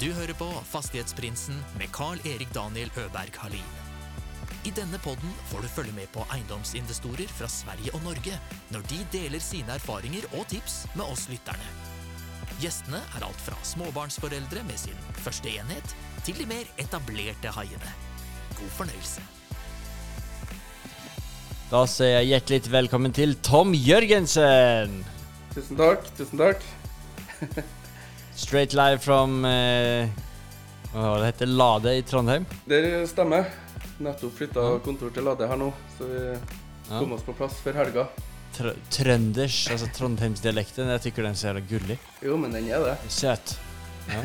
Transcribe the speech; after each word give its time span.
Du 0.00 0.06
hører 0.16 0.32
på 0.32 0.46
Fastighetsprinsen 0.64 1.58
med 1.76 1.90
Carl-Erik 1.92 2.48
Daniel 2.54 2.88
Øberg 2.96 3.34
Halin. 3.36 3.72
I 4.64 4.70
denne 4.72 4.96
podden 5.04 5.32
får 5.50 5.60
du 5.60 5.68
følge 5.68 5.92
med 5.92 6.08
på 6.14 6.22
eiendomsinvestorer 6.32 7.28
fra 7.36 7.48
Sverige 7.52 7.92
og 7.92 8.06
Norge 8.06 8.38
når 8.72 8.86
de 8.88 9.00
deler 9.12 9.42
sine 9.44 9.74
erfaringer 9.76 10.24
og 10.38 10.46
tips 10.48 10.86
med 10.94 11.04
oss 11.04 11.26
lytterne. 11.28 11.68
Gjestene 12.62 12.96
er 13.12 13.26
alt 13.26 13.42
fra 13.44 13.58
småbarnsforeldre 13.68 14.62
med 14.70 14.80
sin 14.80 14.96
første 15.20 15.52
enhet, 15.52 15.92
til 16.24 16.40
de 16.40 16.46
mer 16.48 16.70
etablerte 16.80 17.52
haiene. 17.58 17.92
God 18.56 18.72
fornøyelse. 18.78 19.26
Da 21.68 21.82
sier 21.92 22.22
jeg 22.22 22.30
hjertelig 22.30 22.72
velkommen 22.72 23.12
til 23.20 23.36
Tom 23.44 23.76
Jørgensen. 23.76 25.02
Tusen 25.52 25.76
takk. 25.76 26.08
Tusen 26.16 26.40
takk. 26.40 26.64
Straight 28.40 28.72
live 28.74 28.98
from 29.04 29.44
eh, 29.44 30.08
Hva 30.94 31.10
det 31.20 31.26
heter 31.30 31.46
Lade 31.50 31.92
i 31.98 32.02
Trondheim. 32.02 32.46
Det 32.66 32.80
stemmer. 33.10 33.44
Nettopp 34.00 34.32
flytta 34.38 34.64
kontor 34.84 35.12
til 35.14 35.26
Lade 35.28 35.46
her 35.50 35.60
nå, 35.60 35.68
så 35.98 36.08
vi 36.08 36.22
Ja. 36.90 36.98
kom 36.98 37.12
oss 37.14 37.22
på 37.22 37.34
plass 37.38 37.60
før 37.62 37.76
helga. 37.78 38.06
Tr 38.56 38.72
trønders, 38.90 39.58
altså 39.70 39.86
trondheimsdialekten. 39.94 40.88
Jeg 40.90 41.02
tykker 41.04 41.22
den 41.22 41.36
er 41.36 41.38
så 41.38 41.46
jævla 41.52 41.60
gullig. 41.70 41.98
Jo, 42.24 42.36
men 42.40 42.50
den 42.56 42.66
er 42.72 42.82
det. 42.88 42.96
Søt. 43.12 43.52
Ja. 44.08 44.22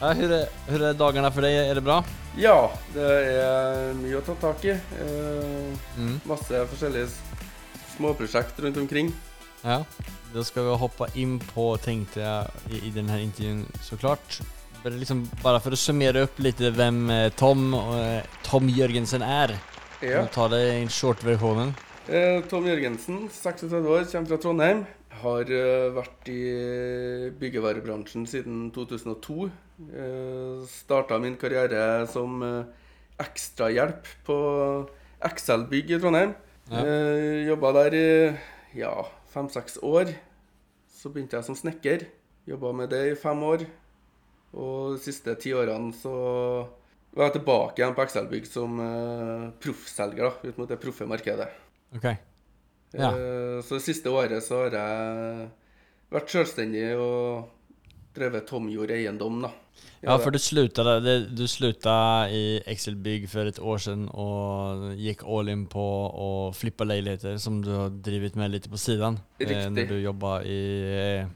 Ja, 0.00 0.10
Hvordan 0.12 0.84
er, 0.90 0.92
dagene 0.98 1.30
for 1.32 1.40
deg? 1.46 1.54
Er 1.70 1.74
det 1.78 1.84
bra? 1.84 2.02
Ja, 2.36 2.56
det 2.92 3.06
er 3.40 3.94
mye 3.96 4.18
å 4.20 4.24
ta 4.26 4.34
tak 4.42 4.64
i. 4.64 4.74
Eh, 4.76 5.78
Mm. 5.96 6.20
masse 6.26 6.66
forskjellige 6.74 7.08
småprosjekt 7.96 8.60
rundt 8.60 8.76
omkring. 8.76 9.14
Ja. 9.64 9.82
Da 10.30 10.44
skal 10.46 10.68
vi 10.68 10.78
hoppe 10.78 11.08
inn 11.18 11.38
på, 11.42 11.72
tenkte 11.82 12.22
jeg, 12.22 12.64
i, 12.70 12.84
i 12.86 12.92
denne 12.94 13.18
intervjuen, 13.22 13.64
så 13.82 13.98
klart. 14.00 14.38
Bare, 14.80 14.96
liksom, 14.96 15.24
bare 15.42 15.60
for 15.60 15.74
å 15.74 15.78
summere 15.78 16.24
opp 16.28 16.38
litt 16.40 16.60
hvem 16.62 17.02
eh, 17.12 17.26
Tom, 17.36 17.74
eh, 17.74 18.22
Tom 18.46 18.70
Jørgensen 18.72 19.24
er. 19.26 19.52
Ja. 20.00 20.22
Ta 20.32 20.46
det 20.48 20.62
i 20.78 20.86
short-versjonen? 20.88 21.74
Eh, 22.08 22.38
Tom 22.48 22.68
Jørgensen, 22.68 23.26
36 23.34 23.90
år, 23.90 24.06
kommer 24.12 24.32
fra 24.32 24.40
Trondheim. 24.40 24.86
Har 25.20 25.50
vært 25.92 26.30
i 26.32 26.40
byggevarebransjen 27.36 28.22
siden 28.30 28.70
2002. 28.72 29.50
Uh, 29.90 30.62
Starta 30.70 31.18
min 31.20 31.34
karriere 31.36 32.06
som 32.08 32.40
ekstrahjelp 33.20 34.08
på 34.24 34.38
XL 35.28 35.66
Bygg 35.68 35.92
i 35.92 36.00
Trondheim. 36.00 36.32
Ja. 36.70 36.86
Jobba 37.50 37.74
der 37.82 37.98
i 37.98 38.06
ja, 38.80 38.94
fem-seks 39.32 39.78
år. 39.86 40.12
Så 40.90 41.12
begynte 41.12 41.38
jeg 41.38 41.46
som 41.46 41.58
snekker. 41.58 42.08
Jobba 42.48 42.72
med 42.76 42.90
det 42.92 43.04
i 43.12 43.18
fem 43.18 43.42
år. 43.46 43.64
Og 44.50 44.96
de 44.96 45.02
siste 45.04 45.36
ti 45.38 45.52
årene 45.54 45.92
så 45.94 46.14
var 47.14 47.28
jeg 47.28 47.38
tilbake 47.38 47.80
igjen 47.80 47.94
på 47.94 48.04
Excel-bygg 48.06 48.48
som 48.50 48.80
uh, 48.82 49.50
proffselger 49.62 50.42
ut 50.44 50.58
mot 50.58 50.70
det 50.70 50.78
proffe 50.82 51.06
markedet. 51.10 51.48
Ok. 51.96 52.06
Ja. 52.94 53.12
Uh, 53.14 53.58
Så 53.62 53.78
det 53.78 53.86
siste 53.86 54.10
året 54.10 54.42
så 54.46 54.64
har 54.64 54.76
jeg 54.78 55.48
vært 56.10 56.34
selvstendig 56.34 56.84
og 56.98 57.50
drevet 58.16 58.46
tomgjord 58.50 58.90
eiendom, 58.90 59.42
da. 59.44 59.50
Ja, 60.02 60.16
for 60.20 60.32
du 60.32 60.38
slutta, 60.40 60.82
du 61.00 61.42
slutta 61.48 61.94
i 62.32 62.60
Excel-bygg 62.72 63.26
for 63.28 63.48
et 63.48 63.58
år 63.60 63.80
siden 63.84 64.06
og 64.16 64.94
gikk 64.96 65.22
all 65.28 65.48
in 65.52 65.66
på 65.70 65.82
å 66.08 66.28
flippe 66.56 66.86
leiligheter 66.88 67.36
som 67.40 67.58
du 67.64 67.68
har 67.76 67.90
drivet 67.92 68.36
med 68.40 68.50
litt 68.54 68.68
på 68.72 68.80
siden. 68.80 69.18
Eh, 69.38 69.46
Riktig. 69.46 69.74
når 69.76 69.90
du 69.92 69.98
jobbet 70.00 70.48
i 70.48 70.58
eh, 70.96 71.26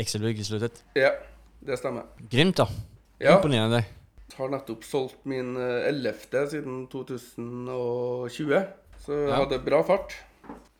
Excel-bygg 0.00 0.40
i 0.40 0.46
slutet. 0.48 0.80
Ja, 0.96 1.12
det 1.64 1.78
stemmer. 1.80 2.08
Grimt, 2.32 2.56
da. 2.62 2.66
Ja, 3.20 3.36
Imponerende. 3.36 3.84
har 4.38 4.48
nettopp 4.50 4.84
solgt 4.88 5.20
min 5.28 5.54
eh, 5.60 5.88
ellevte 5.92 6.46
siden 6.50 6.86
2020. 6.92 8.64
Så 9.04 9.12
jeg 9.20 9.28
Ja. 9.28 9.36
hadde 9.44 9.60
bra 9.64 9.82
fart 9.84 10.16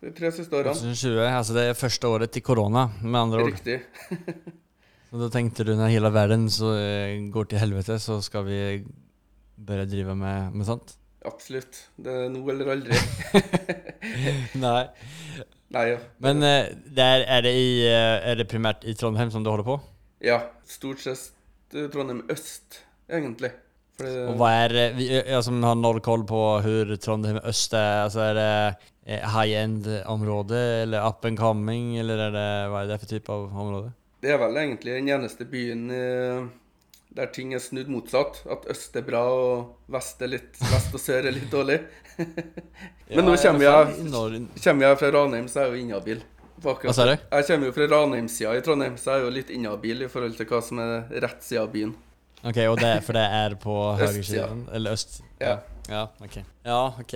de 0.01 0.11
tre 0.11 0.31
siste 0.33 0.51
årene. 0.53 0.73
2020, 0.73 1.21
altså 1.29 1.53
det 1.53 1.69
er 1.69 1.73
første 1.77 2.07
året 2.09 2.31
til 2.31 2.41
korona, 2.41 2.89
med 3.01 3.19
andre 3.21 3.43
ord. 3.45 3.53
Riktig. 3.53 3.81
Så 5.15 5.21
da 5.21 5.29
tenkte 5.31 5.63
du 5.63 5.69
når 5.79 5.93
hele 5.93 6.09
verden 6.11 6.49
så 6.51 6.73
eh, 6.75 7.13
går 7.31 7.45
til 7.47 7.61
helvete, 7.61 7.95
så 8.03 8.17
skal 8.19 8.43
vi 8.49 8.57
bare 9.55 9.85
drive 9.87 10.11
med, 10.11 10.51
med 10.51 10.67
sånt? 10.67 10.91
Absolutt. 11.23 11.79
Det 11.95 12.11
er 12.11 12.33
nå 12.33 12.41
eller 12.51 12.73
aldri. 12.73 12.99
Nei. 14.65 14.81
Nei, 15.71 15.85
ja. 15.93 16.03
Men 16.19 16.43
eh, 16.43 16.67
der, 16.99 17.23
er, 17.31 17.47
det 17.47 17.55
i, 17.55 17.71
eh, 17.87 18.27
er 18.27 18.41
det 18.41 18.49
primært 18.51 18.83
i 18.83 18.97
Trondheim 18.99 19.31
som 19.31 19.47
du 19.47 19.53
holder 19.53 19.69
på? 19.71 19.79
ja. 20.19 20.41
Stort 20.67 20.99
sett 20.99 21.31
Trondheim 21.93 22.25
øst, 22.27 22.81
egentlig. 23.07 23.55
Fordi, 23.95 24.19
og 24.27 24.35
hva 24.41 24.53
er 24.65 24.79
jag 24.99 25.43
som 25.47 25.63
har 25.63 25.79
null 25.79 26.03
koll 26.03 26.27
på 26.27 26.45
hvor 26.59 26.95
Trondheim 26.99 27.39
øst 27.39 27.71
er, 27.79 28.01
altså 28.03 28.25
er 28.33 28.39
det 28.41 28.53
eh, 29.07 29.23
high-end 29.31 29.93
område 30.11 30.59
eller 30.83 31.07
up 31.07 31.23
and 31.23 31.39
coming 31.39 31.93
eller 32.01 32.27
er 32.27 32.35
det, 32.35 32.49
hva 32.73 32.83
er 32.83 32.91
det 32.91 33.05
for 33.05 33.15
type 33.15 33.31
av 33.31 33.53
område? 33.53 33.95
Det 34.25 34.31
er 34.33 34.39
vel 34.41 34.55
egentlig 34.57 34.95
den 34.95 35.09
eneste 35.13 35.45
byen 35.45 35.89
eh, 35.93 36.45
der 37.15 37.27
ting 37.33 37.53
er 37.53 37.61
snudd 37.61 37.91
motsatt. 37.93 38.39
At 38.49 38.65
øst 38.73 38.95
er 38.97 39.05
bra, 39.05 39.21
og 39.29 39.91
vest 39.93 40.23
er 40.25 40.31
litt 40.33 40.57
Vest 40.65 40.95
og 40.97 41.01
sør 41.03 41.29
er 41.29 41.35
litt 41.35 41.51
dårlig. 41.53 41.77
Men 43.13 43.27
nå 43.27 43.35
kommer 43.37 43.67
jeg, 43.67 44.47
kommer 44.63 44.87
jeg 44.87 44.97
fra 45.01 45.11
Ranheim, 45.13 45.51
så 45.51 45.61
er 45.61 45.69
jeg 45.69 45.75
jo 45.75 45.83
inhabil. 45.85 46.23
Vad 46.65 46.95
sa 46.95 47.05
du? 47.05 47.13
Jeg 47.13 47.45
kommer 47.51 47.69
jo 47.69 47.75
fra 47.75 47.87
Ranheim-sida 47.91 48.55
i 48.57 48.63
Trondheim, 48.65 48.97
så 48.97 49.11
jeg 49.11 49.21
er 49.21 49.27
jo 49.27 49.33
litt 49.35 49.51
inhabil 49.53 50.05
i 50.07 50.09
forhold 50.09 50.37
til 50.39 50.49
hva 50.49 50.61
som 50.65 50.81
er 50.81 50.95
rett 51.21 51.45
side 51.45 51.61
av 51.61 51.69
byen. 51.75 51.93
Ok, 52.45 52.59
og 52.69 52.79
det, 52.81 52.91
For 53.05 53.17
det 53.17 53.25
er 53.37 53.57
på 53.61 53.75
høyresiden? 54.01 54.65
Eller 54.73 54.97
øst? 54.97 55.19
Ja. 55.43 55.59
Ja, 55.91 56.07
ok. 56.23 56.39
Ja, 56.65 56.79
ok. 57.03 57.13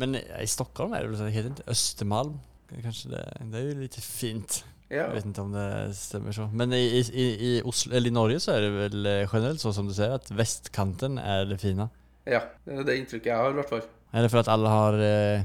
Men 0.00 0.16
i 0.16 0.48
Stockholm 0.48 0.96
er 0.96 1.04
det 1.04 1.12
vel 1.12 1.20
sånn 1.20 1.60
Östermalm? 1.68 2.38
Kanske 2.72 3.12
det, 3.12 3.26
det 3.52 3.60
er 3.60 3.68
jo 3.68 3.76
litt 3.82 4.00
fint. 4.00 4.62
Ja, 4.90 5.08
Jeg 5.08 5.16
vet 5.16 5.24
ikke 5.32 5.42
om 5.42 5.52
det 5.56 5.66
stemmer 5.98 6.34
så. 6.36 6.44
Men 6.54 6.72
i, 6.76 6.82
i, 7.02 7.26
i, 7.48 7.52
Oslo, 7.66 7.90
eller 7.96 8.12
i 8.12 8.14
Norge 8.14 8.38
så 8.42 8.52
er 8.54 8.60
det 8.66 8.72
vel 8.76 9.08
generelt 9.32 9.58
sånn 9.62 9.72
så 9.74 9.80
som 9.80 9.88
du 9.90 9.94
sier, 9.96 10.12
at 10.14 10.28
vestkanten 10.30 11.18
er 11.18 11.46
det 11.50 11.58
fina? 11.62 11.88
ja. 12.26 12.40
Det 12.66 12.74
er 12.80 12.86
det 12.86 12.94
inntrykket 13.00 13.30
jeg 13.32 13.38
har, 13.38 13.50
i 13.50 13.58
hvert 13.60 13.70
fall. 13.70 13.82
Eller 14.16 14.30
for 14.32 14.40
at 14.42 14.48
alle 14.50 14.70
har 14.70 14.96
eh, 15.02 15.42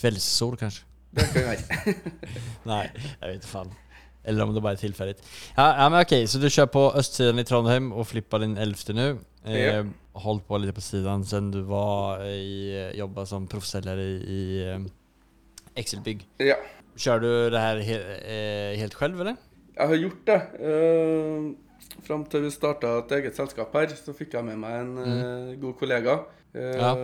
kveldssol, 0.00 0.56
kanskje. 0.60 0.84
Det 1.14 1.24
kan 1.32 1.48
være. 1.48 1.94
Nei, 2.70 2.84
jeg 2.92 3.34
vet 3.34 3.44
faen. 3.48 3.72
fan. 3.72 3.80
Eller 4.24 4.44
om 4.46 4.54
det 4.56 4.62
bare 4.64 4.78
er 4.78 4.80
tilfeldig. 4.80 5.14
Ja, 5.56 5.66
ja 5.82 5.88
men 5.92 6.00
okej, 6.00 6.24
så 6.30 6.40
du 6.40 6.46
kjører 6.48 6.70
på 6.72 6.84
østsiden 6.96 7.40
i 7.42 7.44
Trondheim 7.48 7.90
og 7.92 8.06
flipper 8.08 8.40
din 8.44 8.56
elfte 8.60 8.96
nu. 8.96 9.06
Eh, 9.44 9.60
Ja. 9.60 9.84
Holdt 10.14 10.44
på 10.46 10.60
litt 10.62 10.70
på 10.76 10.80
sidan 10.84 11.24
sen 11.26 11.48
du 11.50 11.64
var 11.66 12.20
i, 12.22 12.70
jobba 12.94 13.24
som 13.26 13.48
proffselger 13.50 13.98
i, 13.98 14.12
i 14.22 14.42
eh, 14.62 14.84
Excelbygg. 15.82 16.20
Ja. 16.38 16.54
Kör 16.96 17.20
du 17.20 17.50
det 17.50 17.60
her 17.60 17.80
he, 17.82 17.98
eh, 17.98 18.78
helt 18.78 18.94
selv, 18.98 19.20
eller? 19.20 19.36
Jeg 19.74 19.88
har 19.88 19.96
gjort 19.96 20.26
det. 20.26 20.40
Uh, 20.62 21.54
Fram 22.04 22.24
til 22.28 22.44
vi 22.44 22.50
starta 22.50 22.98
et 23.00 23.12
eget 23.16 23.36
selskap 23.36 23.72
her, 23.74 23.88
så 23.96 24.12
fikk 24.16 24.34
jeg 24.34 24.44
med 24.44 24.58
meg 24.60 24.80
en 24.80 24.94
mm. 24.94 25.60
god 25.60 25.74
kollega. 25.78 26.18
Eh, 26.54 26.74
Ja. 26.78 26.94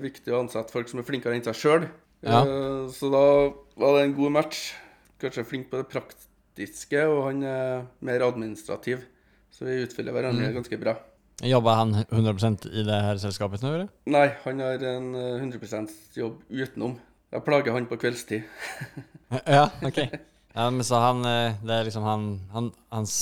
Viktig 0.00 0.32
å 0.32 0.40
ansette 0.44 0.72
folk 0.72 0.88
som 0.88 1.00
er 1.00 1.06
flinkere 1.06 1.34
enn 1.36 1.44
seg 1.44 1.58
sjøl. 1.58 1.88
Ja. 2.24 2.40
så 2.88 3.10
da 3.12 3.24
var 3.76 3.98
det 3.98 4.04
en 4.06 4.14
god 4.16 4.32
match. 4.32 4.72
Kanskje 5.20 5.44
flink 5.44 5.68
på 5.70 5.76
det 5.76 5.90
praktiske, 5.92 7.02
og 7.04 7.26
han 7.28 7.42
er 7.44 7.84
mer 8.00 8.24
administrativ. 8.24 9.04
Så 9.52 9.66
vi 9.68 9.82
utfyller 9.84 10.12
hverandre 10.12 10.48
Mm. 10.48 10.54
ganske 10.56 10.80
bra. 10.80 10.96
Jobber 11.42 11.74
han 11.74 11.94
100% 12.10 12.66
i 12.70 12.82
det 12.86 13.00
her 13.02 13.18
selskapet 13.18 13.62
nå, 13.62 13.74
eller? 13.74 13.88
Nei, 14.06 14.28
han 14.44 14.60
har 14.60 14.82
en 14.82 15.14
eh, 15.14 15.40
100% 15.42 15.90
jobb 16.16 16.42
utenom. 16.50 16.98
Jeg 17.34 17.42
plager 17.46 17.74
han 17.74 17.88
på 17.90 17.98
kveldstid. 17.98 18.46
ja, 19.56 19.66
ok. 19.82 20.00
Ja, 20.54 20.68
men 20.70 20.84
så 20.86 21.02
han, 21.02 21.24
eh, 21.26 21.60
det 21.66 21.74
er 21.74 21.88
liksom 21.88 22.06
han, 22.06 22.26
han 22.54 22.72
hans, 22.94 23.14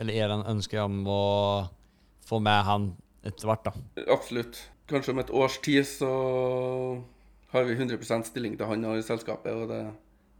eller 0.00 0.16
er 0.16 0.30
det 0.30 0.38
en 0.40 0.50
ønske 0.56 0.80
om 0.80 1.02
å 1.04 1.24
få 2.24 2.40
med 2.40 2.64
han 2.64 2.92
etter 3.28 3.50
hvert 3.50 3.68
da. 3.68 3.74
Absolutt. 4.08 4.62
Kanskje 4.88 5.12
om 5.12 5.20
et 5.20 5.30
års 5.30 5.58
tid 5.64 5.84
så 5.86 6.12
har 7.52 7.68
vi 7.68 7.76
100 7.76 8.24
stilling 8.24 8.56
til 8.56 8.66
han 8.72 8.88
og 8.88 8.96
i 8.96 9.04
selskapet, 9.04 9.52
og 9.52 9.68
det 9.68 9.84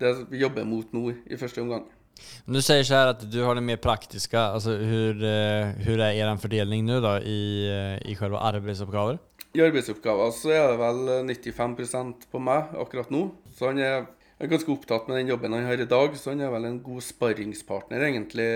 det 0.03 0.13
vi 0.31 0.43
jobber 0.43 0.67
mot 0.69 0.95
nå 0.95 1.11
i 1.31 1.39
første 1.39 1.63
omgang. 1.63 1.85
Men 2.45 2.59
du 2.59 2.63
sier 2.63 2.85
så 2.87 2.99
her 3.01 3.13
at 3.15 3.23
du 3.33 3.39
har 3.43 3.57
det 3.57 3.65
mer 3.65 3.81
praktiske. 3.83 4.39
Altså, 4.39 4.77
hur, 4.77 5.25
eh, 5.25 5.73
hur 5.87 6.01
är 6.01 6.13
er 6.15 6.37
fördelning 6.37 6.85
nu 6.85 6.99
i, 7.25 7.69
eh, 7.69 8.11
i 8.11 8.15
selve 8.15 8.39
arbetsuppgaver? 8.39 9.19
I 9.53 9.61
arbeidsoppgaver 9.61 10.33
så 10.33 10.53
er 10.55 10.71
det 10.71 10.79
vel 10.81 11.01
95% 11.29 12.27
på 12.33 12.41
meg 12.41 12.73
akkurat 12.81 13.11
nå. 13.13 13.27
Så 13.53 13.69
han 13.69 13.81
er, 13.83 14.07
ganske 14.49 14.73
opptatt 14.73 15.11
med 15.11 15.21
den 15.21 15.35
jobben 15.35 15.53
han 15.53 15.69
har 15.69 15.81
i 15.81 15.89
dag, 15.89 16.17
så 16.17 16.33
han 16.33 16.41
er 16.41 16.53
vel 16.55 16.71
en 16.71 16.81
god 16.85 17.05
sparringspartner, 17.05 18.07
egentlig, 18.09 18.49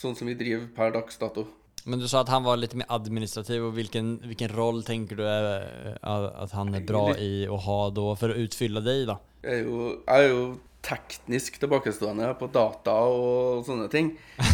sånn 0.00 0.18
som 0.18 0.28
vi 0.28 0.36
driver 0.38 0.66
per 0.76 0.96
dags 0.98 1.20
dato. 1.20 1.46
Men 1.88 2.02
du 2.02 2.08
sa 2.10 2.20
at 2.20 2.32
han 2.32 2.44
var 2.44 2.58
litt 2.60 2.74
mer 2.76 2.90
administrativ 2.92 3.70
og 3.70 3.76
hvilken, 3.78 4.18
hvilken 4.26 4.52
roll 4.52 4.82
tenker 4.84 5.16
du 5.16 5.22
er, 5.24 5.94
at 6.02 6.52
han 6.52 6.74
er 6.76 6.84
bra 6.84 7.06
i 7.16 7.46
å 7.48 7.56
ha 7.56 7.78
da, 7.94 8.10
for 8.20 8.34
å 8.34 8.42
utfylle 8.42 8.82
deg, 8.84 9.06
da? 9.08 9.16
Jeg 9.46 9.62
er 9.62 9.64
jo, 9.64 9.86
jeg 10.02 10.26
er 10.26 10.34
jo 10.34 10.42
teknisk 10.84 11.58
tilbakestående 11.60 12.30
på 12.40 12.48
data 12.54 12.94
og 13.12 13.64
sånne 13.68 13.90
ting. 13.92 14.14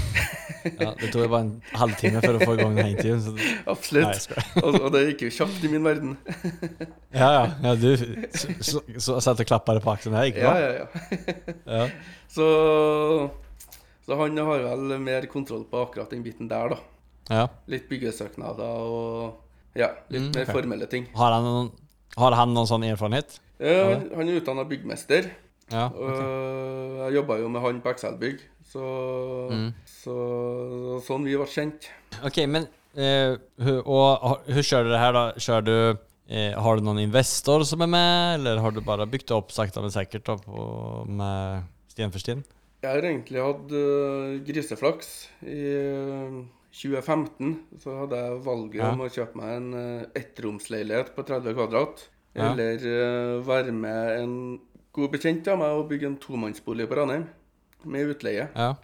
Ja, 0.67 0.93
det 0.99 1.13
tog 1.15 1.23
jo 1.23 1.29
bare 1.31 1.45
en 1.45 1.51
halvtime 1.79 2.19
for 2.23 2.37
å 2.39 2.41
få 2.43 2.55
i 2.57 2.59
gang 2.59 2.75
den 2.75 2.89
intervjuen. 2.93 3.21
Så... 3.23 3.33
Nei, 3.37 3.51
Absolutt. 3.71 4.19
skojar. 4.25 4.47
Og, 4.63 4.79
og 4.81 4.89
det 4.95 5.03
gikk 5.05 5.23
jo 5.27 5.31
kjapt 5.37 5.63
i 5.67 5.71
min 5.71 5.85
verden. 5.87 6.17
Ja, 7.17 7.29
ja, 7.33 7.43
ja, 7.63 7.73
du 7.79 7.87
så, 7.97 8.51
så, 8.61 8.83
så, 8.99 9.17
satt 9.23 9.41
og 9.43 9.49
klappade 9.49 9.81
på 9.85 9.93
aksjen 9.95 10.17
her, 10.19 10.27
ikke 10.29 10.43
Ja, 10.43 10.55
ja, 10.59 10.71
ja. 10.83 11.47
Ja. 11.71 11.87
Så, 12.35 12.47
så 14.05 14.19
han 14.21 14.43
har 14.51 14.67
vel 14.67 14.99
mer 15.07 15.27
kontroll 15.31 15.65
på 15.71 15.85
akkurat 15.87 16.11
den 16.13 16.27
biten 16.27 16.51
der, 16.51 16.75
da. 16.75 16.81
ja. 17.31 17.47
Litt 17.71 17.87
byggesøknader 17.93 18.91
og 18.91 19.79
ja, 19.79 19.93
litt 20.11 20.27
Mm, 20.29 20.31
mer 20.35 20.51
formelle 20.51 20.87
ting. 20.91 21.07
Har, 21.17 21.35
han 21.37 21.45
noen, 21.47 21.73
har 22.17 22.37
han 22.39 22.55
noen 22.57 22.69
sånn 22.71 22.87
erfarenhet? 22.91 23.39
Ja, 23.63 23.91
han, 23.93 24.07
han 24.19 24.31
er 24.31 24.41
utdanna 24.43 24.67
byggmester. 24.69 25.31
Ja, 25.73 25.89
Og 25.91 26.99
jeg 27.07 27.17
jobba 27.19 27.39
jo 27.41 27.49
med 27.51 27.61
han 27.65 27.81
på 27.83 27.91
Excel-bygg, 27.91 28.41
så, 28.71 28.83
Mm. 29.51 29.73
så 29.85 30.17
sånn 31.03 31.25
vi 31.27 31.35
ble 31.37 31.47
kjent. 31.51 31.89
Ok, 32.25 32.39
men 32.47 32.69
uh, 32.97 33.37
Og 33.59 33.87
och, 33.87 34.19
har- 34.29 34.43
hur 34.47 34.63
du 34.85 34.91
det 34.91 34.99
her, 34.99 35.13
da? 35.13 35.33
Kjører 35.37 35.65
du, 35.65 35.99
eh, 36.31 36.53
har 36.55 36.77
du 36.77 36.83
noen 36.83 36.99
investor 37.03 37.65
som 37.65 37.83
er 37.83 37.87
med 37.87 38.35
eller 38.41 38.59
har 38.61 38.71
du 38.71 38.81
bare 38.81 39.07
bygd 39.07 39.27
det 39.27 39.37
opp 39.37 39.51
sakte, 39.51 39.81
men 39.83 39.91
sikkert 39.91 40.25
på, 40.45 41.07
med 41.09 41.65
stien 41.89 42.11
for 42.13 42.19
stien? 42.23 42.45
Jeg 42.83 42.93
har 42.93 43.03
egentlig 43.03 43.43
hatt 43.43 43.73
uh, 43.73 44.39
griseflaks. 44.47 45.29
I 45.43 45.63
uh, 45.75 46.45
2015 46.73 47.57
så 47.83 47.99
hadde 48.05 48.17
jeg 48.23 48.45
valget 48.45 48.75
Ja. 48.83 48.91
om 48.93 49.01
å 49.01 49.09
kjøpe 49.11 49.35
meg 49.35 49.57
en 49.57 49.75
uh, 49.75 50.07
ettromsleilighet 50.15 51.15
på 51.17 51.25
30 51.27 51.55
kvadrat. 51.57 52.07
Ja. 52.37 52.53
Eller 52.53 52.77
eh, 52.77 53.41
være 53.49 53.73
med 53.73 54.21
en 54.21 54.35
god 54.97 55.13
bekjent 55.13 55.49
av 55.53 55.59
meg 55.61 55.77
å 55.77 55.85
bygge 55.89 56.09
en 56.11 56.17
tomannsbolig 56.21 56.89
på 56.91 56.97
Ranheim 56.99 57.27
med 57.85 58.11
utleie. 58.15 58.49
Ja, 58.57 58.75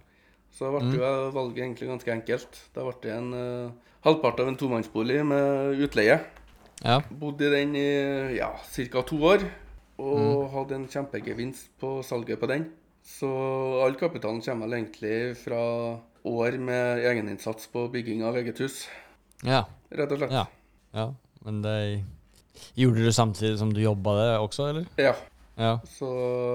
Så 0.52 0.68
ble 0.68 0.82
Mm. 0.84 0.94
jo 0.98 1.30
valget 1.32 1.62
egentlig 1.64 1.88
ganske 1.88 2.12
enkelt. 2.12 2.58
Da 2.74 2.82
ble 2.84 2.92
det 3.00 3.12
en 3.16 3.32
uh, 3.32 3.70
halvpart 4.04 4.40
av 4.40 4.48
en 4.48 4.56
tomannsbolig 4.60 5.22
med 5.24 5.80
utleie. 5.80 6.20
ja, 6.84 6.98
Bodde 7.10 7.46
i 7.46 7.50
den 7.50 7.74
i 7.76 8.36
ja, 8.36 8.50
ca. 8.90 9.02
to 9.02 9.16
år, 9.22 9.46
og 9.98 10.18
Mm. 10.18 10.50
hadde 10.52 10.74
en 10.74 10.88
kjempegevinst 10.88 11.68
på 11.80 12.02
salget 12.04 12.38
på 12.40 12.46
den. 12.48 12.70
Så 13.04 13.82
all 13.82 13.94
kapitalen 13.94 14.42
kommer 14.42 14.66
vel 14.68 14.84
egentlig 14.84 15.36
fra 15.36 15.98
år 16.24 16.58
med 16.58 16.98
egeninnsats 17.04 17.66
på 17.72 17.88
bygging 17.90 18.22
av 18.22 18.36
eget 18.36 18.58
hus, 18.58 18.88
ja, 19.42 19.64
rett 19.90 20.12
og 20.12 20.18
slett. 20.18 20.30
ja, 20.30 20.46
ja. 20.94 21.14
Men 21.44 21.62
det 21.62 22.04
gjorde 22.76 23.02
du 23.04 23.10
samtidig 23.12 23.58
som 23.58 23.72
du 23.72 23.80
jobbade 23.80 24.38
også, 24.38 24.68
eller? 24.68 24.86
Ja, 24.98 25.14
Ja, 25.60 25.74
så 25.84 26.08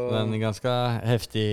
det 0.09 0.17
er 0.17 0.23
en 0.25 0.39
ganske 0.41 0.71
heftig 1.05 1.47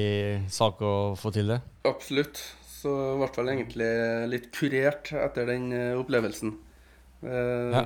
sak 0.52 0.78
å 0.80 0.92
få 1.20 1.32
til 1.34 1.50
det. 1.52 1.60
absolutt. 1.88 2.40
Så 2.84 2.92
i 3.14 3.18
hvert 3.20 3.36
fall 3.36 3.48
egentlig 3.48 3.86
litt 4.28 4.50
kurert 4.52 5.08
etter 5.16 5.46
den 5.48 5.70
eh, 5.72 5.94
opplevelsen. 5.96 6.50
Eh, 7.24 7.78
Ja. 7.78 7.84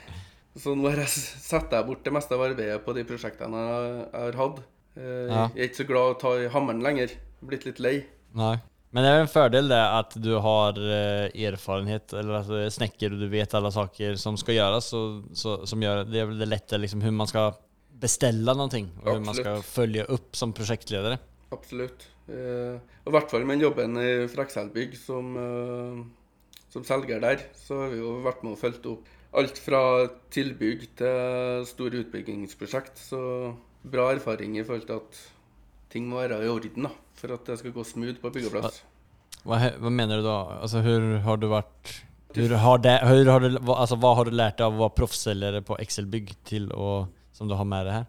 så 0.60 0.74
nå 0.76 0.90
har 0.92 1.00
jeg 1.04 1.12
satt 1.40 1.72
jeg 1.72 1.86
bort 1.88 2.04
det 2.04 2.12
meste 2.12 2.36
av 2.36 2.44
arbeidet 2.44 2.76
på 2.84 2.92
de 2.96 3.06
prosjektene 3.08 3.62
jeg, 3.64 4.04
har 4.12 4.36
hatt. 4.42 4.60
Eh, 4.98 5.24
Ja. 5.32 5.46
Jeg 5.54 5.62
er 5.62 5.70
ikke 5.70 5.80
så 5.80 5.88
glad 5.88 6.04
i 6.04 6.12
å 6.12 6.20
ta 6.20 6.34
i 6.42 6.50
hammeren 6.52 6.84
lenger. 6.84 7.16
Blitt 7.44 7.64
litt 7.68 7.80
lei. 7.80 7.96
Nei. 8.36 8.56
Men 8.94 9.02
det 9.02 9.10
er 9.10 9.16
jo 9.18 9.24
en 9.24 9.32
fordel 9.32 9.72
det 9.72 9.80
at 9.80 10.12
du 10.22 10.30
har 10.44 10.76
eh, 10.78 11.32
erfarenhet 11.48 12.12
eller 12.14 12.36
at 12.42 12.46
du 12.52 12.58
er 12.60 12.70
snekker 12.70 13.16
og 13.16 13.24
du 13.24 13.26
vet 13.32 13.56
alle 13.58 13.72
saker 13.74 14.14
som 14.20 14.36
skal 14.38 14.54
gjøres. 14.60 14.92
så, 14.92 15.00
så, 15.34 15.56
som 15.66 15.82
gjør, 15.82 16.04
det 16.06 16.20
er 16.20 16.28
vel 16.30 16.38
det 16.44 16.50
lette 16.52 16.78
liksom 16.78 17.00
hvordan 17.02 17.16
man 17.24 17.32
ska 17.32 17.48
beställa 18.00 18.54
någonting 18.54 18.90
och 19.02 19.12
hur 19.12 19.20
man 19.20 19.34
ska 19.34 19.44
følge 19.44 19.62
följa 19.62 20.04
upp 20.04 20.36
som 20.36 20.52
projektledare. 20.52 21.18
Absolutt. 21.50 22.08
Eh, 22.28 22.80
og 23.04 23.10
I 23.10 23.14
hvert 23.14 23.30
fall 23.30 23.44
med 23.44 23.58
den 23.58 23.66
jobben 23.66 23.98
i 24.00 24.12
Frekselbygg 24.32 24.96
som, 24.98 25.34
eh, 25.36 26.00
som 26.72 26.84
selger 26.84 27.20
der, 27.20 27.44
så 27.54 27.82
har 27.82 27.92
vi 27.92 28.00
jo 28.00 28.16
vært 28.24 28.42
med 28.42 28.56
og 28.56 28.62
fulgt 28.62 28.88
opp 28.88 29.10
alt 29.34 29.58
fra 29.58 29.82
tilbygg 30.30 30.88
til 31.00 31.66
store 31.68 32.04
utbyggingsprosjekt. 32.04 32.98
Så 33.10 33.20
bra 33.82 34.12
erfaring 34.14 34.56
i 34.58 34.64
forhold 34.64 34.86
til 34.88 35.02
at 35.02 35.20
ting 35.90 36.08
må 36.08 36.22
være 36.22 36.44
i 36.44 36.50
orden 36.50 36.88
da, 36.88 36.94
for 37.18 37.34
at 37.34 37.46
det 37.46 37.58
skal 37.60 37.74
gå 37.74 37.84
smooth 37.84 38.20
på 38.22 38.32
byggeplass. 38.34 38.82
Hva, 39.44 39.58
hva 39.58 39.72
vad 39.78 39.92
menar 39.92 40.22
du 40.22 40.26
da? 40.26 40.38
Altså, 40.62 40.80
hvordan 40.80 41.20
har 41.26 41.36
du 41.36 41.48
vært 41.52 41.94
hur 42.34 42.50
har, 42.58 42.78
det, 42.82 42.98
hur 43.06 43.28
har 43.30 43.44
du, 43.44 43.58
alltså, 43.70 43.94
vad 44.02 44.16
har 44.16 44.26
du 44.26 44.34
lært 44.34 44.62
av 44.64 44.74
å 44.74 44.80
være 44.80 44.96
proffselger 44.98 45.60
på 45.62 45.76
Excel-bygg 45.78 46.32
til 46.48 46.72
och 46.72 47.13
som 47.34 47.48
du 47.50 47.54
har 47.58 47.66
med 47.68 47.86
deg 47.88 47.96
her? 47.98 48.06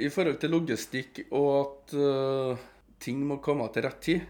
I 0.00 0.08
forhold 0.08 0.38
til 0.40 0.50
logistikk 0.54 1.18
og 1.36 1.48
at 1.60 1.94
uh, 2.00 2.56
ting 3.02 3.20
må 3.28 3.36
komme 3.44 3.66
til 3.74 3.84
rett 3.84 4.00
tid. 4.00 4.22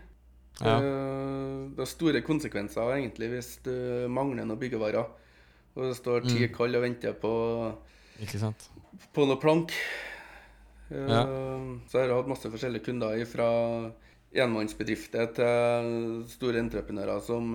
Ja. 0.61 0.75
Uh, 0.83 1.71
det 1.77 1.85
er 1.85 1.91
store 1.91 2.21
konsekvenser 2.27 2.91
egentlig 2.99 3.29
hvis 3.37 3.51
du 3.65 3.73
mangler 4.11 4.45
noen 4.45 4.59
byggevarer. 4.61 5.07
Og 5.73 5.87
det 5.89 5.95
står 5.97 6.27
ti 6.27 6.43
Mm. 6.49 6.55
kall 6.57 6.75
og 6.77 6.83
venter 6.83 7.15
på 7.17 7.31
på 9.15 9.25
noe 9.27 9.39
plank. 9.41 9.73
Uh, 10.91 11.09
Ja. 11.09 11.23
Så 11.89 12.03
jeg 12.03 12.11
har 12.11 12.19
hatt 12.19 12.29
masse 12.29 12.51
forskjellige 12.53 12.85
kunder 12.91 13.23
fra 13.25 13.49
enmannsbedrifter 14.35 15.31
til 15.37 16.25
store 16.29 16.61
entreprenører 16.61 17.21
som 17.25 17.55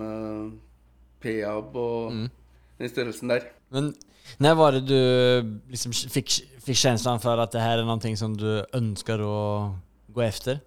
Peab 1.22 1.76
og 1.76 2.12
Mm. 2.14 2.30
den 2.80 2.90
størrelsen 2.90 3.28
der. 3.30 3.42
Men 3.72 3.94
när 4.38 4.56
var 4.56 4.72
det 4.72 4.82
du 4.88 5.60
liksom 5.72 5.94
fikk, 5.94 6.42
fikk 6.66 6.78
känslan 6.78 7.20
for 7.20 7.40
at 7.40 7.52
det 7.52 7.64
her 7.64 7.82
er 7.82 7.88
noe 7.88 8.16
som 8.20 8.36
du 8.38 8.64
ønsker 8.76 9.22
å 9.24 9.76
gå 10.14 10.22
efter? 10.22 10.60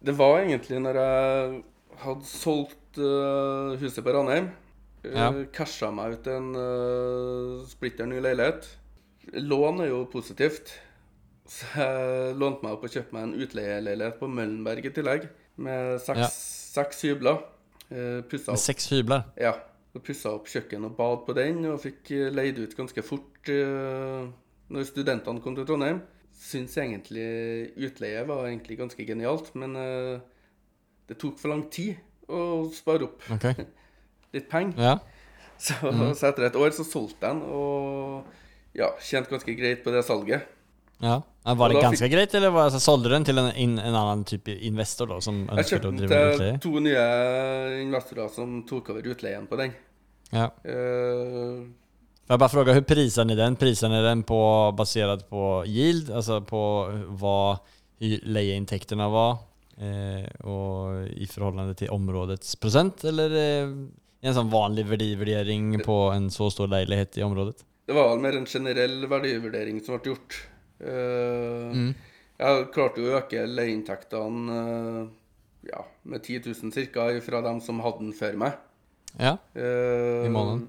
Det 0.00 0.14
var 0.16 0.42
egentlig 0.42 0.80
når 0.84 1.00
jeg 1.00 1.62
hadde 2.02 2.28
solgt 2.28 3.00
uh, 3.00 3.76
huset 3.80 4.04
på 4.04 4.12
Ranheim. 4.14 4.50
Ja. 5.06 5.30
Casha 5.54 5.90
meg 5.94 6.18
ut 6.18 6.26
en 6.30 6.50
uh, 6.58 7.62
splitter 7.70 8.08
ny 8.10 8.20
leilighet. 8.20 8.66
Lån 9.32 9.82
er 9.84 9.92
jo 9.92 10.04
positivt. 10.10 10.74
Så 11.46 11.66
jeg 11.78 12.34
lånte 12.40 12.66
meg 12.66 12.74
opp 12.74 12.86
og 12.88 12.92
kjøpte 12.92 13.14
meg 13.14 13.28
en 13.28 13.44
utleieleilighet 13.44 14.18
på 14.18 14.28
Møllenberg 14.30 14.88
i 14.88 14.92
tillegg. 14.94 15.28
Med 15.62 16.00
seks, 16.02 16.18
Ja. 16.18 16.30
seks 16.82 17.04
hybler. 17.06 17.40
Uh, 17.86 18.20
Pussa 18.26 18.52
Med 18.56 18.62
seks 18.62 18.90
hybler? 18.90 19.28
Ja. 19.38 19.54
Så 19.96 20.02
pussa 20.04 20.30
opp 20.36 20.48
kjøkken 20.52 20.84
og 20.84 20.92
bad 20.98 21.22
på 21.24 21.32
den, 21.38 21.62
og 21.70 21.78
fikk 21.80 22.10
eh, 22.12 22.26
leid 22.28 22.58
ut 22.60 22.74
ganske 22.76 23.00
fort 23.00 23.48
uh, 23.48 24.26
når 24.68 24.84
studentene 24.84 25.40
kom 25.40 25.54
til 25.56 25.64
Trondheim. 25.64 26.02
Syns 26.36 26.74
egentlig 26.76 27.24
utleie 27.80 28.26
var 28.28 28.44
egentlig 28.44 28.76
ganske 28.76 29.06
genialt, 29.08 29.48
men 29.56 29.72
eh, 29.80 30.18
det 31.08 31.16
tok 31.16 31.38
for 31.40 31.48
lang 31.54 31.62
tid 31.72 31.96
å 32.28 32.66
spare 32.76 33.06
opp 33.06 33.24
okay. 33.38 33.64
litt 34.36 34.50
penger. 34.52 34.76
Ja. 34.76 34.98
Så, 35.64 35.78
mm. 35.80 36.10
så 36.12 36.28
etter 36.28 36.50
et 36.50 36.56
år 36.60 36.74
så 36.76 36.84
solgte 36.84 37.24
jeg 37.24 37.32
den, 37.32 37.38
og 37.48 38.76
ja, 38.76 38.90
tjente 39.00 39.32
ganske 39.32 39.54
greit 39.56 39.80
på 39.80 39.94
det 39.94 40.02
salget. 40.04 40.44
ja. 41.00 41.22
Var 41.46 41.72
det 41.72 41.80
ganske 41.80 42.10
greit 42.12 42.34
eller 42.36 42.52
var, 42.52 42.68
altså, 42.68 42.82
solgte 42.84 43.08
du 43.08 43.14
den 43.14 43.24
til 43.24 43.40
en, 43.40 43.48
en 43.80 43.96
annen 43.96 44.26
type 44.28 44.52
investor 44.68 45.08
da, 45.08 45.16
som 45.24 45.46
Jeg 45.62 45.70
kjøpte 45.70 45.94
den 45.94 46.12
til 46.12 46.60
to 46.60 46.84
nye 46.84 47.08
investorer 47.86 48.28
som 48.36 48.58
tok 48.68 48.92
over 48.92 49.08
utleien 49.14 49.48
på 49.48 49.56
den. 49.62 49.72
Ja. 50.30 50.54
Uh, 50.68 51.68
jag 52.26 52.38
bara 52.38 52.48
fråga, 52.48 52.72
hur 52.72 52.80
prisar 52.80 53.24
ni 53.24 53.34
den? 53.34 53.56
Prisar 53.56 53.88
ni 53.88 54.02
den 54.02 54.22
på, 54.22 54.74
baserat 54.78 55.30
på 55.30 55.64
yield, 55.66 56.10
alltså 56.10 56.40
på 56.40 56.90
vad 57.06 57.58
lejeintäkterna 58.22 59.08
var 59.08 59.30
eh, 59.76 60.46
och 60.46 61.06
i 61.08 61.26
förhållande 61.26 61.74
till 61.74 61.90
områdets 61.90 62.56
procent? 62.56 63.04
Eller 63.04 63.30
eh, 63.30 63.68
en 64.20 64.34
sån 64.34 64.50
vanlig 64.50 64.86
värdi- 64.86 65.16
värdering 65.16 65.80
på 65.80 65.92
en 65.92 66.30
så 66.30 66.50
stor 66.50 66.66
lägenhet 66.66 67.18
i 67.18 67.22
området? 67.22 67.56
det 67.86 67.92
var 67.92 68.16
mer 68.18 68.36
en 68.36 68.46
generell 68.46 69.06
verdivurdering 69.06 69.80
som 69.80 69.98
ble 69.98 70.10
gjort. 70.10 70.48
Uh, 70.82 71.70
Mm. 71.72 71.94
Jeg 72.38 72.66
klarte 72.74 73.00
å 73.00 73.12
øke 73.16 73.46
leieinntektene 73.46 74.56
eh, 74.60 75.06
ja, 75.70 75.84
med 76.02 76.22
10 76.22 76.42
000 76.62 76.86
ca. 76.92 77.06
fra 77.24 77.40
dem 77.40 77.60
som 77.60 77.78
hadde 77.80 78.02
den 78.02 78.12
før 78.12 78.36
meg. 78.36 78.58
Ja, 79.18 79.36
Eh, 79.54 80.26
I 80.26 80.28
måneden? 80.32 80.66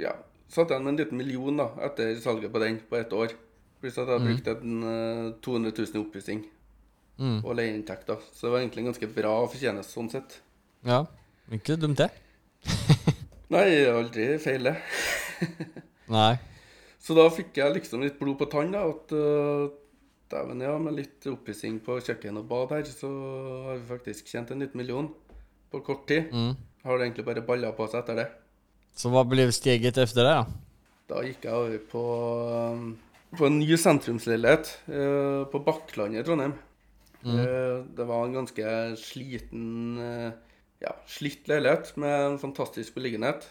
Ja. 0.00 0.14
Satt 0.52 0.70
igjen 0.70 0.84
med 0.84 0.92
en 0.94 1.00
liten 1.00 1.16
million 1.20 1.56
da, 1.56 1.68
etter 1.86 2.14
salget 2.20 2.52
på 2.52 2.60
den 2.60 2.78
på 2.88 2.96
ett 2.96 3.12
år. 3.12 3.32
Pluss 3.80 3.98
at 3.98 4.06
jeg 4.06 4.18
hadde 4.18 4.24
Mm. 4.24 4.30
brukt 4.32 4.48
en 4.48 4.82
eh, 4.82 5.32
200 5.42 5.72
000 5.78 5.96
i 5.96 5.98
oppussing 6.04 6.42
mm. 7.18 7.38
og 7.44 7.56
leieinntekter. 7.56 8.20
Så 8.32 8.46
det 8.46 8.52
var 8.52 8.58
egentlig 8.60 8.84
en 8.84 8.90
ganske 8.92 9.08
bra 9.14 9.34
fortjeneste 9.46 9.92
sånn 9.92 10.10
sett. 10.12 10.40
ja. 10.84 11.04
ikke 11.52 11.76
dumt 11.76 11.98
det. 11.98 12.10
Nei, 13.52 13.84
aldri 13.90 14.38
feil 14.40 14.62
det. 14.70 14.76
Nei. 16.16 16.38
Så 17.02 17.16
da 17.18 17.26
fikk 17.34 17.56
jeg 17.58 17.74
liksom 17.74 18.00
litt 18.04 18.18
blod 18.20 18.38
på 18.38 18.46
tann, 18.48 18.70
da. 18.72 18.84
At 18.88 19.12
uh, 19.12 19.68
dæven, 20.32 20.62
ja, 20.64 20.76
med 20.78 20.94
litt 20.96 21.26
oppussing 21.28 21.80
på 21.84 21.98
kjøkken 22.00 22.38
og 22.40 22.46
bad 22.48 22.72
her, 22.76 22.84
så 22.88 23.10
har 23.66 23.80
vi 23.80 23.88
faktisk 23.90 24.30
tjent 24.30 24.50
en 24.54 24.62
liten 24.62 24.78
million 24.80 25.10
på 25.72 25.80
kort 25.84 26.06
tid. 26.08 26.30
Mm. 26.32 26.54
Har 26.82 26.98
det 26.98 27.06
egentlig 27.06 27.26
bare 27.28 27.44
balla 27.46 27.70
på 27.76 27.86
seg 27.90 28.02
etter 28.02 28.18
det. 28.18 28.28
Så 28.98 29.12
hva 29.12 29.22
ble 29.28 29.46
steget 29.54 29.98
efter 30.02 30.26
det? 30.26 30.36
Da 31.08 31.22
gikk 31.24 31.46
jeg 31.46 31.54
over 31.54 31.78
på, 31.92 32.02
um, 32.74 32.98
på 33.38 33.46
en 33.48 33.58
ny 33.60 33.76
sentrumsleilighet 33.78 34.72
uh, 34.90 35.44
på 35.52 35.62
Bakklandet 35.64 36.22
i 36.22 36.26
Trondheim. 36.26 36.54
Eh, 37.22 37.84
Det 37.94 38.04
var 38.08 38.24
en 38.26 38.32
ganske 38.34 38.70
sliten 38.98 39.98
eh, 40.02 40.32
Ja, 40.82 40.90
slitt 41.06 41.46
leilighet 41.46 41.92
med 41.96 42.14
en 42.26 42.38
fantastisk 42.42 42.96
beliggenhet. 42.96 43.44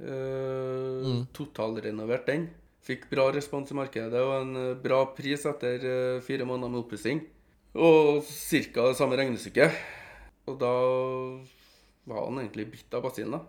Eh, 0.00 1.26
Totalrenovert 1.36 2.24
den. 2.30 2.46
Fikk 2.88 3.10
bra 3.10 3.26
respons 3.34 3.68
i 3.68 3.76
markedet 3.76 4.16
og 4.22 4.32
en 4.38 4.56
eh, 4.56 4.78
bra 4.80 5.02
pris 5.12 5.44
etter 5.44 5.84
eh, 5.84 6.22
fire 6.24 6.46
måneder 6.48 6.72
med 6.72 6.80
oppussing. 6.86 7.20
Og 7.76 8.24
ca. 8.24 8.88
det 8.88 8.96
samme 8.96 9.20
regnestykket. 9.20 9.76
Og 10.48 10.56
da 10.62 10.72
var 12.08 12.24
han 12.26 12.40
egentlig 12.42 12.70
bitt 12.72 12.94
av 12.98 13.02
basillen, 13.06 13.36
da. 13.38 13.40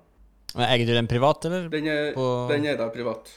Men 0.56 0.66
Eier 0.74 0.86
du 0.90 0.94
den 0.98 1.08
privat, 1.10 1.46
eller? 1.46 1.68
Den 1.70 1.88
er, 1.88 2.14
På- 2.16 2.48
den 2.50 2.66
er 2.66 2.78
da 2.80 2.90
privat. 2.94 3.28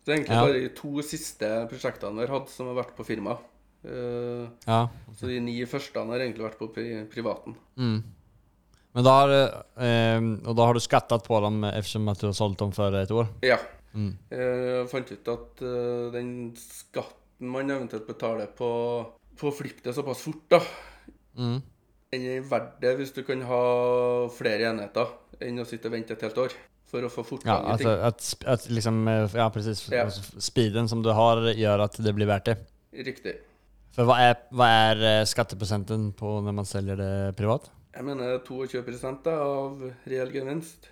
Så 0.00 0.06
det 0.06 0.12
er 0.12 0.18
egentlig 0.20 0.36
Ja. 0.36 0.46
bare 0.46 0.60
de 0.60 0.68
to 0.76 1.02
siste 1.02 1.48
prosjektene 1.70 2.14
vi 2.20 2.26
har 2.26 2.34
hatt 2.38 2.50
som 2.52 2.66
har 2.70 2.76
vært 2.84 2.94
på 2.96 3.06
firma. 3.08 3.38
Uh, 3.86 4.48
Ja. 4.66 4.88
så 5.16 5.26
de 5.28 5.40
ni 5.40 5.60
første 5.64 5.94
har 5.98 6.18
egentlig 6.18 6.42
vært 6.46 6.58
på 6.58 6.68
pri 6.74 7.04
privaten. 7.12 7.54
Mm. 7.78 8.02
Men 8.94 9.04
da 9.04 9.10
har, 9.20 9.28
du, 9.28 9.82
eh, 9.84 10.20
og 10.48 10.56
da 10.56 10.64
har 10.66 10.72
du 10.74 10.80
skattet 10.80 11.22
på 11.26 11.40
dem 11.44 11.62
eftersom 11.64 12.08
at 12.08 12.18
du 12.18 12.26
har 12.28 12.32
solgt 12.32 12.58
dem 12.58 12.72
for 12.72 12.94
et 12.96 13.10
år? 13.10 13.28
Ja. 13.42 13.58
Mm. 13.94 14.16
Jeg 14.30 14.88
fant 14.88 15.12
ut 15.12 15.28
at 15.28 15.62
uh, 15.62 16.10
den 16.12 16.54
skatten 16.56 17.48
man 17.52 17.68
eventuelt 17.70 18.06
betaler 18.08 18.46
på, 18.56 18.70
på 19.36 19.52
flippe 19.52 19.82
det 19.84 19.94
såpass 19.94 20.20
fort, 20.24 20.48
da, 20.48 20.60
Mm. 21.36 21.62
Er 22.22 22.40
verdt 22.48 22.80
det 22.80 22.96
hvis 22.98 23.12
du 23.12 23.22
kan 23.22 23.42
ha 23.42 23.60
flere 24.32 24.70
enheter 24.70 25.06
enn 25.40 25.58
å 25.60 25.66
sitte 25.68 25.86
og 25.88 25.92
vente 25.92 26.12
et 26.16 26.22
helt 26.22 26.38
år 26.38 26.52
for 26.86 27.02
å 27.02 27.10
få 27.10 27.20
Ja, 27.24 27.28
fortgang 27.28 27.74
i 27.74 27.76
ting. 27.78 27.86
att, 27.88 28.02
at 28.06 28.44
att 28.46 28.70
liksom, 28.70 29.08
eh, 29.08 29.28
ja 29.34 29.50
precis. 29.50 29.88
Ja. 29.90 30.04
Alltså, 30.04 30.40
Speeden 30.40 30.88
som 30.88 31.02
du 31.02 31.10
har 31.10 31.36
gjør 31.52 31.80
at 31.84 31.96
det 31.98 32.12
blir 32.14 32.26
verdt 32.26 32.44
det. 32.44 32.56
Riktig. 33.04 33.34
For 33.92 34.04
hva 34.04 34.18
er, 34.20 34.36
hva 34.52 34.66
er 34.92 35.24
skatteprosenten 35.24 36.12
på 36.16 36.40
når 36.44 36.52
man 36.54 36.64
selger 36.64 36.96
det 36.96 37.36
privat? 37.36 37.70
Jeg 37.96 38.04
mener 38.04 38.38
22 38.44 39.22
da, 39.24 39.30
av 39.40 39.82
reell 40.06 40.30
gevinst. 40.32 40.90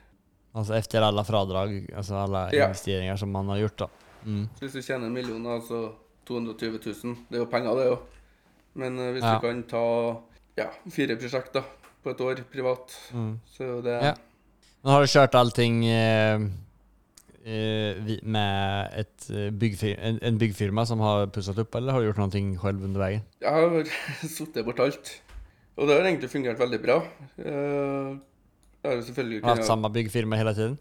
Altså 0.55 0.75
efter 0.79 1.03
alle 1.03 1.25
fradrag, 1.25 1.91
altså 1.95 2.15
alle 2.25 2.49
Ja. 2.53 2.69
investeringer 2.69 3.17
som 3.17 3.31
man 3.33 3.49
har 3.49 3.59
gjort 3.59 3.77
da. 3.79 3.89
Mm. 4.25 4.49
Så 4.57 4.61
hvis 4.65 4.73
du 4.73 4.83
tjener 4.83 5.07
en 5.07 5.13
million, 5.13 5.47
altså 5.47 5.93
220 6.27 6.79
000 7.05 7.17
Det 7.31 7.37
er 7.37 7.43
jo 7.45 7.51
penger, 7.51 7.75
det 7.77 7.87
òg. 7.93 7.99
Men 8.75 8.99
eh, 8.99 9.13
hvis 9.13 9.23
Ja. 9.23 9.35
du 9.35 9.41
kan 9.47 9.63
ta 9.63 10.17
ja, 10.59 10.69
fire 10.91 11.17
prosjekter 11.21 11.65
på 12.05 12.11
et 12.13 12.21
år 12.21 12.43
privat, 12.53 12.93
Mm. 13.15 13.41
så 13.49 13.81
det 13.83 13.97
Ja. 14.03 14.15
Men 14.85 14.93
har 14.93 15.01
du 15.01 15.07
kjørt 15.09 15.35
allting 15.35 15.85
eh, 15.89 16.41
eh, 17.45 18.19
med 18.23 18.91
ett 19.01 19.31
eh, 19.31 19.95
en, 19.97 20.19
en 20.23 20.39
byggfirma 20.39 20.85
som 20.87 21.01
har 21.01 21.27
pusset 21.33 21.59
opp, 21.59 21.75
eller 21.75 21.93
har 21.93 22.01
du 22.01 22.07
gjort 22.11 22.21
noe 22.21 22.31
selv 22.61 22.85
under 22.85 23.01
veien? 23.01 23.23
Jeg 23.41 23.51
har 23.51 23.89
sittet 24.37 24.65
bort 24.65 24.81
alt. 24.81 25.21
Og 25.77 25.89
det 25.89 25.97
har 25.97 26.05
egentlig 26.07 26.31
fungert 26.31 26.59
veldig 26.61 26.81
bra. 26.83 27.01
Eh, 27.39 28.15
Jeg 28.85 28.93
har 28.93 29.01
selvfølgelig 29.03 29.41
kunnet... 29.43 29.63
du 29.65 29.67
samme 29.67 29.91
byggfirma 29.91 30.37
hele 30.37 30.53
tiden? 30.55 30.79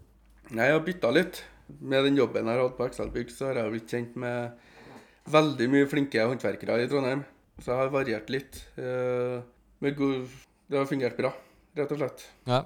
Nei, 0.52 0.66
jeg 0.68 0.74
har 0.76 0.84
bytta 0.86 1.12
litt. 1.16 1.44
Med 1.80 2.04
den 2.04 2.18
jobben 2.20 2.46
jeg 2.46 2.58
har 2.58 2.68
hatt 2.68 2.76
på 2.78 2.86
Excel-bygg, 2.90 3.32
så 3.32 3.48
har 3.48 3.62
jeg 3.62 3.72
blitt 3.72 3.90
kjent 3.96 4.18
med 4.20 4.52
veldig 5.32 5.70
mye 5.72 5.88
flinke 5.88 6.20
håndverkere 6.28 6.84
i 6.84 6.90
Trondheim. 6.92 7.24
Så 7.64 7.72
jeg 7.72 7.80
har 7.80 7.94
variert 7.94 8.30
litt. 8.34 8.60
Eh, 8.76 9.40
Med 9.40 9.53
god 9.92 10.30
Det 10.72 10.80
har 10.80 10.88
fungert 10.88 11.18
bra, 11.18 11.34
rett 11.76 11.92
og 11.92 12.00
slett. 12.00 12.26
Ja. 12.48 12.64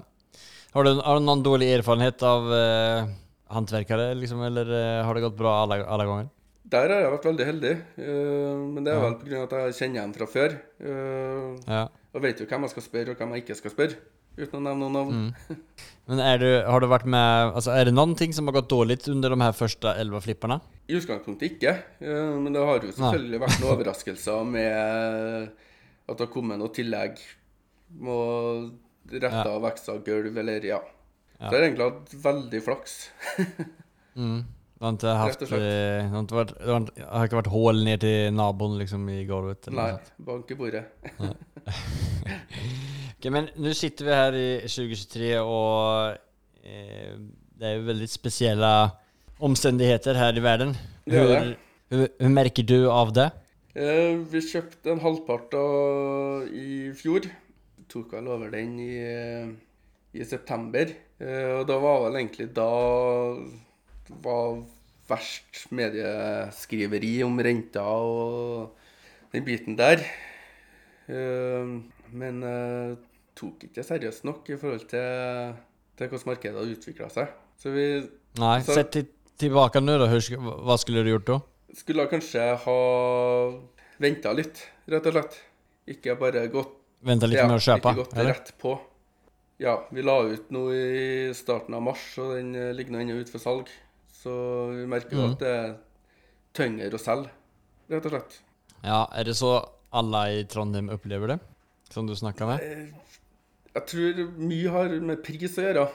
Har 0.76 0.84
du, 0.86 0.92
har 1.02 1.18
du 1.18 1.26
noen 1.26 1.44
dårlig 1.46 1.70
erfarenhet 1.74 2.22
av 2.28 2.50
uh, 2.52 3.08
håndverkere, 3.54 4.12
liksom, 4.20 4.44
eller 4.46 4.70
uh, 4.70 5.06
har 5.08 5.18
det 5.18 5.24
gått 5.24 5.38
bra 5.40 5.56
alle, 5.64 5.80
alle 5.82 6.06
ganger? 6.06 6.28
Der 6.68 6.92
har 6.92 7.02
jeg 7.02 7.14
vært 7.16 7.26
veldig 7.30 7.48
heldig, 7.48 7.74
uh, 8.04 8.60
men 8.76 8.86
det 8.86 8.94
er 8.94 9.02
vel 9.02 9.18
pga. 9.24 9.42
at 9.48 9.56
jeg 9.58 9.78
kjenner 9.80 10.04
dem 10.04 10.14
fra 10.20 10.30
før. 10.30 10.54
Ja. 11.66 11.82
Og 12.14 12.24
vet 12.24 12.44
jo 12.44 12.48
hvem 12.50 12.68
jeg 12.68 12.76
skal 12.76 12.86
spørre, 12.86 13.14
og 13.14 13.22
hvem 13.22 13.36
jeg 13.36 13.46
ikke 13.46 13.58
skal 13.58 13.74
spørre. 13.74 14.00
Uten 14.38 14.60
å 14.60 14.62
nevne 14.62 14.86
noen 14.86 14.98
navn. 15.00 15.22
Mm. 15.24 15.62
Men 16.12 16.20
er, 16.22 16.44
du, 16.44 16.50
har 16.70 16.84
du 16.84 16.92
vært 16.92 17.08
med, 17.10 17.56
altså, 17.58 17.74
er 17.74 17.90
det 17.90 17.96
någonting 17.98 18.36
som 18.38 18.46
har 18.48 18.60
gått 18.60 18.70
dårlig 18.70 19.00
under 19.10 19.34
de 19.34 19.42
här 19.42 19.52
första 19.52 19.96
11 19.96 20.22
flipparna? 20.22 20.60
I 20.88 21.00
utgangspunktet 21.00 21.56
ikke, 21.56 21.74
men 22.00 22.54
det 22.54 22.62
har 22.64 22.78
jo 22.78 22.94
selvfølgelig 22.94 23.42
vært 23.42 23.58
noen 23.60 23.74
overraskelser 23.74 24.46
med 24.48 25.50
at 26.08 26.18
det 26.18 26.28
har 26.28 26.34
kommet 26.34 26.60
noe 26.60 26.74
tillegg. 26.74 27.18
Må 28.00 28.18
rette 29.08 29.44
Ja. 29.44 29.56
av 29.56 29.62
veksa 29.64 29.98
gulv, 30.04 30.38
eller 30.38 30.66
ja. 30.66 30.80
Ja. 31.40 31.50
Så 31.50 31.54
jeg 31.54 31.62
har 31.62 31.68
egentlig 31.68 31.92
hatt 31.92 32.14
veldig 32.30 32.64
flaks. 32.64 33.10
Mm. 34.18 34.46
Du 34.80 34.86
har 34.86 34.90
inte 34.90 35.08
haft, 35.08 35.42
eh, 35.42 35.50
det 35.50 36.34
varit, 36.34 36.54
det 36.58 37.04
har 37.06 37.28
ikke 37.28 37.38
vært 37.38 37.52
hull 37.54 37.84
ned 37.86 38.02
hål 38.02 38.32
naboen 38.34 38.80
liksom 38.80 39.04
i 39.14 39.20
gulvet? 39.30 39.70
Nei, 39.74 39.92
bank 40.26 40.50
i 40.50 40.56
bordet. 40.58 40.84
okay, 43.18 43.32
men 43.34 43.50
nå 43.58 43.74
sitter 43.78 44.08
vi 44.08 44.16
her 44.18 44.38
i 44.38 44.48
2023 44.66 45.32
og 45.42 46.18
eh, 46.66 47.14
det 47.58 47.70
er 47.70 47.78
jo 47.80 47.88
veldig 47.92 48.10
spesielle 48.10 48.72
omstendigheter 49.42 50.18
her 50.18 50.38
i 50.38 50.44
verden. 50.46 50.74
Det 51.06 51.22
det. 51.30 51.42
Hur, 51.42 51.54
hur, 51.98 52.08
hur 52.22 52.34
du 52.66 52.80
av 52.90 53.14
det? 53.18 53.30
Eh, 53.78 54.18
Vi 54.32 54.42
kjøpte 54.42 54.94
en 54.96 55.02
halvpart 55.04 55.54
av 55.58 56.48
i 56.50 56.90
fjor. 56.98 57.28
Tok 57.92 58.16
vel 58.18 58.28
over 58.34 58.50
den 58.52 58.78
i, 58.84 58.96
i 60.18 60.26
september. 60.28 60.90
Eh, 61.22 61.52
Og 61.60 61.68
da 61.70 61.78
var 61.84 62.08
vel 62.08 62.18
egentlig 62.22 62.50
da 62.58 62.68
var 64.24 64.64
verst 65.08 65.68
medieskriveri 65.76 67.14
om 67.24 67.38
renta 67.44 67.84
og 67.84 68.74
den 69.34 69.46
biten 69.48 69.78
der. 69.80 70.02
Eh, 71.08 71.78
Men 72.18 72.42
tok 73.38 73.66
ikke 73.68 73.84
seriøst 73.84 74.24
nok 74.26 74.48
i 74.50 74.56
forhold 74.58 74.86
til, 74.88 75.54
til 76.00 76.08
hvordan 76.08 76.30
markedet 76.32 76.56
hadde 76.58 76.76
utvikla 76.78 77.10
seg. 77.12 77.28
Så 77.60 77.70
vi 77.76 77.86
Nei, 78.40 78.62
Så- 78.62 78.74
sett 78.74 78.96
tilbake 79.38 79.82
nå, 79.82 79.98
da. 80.00 80.08
vad 80.64 80.80
skulle 80.80 81.04
du 81.04 81.10
gjort 81.12 81.28
då? 81.28 81.42
Skulle 81.78 82.08
kanskje 82.12 82.44
ha 82.64 82.78
venta 84.02 84.34
litt, 84.38 84.64
rett 84.90 85.08
og 85.10 85.16
slett. 85.18 85.40
Ikke 85.88 86.18
bare 86.20 86.48
gått 86.52 86.74
Venta 87.08 87.28
litt 87.30 87.38
ja, 87.38 87.46
med 87.48 87.60
å 87.60 87.62
kjøpe? 87.64 87.92
Ikke 87.94 88.02
gått 88.02 88.14
eller? 88.18 88.34
rett 88.34 88.50
på. 88.60 88.72
Ja, 89.62 89.76
vi 89.94 90.02
la 90.06 90.16
ut 90.28 90.50
noe 90.54 90.74
i 90.76 91.34
starten 91.38 91.76
av 91.78 91.84
mars, 91.86 92.04
og 92.22 92.34
den 92.36 92.50
eh, 92.58 92.72
ligger 92.76 92.94
nå 92.96 93.00
ennå 93.04 93.20
ute 93.22 93.32
for 93.34 93.42
salg. 93.42 93.70
Så 94.18 94.34
vi 94.74 94.88
merker 94.90 95.16
jo 95.18 95.24
Mm. 95.28 95.32
at 95.36 95.40
det 95.46 95.52
er 95.54 95.76
tyngre 96.58 96.90
å 96.98 97.02
selge, 97.02 97.30
rett 97.94 98.06
og 98.10 98.12
slett. 98.16 98.40
Ja, 98.84 99.04
er 99.14 99.24
det 99.30 99.36
så 99.38 99.52
alle 99.94 100.24
i 100.40 100.44
Trondheim 100.50 100.90
opplever 100.94 101.28
det? 101.36 101.40
Som 101.94 102.10
du 102.10 102.14
snakka 102.18 102.46
med? 102.50 102.66
Eh, 102.66 102.88
Jeg 103.78 103.86
tror 103.94 104.22
mye 104.42 104.70
har 104.74 104.90
med 105.06 105.22
pris 105.24 105.58
å 105.58 105.62
gjøre. 105.68 105.88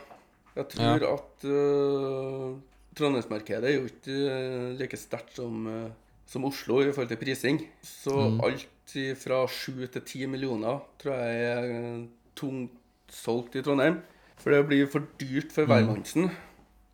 Jeg 0.54 0.68
tror 0.70 1.04
at 1.08 1.44
uh, 1.50 2.54
Trondheimsmarkedet 2.94 3.64
er 3.70 3.76
jo 3.78 3.86
ikke 3.88 4.16
eh, 4.32 4.72
like 4.78 4.98
sterkt 5.00 5.36
som, 5.38 5.66
eh, 5.66 5.90
som 6.28 6.44
Oslo 6.48 6.80
i 6.82 6.90
forhold 6.92 7.08
til 7.12 7.20
prising. 7.22 7.60
Så 7.82 8.12
Mm. 8.12 8.40
alt 8.44 8.68
fra 9.16 9.46
sju 9.48 9.86
til 9.88 10.02
ti 10.04 10.26
millioner 10.26 10.80
tror 11.00 11.14
jeg 11.16 11.44
er 11.48 11.68
eh, 11.72 12.06
tungt 12.36 12.70
solgt 13.08 13.56
i 13.56 13.62
Trondheim. 13.62 14.00
For 14.36 14.50
det 14.50 14.66
blir 14.68 14.86
for 14.90 15.06
dyrt 15.20 15.52
for 15.52 15.64
hvermannsen, 15.66 16.30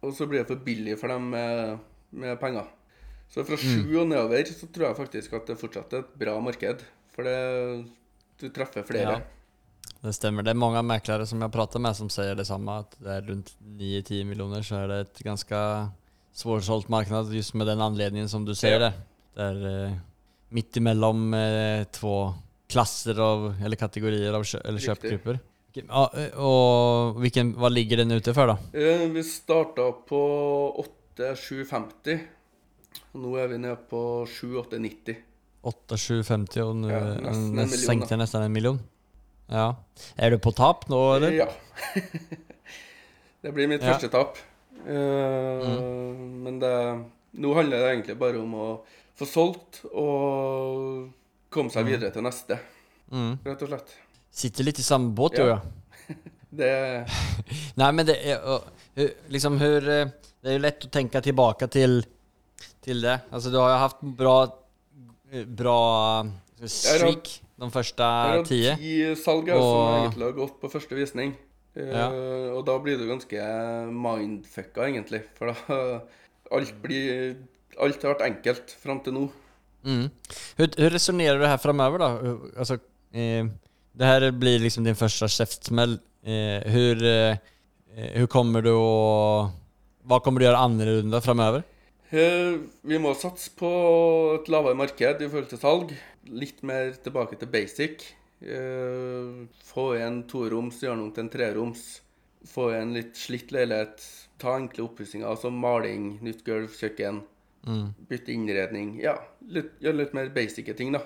og 0.02 0.12
så 0.14 0.26
blir 0.28 0.42
det 0.44 0.48
for 0.50 0.56
billig 0.64 0.98
for 1.00 1.08
dem 1.08 1.30
med, 1.30 1.78
med 2.12 2.38
penger. 2.38 2.68
Så 3.30 3.44
fra 3.44 3.56
sju 3.56 3.98
og 4.00 4.06
nedover 4.08 4.44
så 4.46 4.66
tror 4.72 4.86
jeg 4.88 4.96
faktisk 4.96 5.32
at 5.34 5.46
det 5.46 5.58
fortsatt 5.58 5.92
er 5.92 5.98
et 6.04 6.14
bra 6.18 6.38
marked. 6.40 6.84
For 7.14 7.22
det, 7.24 7.86
du 8.40 8.48
treffer 8.50 8.84
flere. 8.86 9.18
Ja. 9.18 9.37
Det 10.02 10.12
stemmer. 10.14 10.46
Det 10.46 10.52
er 10.52 10.58
mange 10.60 10.82
meklere 10.86 11.26
som 11.26 11.40
jeg 11.40 11.48
har 11.48 11.54
pratet 11.54 11.82
med 11.82 11.96
som 11.98 12.10
sier 12.12 12.36
det 12.38 12.46
samme. 12.46 12.80
At 12.84 12.94
det 13.02 13.14
er 13.16 13.24
rundt 13.32 13.54
9-10 13.62 14.24
millioner, 14.28 14.62
så 14.66 14.82
er 14.82 14.92
det 14.92 14.98
et 15.06 15.24
ganske 15.26 15.62
svårsålt 16.38 16.88
marknad 16.92 17.32
just 17.34 17.54
med 17.58 17.66
den 17.66 17.82
anledningen 17.82 18.28
som 18.30 18.44
du 18.46 18.54
sier 18.54 18.78
där. 18.78 19.00
Det 19.34 19.42
er 19.42 19.66
eh, 19.70 19.98
midt 20.54 20.78
imellom 20.78 21.34
eh, 21.34 21.84
to 21.94 22.14
klasser 22.70 23.18
av, 23.22 23.54
eller 23.64 23.76
kategorier 23.80 24.34
av 24.34 24.44
kjø 24.46 24.60
eller 24.64 24.82
kjøpegrupper. 24.82 25.40
Ja, 25.72 26.12
eh, 26.16 26.38
och 26.38 27.24
vilken, 27.24 27.52
ligger 27.70 27.96
den 27.96 28.10
ute 28.10 28.34
for, 28.34 28.46
da? 28.46 28.58
Eh, 28.72 29.08
Vi 29.08 29.24
starta 29.24 29.92
på 29.92 30.20
8750. 31.16 32.20
Og 33.12 33.20
nå 33.22 33.34
er 33.38 33.48
vi 33.48 33.58
nede 33.58 33.76
på 33.90 34.00
7890. 34.26 35.16
8750 35.62 36.62
og 36.62 36.76
nå 36.76 36.90
Ja, 36.90 37.00
ja, 37.18 37.34
nesten, 37.58 38.42
en 38.42 38.52
miljon. 38.52 38.80
Ja. 39.48 39.74
Er 40.18 40.30
du 40.34 40.38
på 40.38 40.52
tap 40.56 40.86
nå, 40.90 40.98
eller? 41.16 41.32
Ja. 41.32 41.46
det 43.42 43.52
blir 43.54 43.68
mitt 43.70 43.82
Ja. 43.82 43.92
første 43.94 44.08
tap. 44.12 44.36
Eh, 44.86 45.68
Men 46.44 46.58
det, 46.62 46.72
nå 47.38 47.54
handler 47.56 47.78
det 47.82 47.88
egentlig 47.92 48.18
bare 48.18 48.40
om 48.40 48.54
å 48.54 48.68
få 49.18 49.26
solgt 49.26 49.80
og 49.92 51.08
komme 51.50 51.70
seg 51.74 51.86
videre 51.88 52.10
til 52.14 52.22
neste, 52.22 52.58
Mm. 53.10 53.38
rett 53.44 53.62
og 53.64 53.68
slett. 53.70 53.94
Sitter 54.30 54.64
litt 54.64 54.78
i 54.78 54.82
samme 54.82 55.14
båt 55.16 55.38
Ja. 55.38 55.56
du. 55.56 56.14
Det 56.58 57.06
Nei, 57.76 57.90
men 57.92 58.06
det 58.06 58.16
er 58.24 58.38
liksom 59.28 59.58
hur, 59.58 59.80
det 59.80 60.44
er 60.44 60.52
jo 60.56 60.62
lett 60.64 60.84
å 60.86 60.90
tenke 60.90 61.20
tilbake 61.22 61.68
til, 61.70 62.02
til 62.82 63.00
det. 63.02 63.20
Altså, 63.32 63.50
du 63.50 63.58
har 63.58 63.70
jo 63.74 63.78
haft 63.82 64.00
bra, 64.02 64.36
bra 65.46 66.24
streak 66.66 67.40
de 67.58 67.70
første 67.74 68.08
ti. 68.46 68.62
Det 68.62 68.72
er 68.72 68.80
ti 68.80 68.96
salg 69.18 69.50
og... 69.54 69.60
som 69.62 69.96
egentlig 69.98 70.26
har 70.28 70.36
gått 70.38 70.56
på 70.62 70.70
første 70.72 70.98
visning. 70.98 71.34
Ja. 71.78 72.08
Uh, 72.10 72.56
Og 72.56 72.64
da 72.66 72.74
blir 72.82 72.98
du 72.98 73.06
ganske 73.06 73.44
mindfucka, 73.94 74.88
egentlig. 74.88 75.22
For 75.38 75.52
da 75.52 76.00
Alt 76.54 76.74
blir 76.82 77.36
Alt 77.78 78.02
har 78.02 78.16
vært 78.16 78.26
enkelt 78.26 78.72
fram 78.82 78.98
til 79.04 79.14
nå. 79.14 79.28
Mm. 79.86 80.08
Hvordan 80.58 80.90
resonnerer 80.90 81.38
du 81.38 81.46
her 81.46 81.60
framover, 81.62 82.02
da? 82.02 82.32
Altså, 82.58 82.78
eh, 83.14 83.46
det 83.94 84.08
her 84.08 84.30
blir 84.34 84.58
liksom 84.58 84.84
din 84.84 84.98
første 84.98 85.28
käftsmäll. 85.30 85.98
Eh, 86.26 86.66
hur, 86.66 87.04
eh, 87.04 88.26
kommer 88.26 88.62
du 88.62 88.72
å 88.74 89.52
Hva 90.08 90.18
kommer 90.24 90.40
du 90.40 90.46
göra 90.46 90.64
annorlunda 90.64 91.20
framöver? 91.20 91.62
Eh, 92.10 92.58
Vi 92.82 92.98
må 92.98 93.14
satse 93.14 93.50
på 93.54 94.40
et 94.40 94.48
lavere 94.48 94.74
marked 94.74 95.22
i 95.22 95.28
forhold 95.28 95.48
til 95.48 95.58
salg. 95.58 95.92
Litt 96.30 96.62
mer 96.62 96.92
tilbake 97.04 97.38
til 97.40 97.48
basic. 97.52 98.04
Eh, 98.42 99.46
Få 99.64 99.92
en 99.98 100.22
toroms, 100.30 100.80
gjøre 100.82 100.96
noe 101.00 101.12
til 101.14 101.24
en 101.26 101.32
treroms. 101.32 101.84
Få 102.46 102.70
en 102.76 102.92
litt 102.94 103.16
slitt 103.18 103.50
leilighet. 103.52 104.04
Ta 104.38 104.54
enkle 104.56 104.84
oppussinger, 104.86 105.26
altså 105.26 105.50
maling, 105.50 106.18
nytt 106.22 106.44
gulv, 106.46 106.70
kjøkken. 106.78 107.22
Mm. 107.66 107.88
Bytte 108.08 108.32
innredning. 108.32 109.00
Ja, 109.02 109.16
litt, 109.50 109.72
gjøre 109.82 109.96
litt 110.04 110.14
mer 110.14 110.28
basice 110.34 110.74
ting, 110.78 110.92
da. 110.94 111.00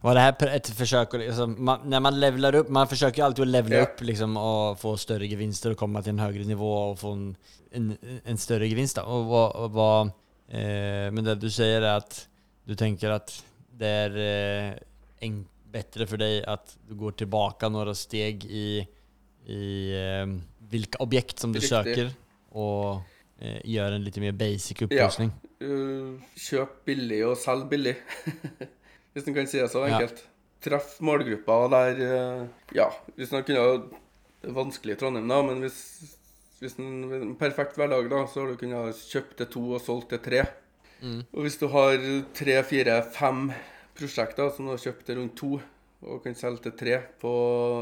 Var 0.00 0.14
det 0.14 0.20
här 0.20 0.46
ett 0.46 0.68
försök 0.68 1.12
liksom, 1.12 1.64
man, 1.64 1.80
när 1.84 2.00
man 2.00 2.20
levlar 2.20 2.54
upp, 2.54 2.68
man 2.68 2.88
försöker 2.88 3.24
alltid 3.24 3.42
att 3.42 3.48
levla 3.48 3.76
Ja. 3.76 3.82
upp 3.82 4.00
liksom 4.00 4.36
och 4.36 4.80
få 4.80 4.96
större 4.96 5.26
gevinster 5.26 5.70
och 5.70 5.76
komma 5.78 6.02
till 6.02 6.10
en 6.10 6.18
högre 6.18 6.44
nivå 6.44 6.72
och 6.90 6.98
få 6.98 7.10
en, 7.12 7.36
en, 7.70 7.96
en 8.24 8.38
större 8.38 8.66
gevinst 8.68 8.96
då. 8.96 9.02
Och 9.02 9.24
vad, 9.24 9.52
och 9.56 10.54
eh, 10.54 11.10
men 11.10 11.24
det 11.24 11.34
du 11.34 11.50
säger 11.50 11.82
är 11.82 11.96
att 11.96 12.28
du 12.64 12.74
tänker 12.74 13.10
att 13.10 13.44
det 13.78 13.90
er 14.04 14.18
eh, 14.22 15.34
bedre 15.72 16.06
for 16.08 16.20
deg 16.20 16.42
at 16.42 16.48
att 16.48 16.78
du 16.88 16.94
går 16.94 17.12
tilbake 17.22 17.68
noen 17.70 17.94
steg 17.94 18.44
i, 18.44 18.86
i 19.46 19.66
eh, 19.96 20.26
hvilke 20.70 21.00
objekt 21.04 21.40
som 21.40 21.52
du 21.52 21.60
Riktig. 21.60 21.70
søker, 21.70 22.10
og 22.52 23.02
eh, 23.40 23.60
gjør 23.64 23.96
en 23.96 24.04
litt 24.04 24.18
mer 24.22 24.32
basic 24.32 24.82
opplysning. 24.86 25.32
Uh, 25.58 26.18
kjøp 26.38 26.84
billig 26.86 27.24
og 27.26 27.36
selg 27.40 27.68
billig. 27.70 27.96
hvis 29.12 29.26
en 29.26 29.34
kan 29.34 29.48
si 29.50 29.58
det 29.58 29.70
så 29.72 29.86
Ja. 29.86 29.96
enkelt. 29.98 30.24
Treff 30.62 30.96
målgruppa 31.06 31.56
der 31.70 31.98
uh, 32.02 32.46
Ja, 32.74 32.88
hvis 33.14 33.30
en 33.30 33.44
kunne 33.46 33.90
Det 34.42 34.48
er 34.50 34.54
vanskelig 34.54 34.94
i 34.96 34.98
Trondheim, 34.98 35.28
da, 35.30 35.38
men 35.42 35.62
hvis, 35.62 35.78
hvis 36.60 36.76
en, 36.78 37.10
en 37.14 37.36
perfekt 37.38 37.74
hverdag, 37.78 38.06
da, 38.10 38.24
så 38.30 38.44
har 38.44 38.52
du 38.52 38.58
kunnet 38.60 38.94
kjøpt 39.10 39.36
til 39.40 39.48
to 39.50 39.62
og 39.74 39.82
solgt 39.82 40.12
til 40.14 40.22
tre. 40.22 40.44
Mm. 41.02 41.20
Og 41.34 41.42
hvis 41.44 41.58
du 41.60 41.68
har 41.68 41.96
tre, 42.34 42.62
fire, 42.66 43.02
fem 43.14 43.52
prosjekter 43.98 44.50
som 44.54 44.66
du 44.66 44.72
har 44.72 44.78
kjøpt 44.82 45.04
til 45.06 45.16
rundt 45.20 45.36
to, 45.36 45.60
og 46.06 46.22
kan 46.24 46.34
selge 46.38 46.62
til 46.68 46.72
tre 46.78 46.98
på 47.20 47.32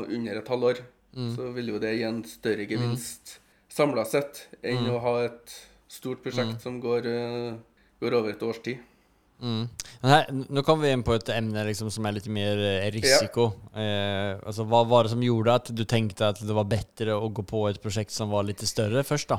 under 0.09 0.39
et 0.43 0.49
halvår, 0.49 0.83
Mm. 1.17 1.31
så 1.37 1.47
vil 1.55 1.69
jo 1.69 1.79
det 1.81 1.95
gi 1.97 2.03
en 2.05 2.19
større 2.29 2.67
gevinst 2.69 3.39
samla 3.73 4.05
sett 4.05 4.49
enn 4.63 4.85
Mm. 4.85 4.91
å 4.93 5.01
ha 5.01 5.25
et 5.25 5.55
stort 5.89 6.23
prosjekt 6.23 6.61
som 6.61 6.79
går, 6.81 7.07
eh, 7.07 7.55
går 8.03 8.13
over 8.13 8.31
et 8.31 8.43
års 8.43 8.59
tid. 8.63 8.79
Mm. 9.41 9.69
Men 10.03 10.11
här, 10.11 10.27
nu 10.51 10.63
kommer 10.63 10.83
vi 10.85 10.91
inn 10.93 11.03
på 11.03 11.15
et 11.15 11.29
emne 11.29 11.65
liksom 11.65 11.91
som 11.91 12.05
er 12.07 12.13
litt 12.13 12.27
mer 12.27 12.57
risiko. 12.93 13.53
risiko. 13.53 13.53
Eh, 13.75 14.39
altså, 14.47 14.65
hva 14.67 14.87
var 14.87 15.03
det 15.05 15.11
som 15.11 15.21
gjorde 15.21 15.55
at 15.55 15.75
du 15.75 15.85
tenkte 15.85 16.29
at 16.29 16.39
det 16.41 16.55
var 16.55 16.65
bedre 16.65 17.17
å 17.21 17.33
gå 17.33 17.43
på 17.47 17.69
et 17.71 17.81
prosjekt 17.83 18.11
som 18.11 18.31
var 18.31 18.45
litt 18.45 18.59
større 18.61 19.03
først, 19.05 19.29
da? 19.29 19.39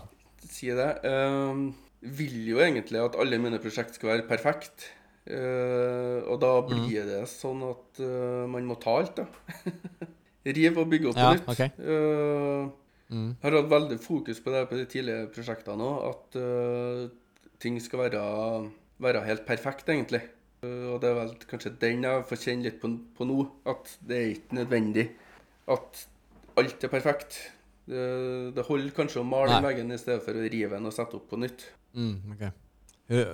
Si 0.50 0.68
det. 0.68 1.04
Um, 1.06 1.76
vil 2.02 2.38
jo 2.52 2.62
egentlig 2.64 3.02
at 3.02 3.18
alle 3.20 3.40
mine 3.42 3.60
prosjekt 3.62 3.98
skal 3.98 4.14
være 4.16 4.28
perfekt. 4.30 4.90
Uh, 5.28 6.24
og 6.32 6.38
da 6.40 6.54
blir 6.64 7.04
det 7.08 7.24
sånn 7.28 7.60
at 7.68 8.00
uh, 8.00 8.46
man 8.48 8.68
må 8.68 8.78
ta 8.80 8.94
alt, 9.02 9.20
da. 9.20 9.26
Riv 10.58 10.78
og 10.80 10.88
bygge 10.88 11.10
opp 11.10 11.18
på 11.18 11.26
Ja, 11.26 11.34
nytt. 11.36 11.50
Okay. 11.56 11.74
Uh, 11.80 12.76
Mm. 13.08 13.38
Har 13.40 13.56
hatt 13.56 13.70
veldig 13.72 13.96
fokus 14.04 14.42
på 14.44 14.52
det 14.52 14.66
på 14.68 14.76
de 14.76 14.84
tidlige 14.92 15.30
prosjektene 15.32 15.80
òg, 15.80 16.10
at 16.10 16.38
ting 17.64 17.78
skal 17.80 18.02
være, 18.02 18.24
være 19.00 19.22
helt 19.24 19.46
perfekt, 19.48 19.88
egentlig. 19.88 20.20
Og 20.66 20.98
det 21.00 21.08
er 21.08 21.16
vel 21.16 21.32
kanskje 21.48 21.72
den 21.80 22.04
jeg 22.04 22.26
får 22.28 22.42
kjenne 22.42 22.68
litt 22.68 22.82
på, 22.82 22.92
på 23.16 23.28
nå, 23.30 23.38
at 23.70 23.94
det 24.10 24.18
er 24.18 24.34
ikke 24.34 24.58
nødvendig 24.60 25.06
at 25.72 26.04
alt 26.58 26.84
er 26.84 26.92
perfekt. 26.92 27.40
Det, 27.88 28.04
det 28.58 28.66
holder 28.68 28.96
kanskje 28.96 29.22
å 29.22 29.28
male 29.28 29.54
Nei. 29.56 29.64
veggen 29.70 29.94
i 29.96 30.00
stedet 30.02 30.24
for 30.26 30.36
å 30.36 30.44
rive 30.44 30.76
den 30.76 30.90
og 30.90 30.96
sette 30.96 31.16
opp 31.20 31.30
på 31.32 31.40
nytt. 31.40 31.64
Mm, 31.96 32.32
okay. 32.36 32.50
hur, 33.08 33.28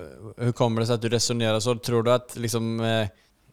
hur 0.44 0.52
kommer 0.52 0.80
det 0.80 0.86
sig 0.86 0.94
att 0.94 1.02
du 1.02 1.08
resonerar 1.08 1.60
så? 1.60 1.74
Tror 1.74 2.02
du 2.02 2.12
att 2.12 2.36
liksom, 2.36 2.80
eh, 2.80 3.08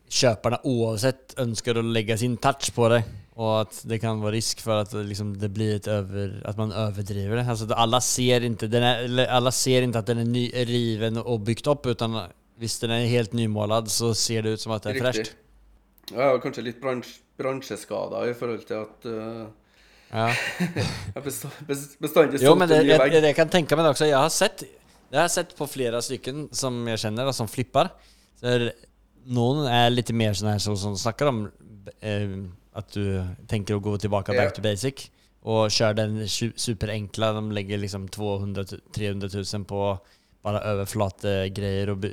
köparna 0.09 0.59
oavsett 0.63 1.39
önskar 1.39 1.75
att 1.75 1.85
lägga 1.85 2.17
sin 2.17 2.37
touch 2.37 2.73
på 2.75 2.89
det? 2.89 3.03
Och 3.33 3.61
att 3.61 3.81
det 3.85 3.99
kan 3.99 4.21
vara 4.21 4.31
risk 4.31 4.61
för 4.61 4.75
att 4.81 4.93
liksom, 4.93 5.37
det 5.39 5.49
blir 5.49 5.75
ett 5.75 5.87
över, 5.87 6.41
att 6.45 6.57
man 6.57 6.71
överdriver 6.71 7.35
det? 7.35 7.45
Alltså, 7.49 7.73
alla, 7.73 8.01
ser 8.01 8.41
inte, 8.43 8.67
den 8.67 8.83
är, 8.83 9.27
alla 9.27 9.51
ser 9.51 9.81
inte 9.81 9.99
att 9.99 10.05
den 10.05 10.17
är 10.17 10.25
ny, 10.25 10.51
riven 10.53 11.17
och 11.17 11.39
byggt 11.39 11.67
upp 11.67 11.85
utan 11.85 12.21
visst 12.57 12.81
den 12.81 12.91
är 12.91 13.05
helt 13.05 13.33
nymålad 13.33 13.91
så 13.91 14.13
ser 14.15 14.41
det 14.41 14.49
ut 14.49 14.61
som 14.61 14.71
att 14.71 14.83
det 14.83 14.89
är 14.89 14.99
fräscht. 14.99 15.31
Ja, 16.13 16.37
kanskje 16.43 16.61
litt 16.61 16.81
bransj, 16.81 17.09
bransjeskader 17.37 18.29
i 18.29 18.33
forhold 18.35 18.65
til 18.67 18.73
at 18.81 19.05
uh, 19.05 19.45
Ja. 20.11 20.25
jeg 21.15 21.23
besta- 21.23 21.51
bes- 21.67 21.93
bestandig 22.03 22.41
Jo 22.41 22.49
solgte 22.51 22.59
men 22.59 22.69
det, 22.69 22.77
en 22.81 22.87
ny 22.87 22.97
vegg. 22.99 23.13
jag 23.23 23.35
kan 23.35 23.49
tenke 23.49 23.75
meg 23.79 23.85
det 23.85 23.89
også. 23.93 24.05
Jeg 24.09 24.17
har 24.19 24.29
sett, 24.29 24.63
jag 25.11 25.21
har 25.21 25.27
sett 25.27 25.55
på 25.57 25.67
flere 25.67 26.01
stykken 26.01 26.49
som 26.51 26.87
jeg 26.87 26.99
kjenner, 26.99 27.25
och 27.27 27.35
som 27.35 27.47
flipper. 27.47 27.89
Så 28.39 28.45
er 28.47 28.71
någon 29.25 29.65
är 29.67 29.89
lite 29.89 30.13
mer 30.13 30.33
sånn 30.33 30.49
her, 30.51 30.57
så, 30.59 30.75
som 30.77 30.95
snakker 30.97 31.27
om 31.29 31.51
eh, 32.01 32.31
at 32.73 32.93
du 32.93 33.21
tenker 33.47 33.75
å 33.75 33.79
gå 33.83 33.97
tilbake 33.97 34.33
back 34.37 34.55
to 34.55 34.61
basic. 34.61 35.09
Og 35.43 35.69
kjøre 35.73 35.95
den 35.97 36.27
superenkle. 36.27 37.33
de 37.33 37.51
legger 37.51 37.77
liksom 37.77 38.07
200-300 38.09 39.55
000 39.57 39.65
på 39.65 39.97
bare 40.43 40.61
overflate 40.73 41.49
Greier 41.53 41.89
og 41.93 42.05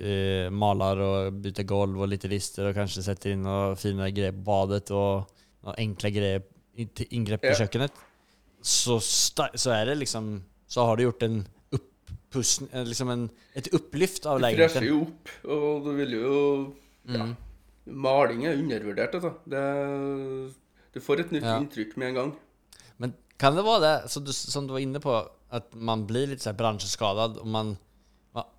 maler 0.52 1.00
Og 1.00 1.32
byter 1.44 1.62
golv 1.64 2.00
och 2.00 2.08
lite 2.08 2.28
lister 2.28 2.68
og 2.68 2.74
kanskje 2.76 3.02
setter 3.02 3.30
inn 3.32 3.42
noen 3.42 3.76
fine 3.76 4.10
greier 4.12 4.32
på 4.32 4.44
badet 4.44 4.90
og 4.90 5.28
noen 5.64 5.78
enkle 5.78 6.10
greier 6.10 6.42
in- 6.76 6.88
till 6.88 7.06
ingrepp 7.10 7.44
Ja. 7.44 7.54
på. 7.66 7.88
Så, 8.62 8.98
så 9.00 9.70
er 9.70 9.84
det 9.86 9.98
liksom, 9.98 10.42
så 10.66 10.84
har 10.84 10.96
du 10.96 11.02
gjort 11.02 11.22
en 11.22 11.46
uppuss, 12.28 12.60
eh, 12.72 12.84
liksom 12.84 13.10
en, 13.10 13.30
et 13.54 13.68
opplyft 13.74 14.26
av 14.26 14.38
Du 14.38 14.44
fresher 14.44 14.80
lägenheten. 14.80 14.88
jo 14.88 15.00
opp, 15.02 15.28
og 15.48 15.84
du 15.84 15.92
vil 15.96 16.10
jo 16.20 16.74
Ja. 17.08 17.24
Mm. 17.24 17.36
Maling 17.88 18.44
er 18.44 18.58
undervurdert, 18.58 19.14
altså. 19.14 19.30
Det, 19.48 20.54
du 20.92 21.00
får 21.00 21.20
et 21.20 21.30
nytt 21.32 21.42
Ja. 21.42 21.58
inntrykk 21.58 21.96
med 21.96 22.08
en 22.08 22.14
gang. 22.14 22.36
Men 22.98 23.14
kan 23.38 23.54
det 23.56 23.64
være 23.64 23.80
det, 23.80 24.10
som 24.10 24.24
du, 24.24 24.32
som 24.32 24.66
du 24.66 24.72
var 24.74 24.80
inne 24.80 25.00
på, 25.00 25.28
at 25.50 25.74
man 25.74 26.06
blir 26.06 26.26
litt 26.28 26.42
så 26.42 26.52
og, 26.52 27.38
og 27.38 27.46
man, 27.46 27.78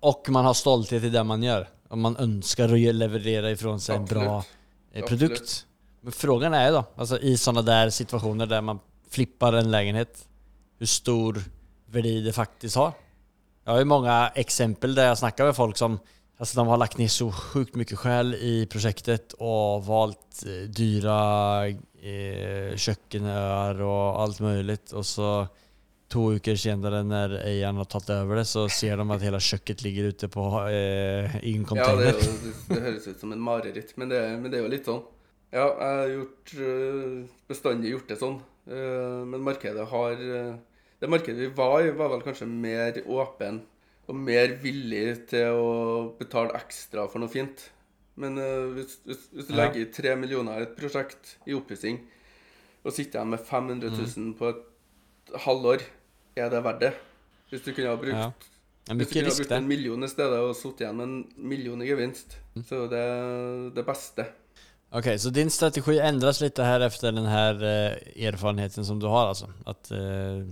och 0.02 0.28
man 0.30 0.44
har 0.44 0.54
stolthet 0.54 1.04
i 1.04 1.10
det 1.10 1.24
man 1.24 1.40
gjør? 1.40 1.66
Og 1.90 1.98
man 1.98 2.16
ønsker 2.16 2.70
å 2.70 2.76
leverere 2.92 3.52
ifra 3.52 3.76
ifrån 3.76 3.78
et 3.78 3.94
en 3.96 4.04
bra 4.04 4.44
eh, 4.92 5.04
produkt. 5.04 5.64
Men 6.02 6.12
frågan 6.12 6.54
er 6.54 6.68
jo, 6.68 6.74
da, 6.74 6.84
altså, 6.96 7.18
i 7.22 7.36
sånne 7.36 7.64
der 7.64 7.90
situationer 7.90 8.46
der 8.48 8.62
man 8.62 8.80
flippar 9.10 9.54
en 9.54 9.70
leilighet, 9.70 10.26
hvor 10.78 10.86
stor 10.86 11.40
verdi 11.92 12.20
det 12.24 12.34
faktisk 12.34 12.76
har. 12.76 12.94
Jag 13.70 13.74
har 13.74 13.78
ju 13.78 13.84
många 13.84 14.32
exempel 14.34 14.94
där 14.94 15.06
jag 15.06 15.18
snackar 15.18 15.44
med 15.44 15.56
folk 15.56 15.76
som 15.76 15.98
Alltså 16.38 16.56
de 16.56 16.68
har 16.68 16.76
lagt 16.76 16.98
ner 16.98 17.08
så 17.08 17.32
sjukt 17.32 17.74
mycket 17.74 17.98
själ 17.98 18.34
i 18.34 18.66
projektet 18.70 19.32
och 19.32 19.84
valt 19.84 20.44
eh, 20.46 20.68
dyra 20.68 21.68
eh, 21.68 22.76
kökenöar 22.76 23.82
och 23.82 24.22
allt 24.22 24.40
möjligt. 24.40 24.92
Och 24.92 25.06
så 25.06 25.46
två 26.12 26.28
veckor 26.28 26.54
senare 26.54 27.02
när 27.02 27.30
eieren 27.30 27.76
har 27.76 27.84
tagit 27.84 28.10
över 28.10 28.36
det 28.36 28.44
så 28.44 28.68
ser 28.68 28.96
de 28.96 29.10
att 29.10 29.22
hela 29.22 29.40
köket 29.40 29.82
ligger 29.82 30.04
ute 30.04 30.28
på, 30.28 30.68
eh, 30.68 31.44
i 31.44 31.56
en 31.56 31.66
Ja, 31.70 31.96
det, 31.96 32.14
jo, 32.22 32.32
det, 32.68 32.74
det 32.74 32.80
høres 32.80 33.06
ut 33.06 33.20
som 33.20 33.32
en 33.32 33.40
mareritt, 33.40 33.96
men 33.96 34.08
det, 34.08 34.40
men 34.40 34.50
det 34.50 34.58
er 34.58 34.64
jo 34.66 34.72
litt 34.72 34.90
sånn. 34.90 35.04
Ja, 35.50 35.68
jeg 35.68 36.00
har 36.00 36.10
gjort, 36.16 36.56
øh, 36.58 37.22
bestandig 37.48 37.94
gjort 37.94 38.08
det 38.08 38.18
sånn, 38.18 38.40
men 39.30 39.40
markedet 39.42 39.86
har 39.88 40.26
Det 41.00 41.08
markedet 41.08 41.40
vi 41.40 41.50
var 41.56 41.80
i, 41.86 41.90
var 41.96 42.10
vel 42.12 42.22
kanskje 42.26 42.46
mer 42.50 42.98
åpen 43.08 43.62
og 44.10 44.16
mer 44.18 44.56
villig 44.60 45.26
til 45.30 45.54
å 45.56 45.68
betale 46.18 46.56
ekstra 46.58 47.06
for 47.08 47.22
noe 47.22 47.30
fint. 47.32 47.62
Men 48.20 48.36
uh, 48.36 48.72
hvis, 48.74 48.98
hvis, 49.06 49.22
hvis 49.32 49.46
du 49.48 49.54
legger 49.54 49.80
legger 49.80 49.92
tre 49.96 50.16
millioner 50.18 50.60
i 50.60 50.66
et 50.66 50.74
prosjekt 50.76 51.36
i 51.48 51.54
oppussing, 51.56 52.00
og 52.84 52.92
sitter 52.96 53.20
igjen 53.20 53.32
med 53.36 53.44
500 53.46 53.90
000 53.92 54.10
Mm. 54.16 54.34
på 54.38 54.48
et 54.50 55.34
halvår, 55.44 55.82
er 56.36 56.48
det 56.52 56.62
verdt 56.64 56.80
det? 56.80 56.92
Hvis 57.50 57.62
du 57.64 57.72
kunne 57.72 57.88
ha 57.92 57.96
brukt 58.00 58.16
Ja. 58.16 58.30
Hvis 58.90 59.08
du 59.08 59.14
kunne 59.14 59.30
ha 59.30 59.36
brukt 59.38 59.52
en 59.52 59.68
million 59.68 60.04
i 60.04 60.08
stedet 60.08 60.38
og 60.42 60.54
sittet 60.56 60.80
igjen 60.86 60.96
med 60.96 61.06
en 61.06 61.48
million 61.52 61.82
i 61.82 61.86
gevinst, 61.88 62.36
Mm. 62.56 62.64
så 62.66 62.88
det 62.90 62.98
er 62.98 63.70
det 63.76 63.86
beste. 63.86 64.26
Ok, 64.92 65.06
så 65.22 65.30
din 65.30 65.50
strategi 65.50 65.98
endres 66.02 66.40
litt 66.42 66.58
her 66.58 66.80
efter 66.82 67.12
den 67.12 67.26
här 67.30 67.62
eh, 67.62 68.26
erfarenheten 68.26 68.84
som 68.84 68.98
du 68.98 69.06
har 69.06 69.28
altså? 69.28 69.46
At 69.66 69.90
eh, 69.92 70.42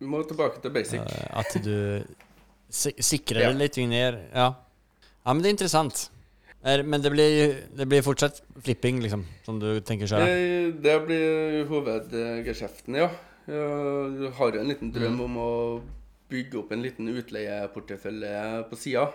Vi 0.00 0.06
må 0.06 0.22
tilbake 0.28 0.60
til 0.62 0.70
basic. 0.74 1.00
At 1.30 1.56
att 1.56 1.62
du 1.64 2.04
sikrer 2.70 3.40
Ja. 3.40 3.48
dig 3.52 3.58
lite 3.58 3.86
ner? 3.86 4.18
Ja. 4.34 4.54
Ja 5.24 5.32
men 5.32 5.42
det 5.42 5.48
er 5.48 5.56
intressant. 5.56 6.10
Er, 6.64 6.82
men 6.82 7.00
det 7.02 7.10
blir, 7.12 7.54
det 7.78 7.86
blir 7.88 8.02
fortsatt 8.02 8.40
flipping, 8.64 8.98
liksom, 9.00 9.24
som 9.44 9.60
du 9.60 9.80
tenker 9.80 10.06
sjøl? 10.06 10.20
Eh, 10.26 10.72
Det 10.82 10.96
blir 11.06 11.64
hovedgeskjeften, 11.68 12.96
ja. 12.96 13.10
Jeg 13.46 14.32
har 14.34 14.50
jo 14.52 14.60
en 14.60 14.68
liten 14.72 14.90
drøm 14.92 15.20
om 15.22 15.36
å 15.38 15.50
bygge 16.28 16.58
opp 16.58 16.72
en 16.72 16.82
liten 16.82 17.06
utleieportefølje 17.12 18.64
på 18.70 18.76
sida. 18.80 19.12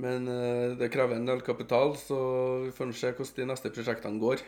Men 0.00 0.26
eh, 0.26 0.74
det 0.80 0.90
krever 0.90 1.16
en 1.20 1.26
del 1.28 1.40
kapital, 1.46 1.94
så 2.00 2.18
vi 2.64 2.72
får 2.74 2.92
se 2.98 3.12
hvordan 3.12 3.36
de 3.36 3.46
neste 3.52 3.70
prosjektene 3.70 4.18
går. 4.22 4.42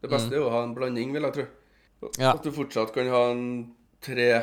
Det 0.00 0.10
beste 0.12 0.32
er 0.36 0.44
å 0.46 0.52
ha 0.54 0.62
en 0.64 0.74
blanding, 0.76 1.12
vil 1.12 1.26
jeg 1.28 1.34
tro. 1.36 1.46
Ja. 2.20 2.32
At 2.32 2.44
du 2.44 2.52
fortsatt 2.52 2.94
kan 2.94 3.08
ha 3.12 3.22
en 3.32 3.44
tre 4.00 4.42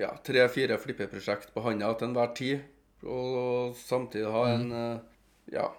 ja, 0.00 0.12
tre-fire 0.26 0.78
flippeprosjekt 0.80 1.52
på 1.54 1.64
handa 1.64 1.92
til 1.96 2.10
enhver 2.10 2.32
tid, 2.36 2.64
og 3.06 3.76
samtidig 3.78 4.32
ha 4.32 4.44
en 4.52 4.68
mm. 4.72 5.02
ja, 5.54 5.70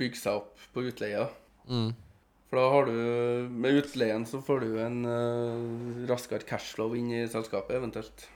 bygge 0.00 0.20
seg 0.20 0.40
opp 0.42 0.66
på 0.74 0.86
utleie. 0.90 1.26
Mm. 1.66 1.92
For 2.52 2.60
da 2.60 2.64
har 2.68 2.88
du 2.88 3.48
Med 3.48 3.78
utleien 3.80 4.26
så 4.28 4.42
får 4.44 4.64
du 4.64 4.72
en 4.82 4.98
uh, 5.08 6.02
raskere 6.10 6.44
cashflow 6.44 6.92
inn 6.98 7.08
i 7.14 7.22
selskapet, 7.30 7.78
eventuelt. 7.78 8.26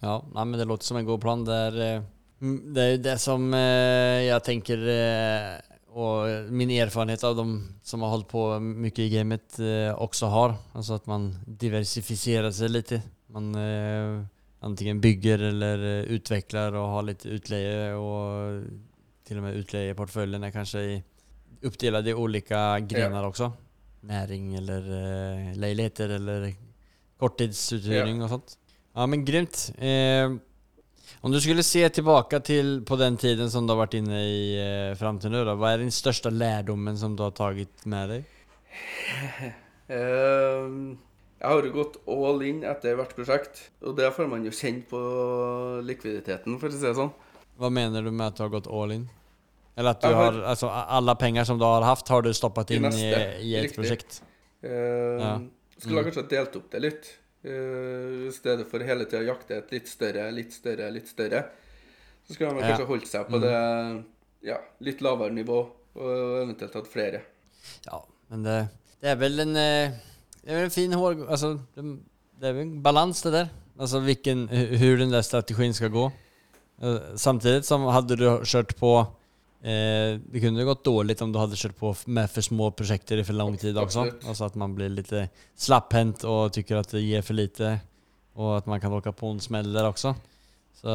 Ja, 0.00 0.16
nei, 0.32 0.46
men 0.46 0.56
det 0.56 0.64
låter 0.64 0.88
som 0.88 0.96
en 0.96 1.08
god 1.08 1.20
plan. 1.20 1.44
Det 1.44 1.58
er, 1.66 1.76
eh, 1.84 2.06
det 2.40 2.86
er 2.86 3.02
det 3.04 3.18
som 3.20 3.50
uh, 3.52 4.16
jeg 4.24 4.46
tenker 4.46 4.86
uh, 4.88 5.58
Og 5.92 6.48
min 6.54 6.70
erfarenhet 6.72 7.24
av 7.26 7.36
dem 7.36 7.56
som 7.84 8.00
har 8.06 8.14
holdt 8.14 8.30
på 8.30 8.46
mye 8.62 9.02
i 9.02 9.10
gamet, 9.10 9.58
eh, 9.58 9.90
også 9.90 10.30
har. 10.30 10.54
Altså 10.72 11.00
at 11.00 11.08
man 11.10 11.32
diversifiserer 11.44 12.52
seg 12.54 12.70
litt. 12.70 12.92
Man 13.34 13.50
eh, 13.58 14.20
antingen 14.66 15.00
bygger 15.00 15.46
eller 15.50 15.84
eh, 15.88 16.12
utvikler 16.16 16.76
og 16.78 16.92
har 16.94 17.08
litt 17.08 17.26
utleie, 17.28 17.94
og 17.96 18.66
til 19.28 19.40
og 19.40 19.46
med 19.46 19.60
utleieportføljen 19.62 20.44
er 20.46 20.54
kanskje 20.54 20.84
i, 20.88 20.98
oppdelt 21.66 22.10
i 22.10 22.16
ulike 22.16 22.60
grener 22.90 23.28
også. 23.28 23.50
Næring 24.10 24.54
eller 24.60 24.92
eh, 24.96 25.50
leiligheter 25.60 26.16
eller 26.16 26.50
korttidsuthyrning 27.20 28.22
og 28.24 28.32
sånt. 28.34 28.56
Ja, 28.96 29.06
men 29.06 29.24
grymt. 29.28 29.68
Eh, 29.78 30.32
om 31.20 31.32
du 31.32 31.40
skulle 31.40 31.64
se 31.66 31.82
tilbake 31.92 32.40
til 32.46 32.80
på 32.86 32.96
den 32.96 33.18
tiden 33.20 33.50
som 33.52 33.66
du 33.66 33.74
har 33.74 33.82
vært 33.82 33.98
inne 33.98 34.20
i 34.24 34.40
eh, 34.56 34.94
fram 34.98 35.20
til 35.20 35.34
nå, 35.34 35.44
da, 35.44 35.56
hva 35.58 35.74
er 35.74 35.84
den 35.84 36.38
lærdommen 36.38 36.96
som 36.96 37.16
du 37.16 37.24
har 37.26 37.34
tatt 37.36 37.86
med 37.86 38.16
deg? 38.16 38.30
Eh, 39.90 40.66
jeg 41.40 41.48
har 41.48 41.62
jo 41.62 41.72
gått 41.72 41.96
all 42.06 42.42
in 42.42 42.62
etter 42.68 42.96
hvert 42.98 43.14
prosjekt, 43.16 43.70
og 43.82 43.96
det 43.96 44.10
får 44.12 44.28
man 44.28 44.44
jo 44.44 44.50
kjenne 44.50 44.84
på 44.90 45.00
likviditeten, 45.86 46.58
for 46.60 46.68
å 46.68 46.72
si 46.74 46.82
det 46.84 46.94
sånn. 46.98 47.12
Hva 47.60 47.70
mener 47.72 48.02
du 48.04 48.10
med 48.10 48.26
at 48.26 48.36
du 48.36 48.42
har 48.44 48.52
gått 48.52 48.68
all 48.70 48.92
in? 48.92 49.08
Eller 49.76 49.90
at 49.94 50.00
du 50.02 50.08
har- 50.08 50.32
har, 50.32 50.42
altså 50.52 50.68
alle 50.70 51.14
penger 51.16 51.44
som 51.44 51.58
du 51.58 51.64
har 51.64 51.82
hatt, 51.82 52.06
har 52.08 52.22
du 52.22 52.30
stoppet 52.32 52.70
inn 52.72 52.84
i, 52.84 53.10
i 53.10 53.54
et 53.56 53.64
riktig. 53.70 53.76
prosjekt? 53.76 54.20
Uh, 54.62 54.68
Ja. 55.20 55.40
Skulle 55.78 55.96
Mm. 55.96 56.04
ha 56.04 56.10
kanskje 56.10 56.28
delt 56.28 56.56
opp 56.56 56.70
det 56.70 56.80
litt. 56.82 57.16
uh, 57.42 58.28
I 58.28 58.30
stedet 58.32 58.66
for 58.68 58.80
hele 58.80 59.06
tida 59.06 59.22
jakte 59.24 59.56
et 59.56 59.70
litt 59.72 59.86
større, 59.88 60.30
litt 60.30 60.52
større, 60.52 60.90
litt 60.92 61.08
større. 61.08 61.46
Så 62.28 62.34
skulle 62.34 62.52
man 62.52 62.62
Ja. 62.64 62.76
kanskje 62.76 62.86
holdt 62.86 63.06
seg 63.06 63.26
på 63.28 63.38
Mm. 63.38 63.40
det 63.40 64.04
ja, 64.42 64.58
litt 64.80 65.00
lavere 65.00 65.30
nivå, 65.32 65.70
og 65.96 66.44
eventuelt 66.44 66.74
hatt 66.74 66.86
flere. 66.86 67.22
Ja, 67.86 68.02
men 68.30 68.42
det, 68.42 68.68
det 69.00 69.08
er 69.08 69.16
vel 69.16 69.40
en 69.40 69.56
eh, 69.56 69.92
Det 70.44 70.54
vel 70.56 70.64
en 70.68 70.74
fin 70.74 70.92
hår... 70.96 71.18
Altså, 71.28 71.54
det, 71.76 71.84
vel 72.54 72.62
en 72.64 72.76
balans 72.82 73.20
det 73.26 73.32
der. 73.34 73.48
Altså 73.80 74.00
vilken, 74.04 74.46
hu- 74.48 74.76
hur 74.80 74.96
den 75.00 75.12
der 75.12 75.22
strategin 75.24 75.72
skal 75.76 75.90
gå. 75.92 76.06
samtidig 76.80 77.18
Samtidigt 77.20 77.66
som 77.68 77.82
hadde 77.92 78.16
du 78.16 78.24
kjørt 78.48 78.72
på 78.80 78.90
eh, 79.62 80.16
Det 80.32 80.40
kunne 80.40 80.64
gått 80.64 80.84
dårlig 80.84 81.16
om 81.22 81.32
du 81.32 81.38
hadde 81.38 81.56
kjørt 81.60 81.76
på 81.76 81.90
med 82.08 82.30
for 82.32 82.40
små 82.44 82.70
prosjekter 82.76 83.20
i 83.20 83.24
for 83.24 83.36
lang 83.36 83.56
tid 83.60 83.76
også. 83.76 84.06
Altså 84.24 84.48
at 84.48 84.56
man 84.56 84.74
blir 84.76 84.88
litt 84.92 85.12
eh, 85.12 85.28
slapphendt 85.56 86.24
og 86.24 86.52
tycker 86.56 86.80
at 86.80 86.92
det 86.96 87.02
gir 87.04 87.22
for 87.26 87.36
lite. 87.36 87.74
Og 88.40 88.56
at 88.62 88.66
man 88.70 88.80
kan 88.80 88.92
åka 88.96 89.12
på 89.12 89.28
en 89.34 89.40
smell 89.44 89.72
der 89.74 89.88
også. 89.90 90.14
Så 90.80 90.92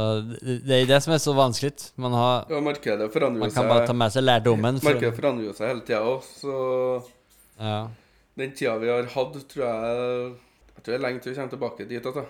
det, 0.65 0.71
er 0.79 0.87
det 0.89 0.97
som 1.05 1.13
er 1.13 1.19
så 1.21 1.33
vanskelig. 1.37 1.91
Man, 2.01 2.13
har, 2.17 2.47
Ja, 2.49 2.61
markedet 2.65 3.11
forandrer 3.13 3.43
man 3.45 3.51
kan 3.53 3.61
kan 3.61 3.69
bare 3.69 3.85
ta 3.85 3.93
med 3.93 4.13
seg 4.15 4.23
lærdommen. 4.25 4.79
Markedet 4.81 5.13
forandrer 5.19 5.53
seg 5.53 5.69
hele 5.69 5.83
tida 5.85 5.99
òg, 6.01 6.25
så 6.41 6.55
Ja. 7.59 7.75
Den 8.37 8.51
tida 8.55 8.77
vi 8.81 8.89
har 8.91 9.07
hatt, 9.15 9.37
tror 9.51 9.63
jeg 9.65 10.35
Jeg 10.75 10.83
tror 10.83 10.91
det 10.91 10.97
er 10.99 11.05
lenge 11.05 11.21
til 11.23 11.31
vi 11.31 11.37
kommer 11.39 11.53
tilbake 11.55 11.87
dit, 11.89 12.05
altså. 12.05 12.25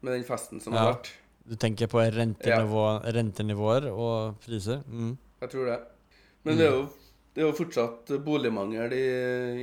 Med 0.00 0.14
den 0.16 0.24
festen 0.24 0.60
som 0.62 0.72
Ja. 0.72 0.78
har 0.86 0.94
vært. 0.94 1.10
Du 1.50 1.56
tenker 1.56 1.86
på 1.90 2.00
rentenivå, 2.14 2.84
rentenivåer 3.04 3.90
og 3.90 4.38
priser? 4.44 4.82
Mm. 4.88 5.16
Jeg 5.42 5.50
tror 5.50 5.66
det. 5.66 5.78
Men 6.44 6.56
det, 6.56 6.66
er 6.66 6.72
jo, 6.72 6.82
det 7.34 7.42
er 7.42 7.46
jo 7.48 7.56
fortsatt 7.58 8.12
boligmangel 8.24 8.92
i, 8.96 9.06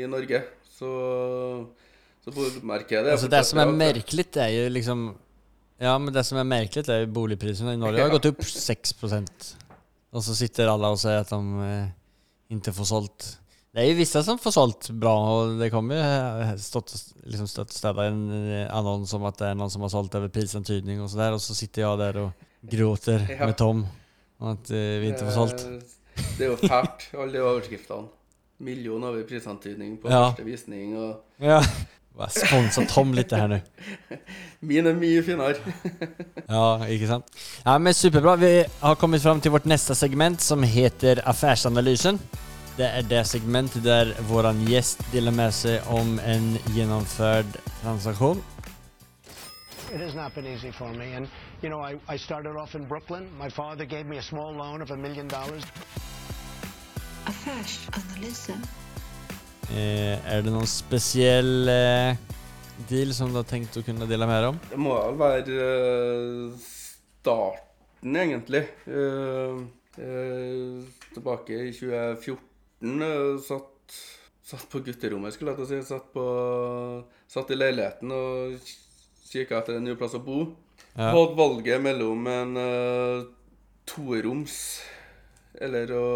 i 0.03 0.07
Norge, 0.10 0.43
så, 0.77 0.89
så 2.21 2.33
boligmarkedet 2.36 3.15
Altså 3.15 3.29
det 3.31 3.41
som 3.49 3.62
er 3.63 3.71
merkelig 3.73 4.27
er 4.38 4.51
jo 4.53 4.67
liksom 4.69 5.07
Ja, 5.81 5.95
men 5.97 6.13
det 6.13 6.23
som 6.25 6.38
er 6.38 6.45
merkelig 6.49 6.86
er 6.89 7.03
jo 7.05 7.12
boligprisene 7.15 7.73
i 7.73 7.81
Norge 7.81 8.03
har 8.03 8.13
gått 8.13 8.29
opp 8.29 8.43
6% 8.45 9.47
Og 10.13 10.21
så 10.25 10.36
sitter 10.38 10.69
alle 10.69 10.91
og 10.93 11.01
sier 11.01 11.23
at 11.23 11.33
de 11.33 11.65
eh, 11.65 11.89
ikke 12.57 12.71
får 12.77 12.88
solgt. 12.93 13.25
Det 13.75 13.84
er 13.84 13.89
jo 13.91 13.97
vissa 13.99 14.21
som 14.25 14.39
får 14.41 14.53
solgt 14.56 14.88
bra, 14.97 15.13
og 15.36 15.58
det 15.60 15.67
kommer 15.73 15.99
jo 15.99 16.06
eh, 16.47 16.53
stått 16.62 16.93
liksom 17.27 17.49
støtt 17.51 17.75
steder 17.75 18.08
en 18.10 18.21
annonse 18.32 18.71
annons 18.80 19.13
om 19.19 19.25
at 19.30 19.38
det 19.41 19.49
er 19.51 19.58
noen 19.60 19.69
som 19.73 19.84
har 19.86 19.91
solgt 19.93 20.15
over 20.17 20.32
prisantydning 20.34 21.01
og 21.03 21.12
så 21.12 21.19
der, 21.19 21.36
og 21.38 21.43
så 21.43 21.53
sitter 21.58 21.84
jeg 21.84 21.99
der 22.01 22.21
og 22.23 22.47
gråter 22.71 23.27
Ja. 23.36 23.45
med 23.45 23.58
Tom 23.60 23.84
om 24.39 24.53
at 24.56 24.71
eh, 24.71 24.97
vi 25.03 25.12
ikke 25.12 25.27
får 25.27 25.36
solgt. 25.36 25.65
Eh, 25.67 25.93
Det 26.38 26.47
er 26.47 26.49
jo 26.49 26.58
fælt, 26.63 27.03
alle 27.13 27.34
de 27.36 27.43
overskriftene. 27.45 28.08
Million 28.65 29.03
over 29.03 29.21
prisantydning 29.30 29.99
på 30.01 30.10
Ja. 30.10 30.32
første 30.32 30.45
visning, 30.47 30.97
og 30.97 31.21
Ja. 31.39 31.60
Bare 32.17 32.34
Sponsa 32.34 32.82
Tom 32.89 33.12
litt 33.13 33.30
her 33.32 33.45
nå. 33.51 33.60
min 34.65 34.88
er 34.89 34.95
mye 34.97 35.21
finere. 35.21 35.60
Ja, 36.49 36.80
ikke 36.89 37.08
sant? 37.12 37.30
Ja, 37.65 37.77
men 37.77 37.93
Superbra. 37.93 38.34
Vi 38.41 38.63
har 38.82 38.95
kommet 38.97 39.21
fram 39.21 39.39
til 39.41 39.51
vårt 39.53 39.65
neste 39.69 39.93
segment, 39.93 40.41
som 40.41 40.63
heter 40.65 41.21
Affærsanalysen. 41.30 42.17
Det 42.77 42.85
er 42.85 43.01
det 43.09 43.23
segmentet 43.25 43.81
der 43.81 44.11
vår 44.29 44.51
gjest 44.67 44.99
deler 45.09 45.33
med 45.33 45.49
seg 45.57 45.81
om 45.89 46.19
en 46.21 46.51
gjennomført 46.75 47.55
transaksjon. 47.81 48.37
It 49.89 50.01
has 50.01 50.13
not 50.13 50.35
been 50.35 50.45
easy 50.45 50.69
for 50.71 50.93
me. 50.93 51.15
And, 51.15 51.27
you 51.63 51.69
know, 51.69 51.81
I, 51.81 51.97
I 52.07 52.17
started 52.17 52.55
off 52.55 52.75
in 52.75 52.85
Brooklyn. 52.85 53.29
My 53.39 53.49
father 53.49 53.85
gave 53.85 54.05
me 54.05 54.17
a 54.17 54.21
small 54.21 54.53
loan 54.53 54.83
of 54.83 54.91
a 54.91 54.95
million 54.95 55.27
dollars. 55.27 55.63
Affärsanalysen. 57.25 58.61
Eh, 59.73 60.33
er 60.33 60.43
det 60.45 60.53
noen 60.53 60.69
spesiell 60.69 61.71
eh, 61.71 62.19
deal 62.91 63.13
som 63.17 63.33
du 63.33 63.39
har 63.39 63.47
tenkt 63.49 63.79
å 63.79 63.83
kunne 63.87 64.05
dele 64.05 64.27
mer 64.29 64.51
om? 64.51 64.59
Det 64.69 64.77
må 64.77 64.99
vel 65.01 65.17
være 65.23 65.71
eh, 65.71 66.67
starten, 67.09 68.21
egentlig. 68.21 68.67
Eh, 68.85 69.65
eh, 69.97 70.85
tilbake 71.15 71.57
i 71.71 71.73
2014 71.73 72.37
eh, 72.81 73.37
satt, 73.43 73.97
satt 74.45 74.67
på 74.71 74.83
gutterommet, 74.85 75.33
skulle 75.35 75.53
jeg 75.53 75.61
til 75.61 75.67
å 75.67 75.71
si. 75.71 75.81
Satt, 75.87 76.11
på, 76.13 76.25
satt 77.29 77.53
i 77.53 77.59
leiligheten 77.59 78.13
og 78.13 78.57
kikka 79.27 79.61
etter 79.61 79.79
en 79.79 79.87
ny 79.87 79.97
plass 79.99 80.17
å 80.17 80.23
bo. 80.23 80.43
Ja. 80.97 81.11
Hadde 81.13 81.37
valget 81.37 81.81
mellom 81.83 82.25
en 82.31 82.57
uh, 82.57 83.25
toeroms 83.85 84.57
eller 85.61 85.91
å 85.93 86.07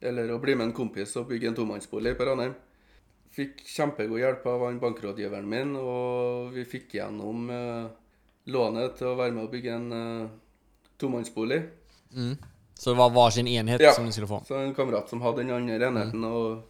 eller 0.00 0.30
å 0.30 0.38
bli 0.42 0.54
med 0.54 0.68
en 0.68 0.76
kompis 0.76 1.14
og 1.18 1.28
bygge 1.32 1.50
en 1.50 1.56
tomannsbolig 1.58 2.14
på 2.18 2.26
Ranheim. 2.28 2.54
Fikk 3.34 3.62
kjempegod 3.66 4.20
hjelp 4.22 4.46
av 4.50 4.64
han 4.66 4.80
bankrådgiveren 4.82 5.48
min, 5.48 5.74
og 5.78 6.52
vi 6.54 6.64
fikk 6.66 6.96
gjennom 6.98 7.50
eh, 7.54 7.88
lånet 8.54 8.96
til 8.98 9.10
å 9.10 9.18
være 9.18 9.34
med 9.34 9.46
å 9.46 9.50
bygge 9.52 9.74
en 9.74 9.96
eh, 9.96 10.30
tomannsbolig. 10.98 11.60
Mm. 12.14 12.34
Så 12.78 12.92
det 12.92 12.98
var 13.00 13.10
hver 13.10 13.30
sin 13.34 13.48
enhet 13.50 13.82
Ja. 13.82 13.92
som 13.92 14.06
du 14.06 14.12
skulle 14.14 14.30
få? 14.30 14.42
Så 14.46 14.54
en 14.54 14.74
kamerat 14.74 15.10
som 15.10 15.20
hadde 15.24 15.42
den 15.42 15.50
andre 15.50 15.88
enheten, 15.88 16.24
og 16.24 16.62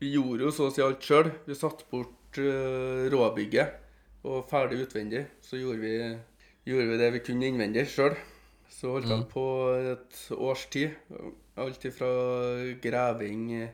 vi 0.00 0.14
gjorde 0.14 0.46
jo 0.46 0.52
så 0.54 0.70
å 0.70 0.72
si 0.72 0.80
alt 0.82 1.04
sjøl. 1.04 1.28
Vi 1.44 1.56
satte 1.58 1.84
bort 1.90 2.38
uh, 2.40 3.04
råbygget 3.12 4.24
og 4.24 4.46
ferdig 4.48 4.86
utvendig. 4.86 5.26
Så 5.44 5.60
gjorde 5.60 5.82
vi, 5.84 5.92
gjorde 6.64 6.88
vi 6.88 6.96
det 7.02 7.10
vi 7.18 7.22
kunne 7.26 7.50
innvendig 7.50 7.84
sjøl. 7.92 8.16
Så 8.72 8.96
holdt 8.96 9.12
han 9.12 9.26
på 9.28 9.44
et 9.92 10.22
års 10.32 10.64
tid. 10.72 10.96
Alt 11.60 11.84
ifra 11.86 12.08
graving, 12.82 13.68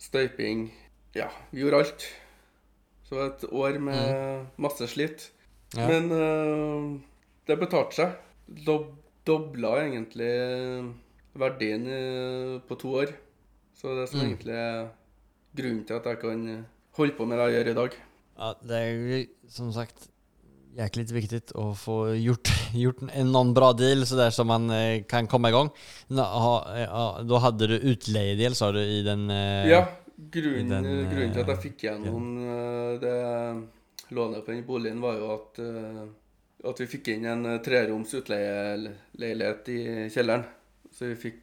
støyping 0.00 0.70
Ja, 1.14 1.28
vi 1.52 1.60
gjorde 1.62 1.84
alt. 1.84 2.08
Så 3.04 3.20
et 3.28 3.44
år 3.52 3.76
med 3.78 4.46
masse 4.56 4.88
slit. 4.90 5.28
Ja. 5.76 5.86
Men 5.86 6.10
uh, 6.10 7.00
det 7.46 7.60
betalte 7.60 8.00
seg. 8.00 8.20
Dob 8.64 8.88
dobla 9.26 9.74
egentlig 9.84 10.32
verdien 11.38 11.86
eh, 11.90 12.58
på 12.68 12.78
to 12.80 12.94
år. 13.02 13.14
Så 13.74 13.94
det 13.94 14.02
er 14.04 14.10
som 14.12 14.20
Mm. 14.20 14.26
egentlig 14.28 14.54
er 14.54 14.88
grunnen 15.56 15.84
til 15.86 15.94
at 15.96 16.04
jeg 16.04 16.20
kan 16.20 16.66
holde 16.96 17.16
på 17.16 17.26
med 17.26 17.38
det 17.38 17.46
jeg 17.52 17.56
gjør 17.58 17.70
i 17.70 17.78
dag. 17.80 17.96
Ja, 18.38 18.54
det 18.62 18.76
er 18.76 18.90
jo 18.94 19.26
som 19.48 19.72
sagt 19.72 20.08
jæklig 20.74 21.06
viktig 21.14 21.40
å 21.54 21.68
få 21.78 21.96
gjort, 22.18 22.50
gjort 22.84 23.02
en, 23.06 23.30
noen 23.30 23.52
bra 23.54 23.72
deal 23.72 24.04
sådär 24.06 24.30
så 24.34 24.44
man 24.46 24.70
eh, 24.70 25.02
kan 25.06 25.26
i 25.26 25.50
gang. 25.54 25.70
Nå, 26.10 26.22
ha, 26.22 26.54
eh, 26.74 26.86
ja, 26.86 27.04
da 27.22 27.38
hadde 27.46 27.68
du 27.70 27.76
utleiedel, 27.78 28.54
sa 28.54 28.72
du 28.72 28.80
i 28.82 29.02
den... 29.06 29.28
Eh, 29.30 29.68
Ja, 29.70 29.84
grunnen, 30.16 30.68
den, 30.70 31.10
grunnen 31.10 31.32
til 31.32 31.42
at 31.42 31.48
jeg 31.48 31.56
eh, 31.56 31.62
fikk 31.62 31.86
gjennom 31.86 32.26
eh, 32.42 32.98
det 33.02 34.14
lånet 34.14 34.44
på 34.44 34.52
den 34.52 34.64
boligen, 34.66 35.00
var 35.02 35.18
jo 35.18 35.30
at, 35.34 35.58
eh, 35.62 36.04
at 36.70 36.80
vi 36.80 36.86
fikk 36.86 37.08
inn 37.14 37.24
en 37.30 37.46
eh, 37.46 37.58
treroms 37.64 38.14
utleieleilighet 38.14 39.68
i 39.74 39.80
kjelleren. 40.14 40.44
Så 40.94 41.08
vi 41.10 41.16
fikk, 41.18 41.42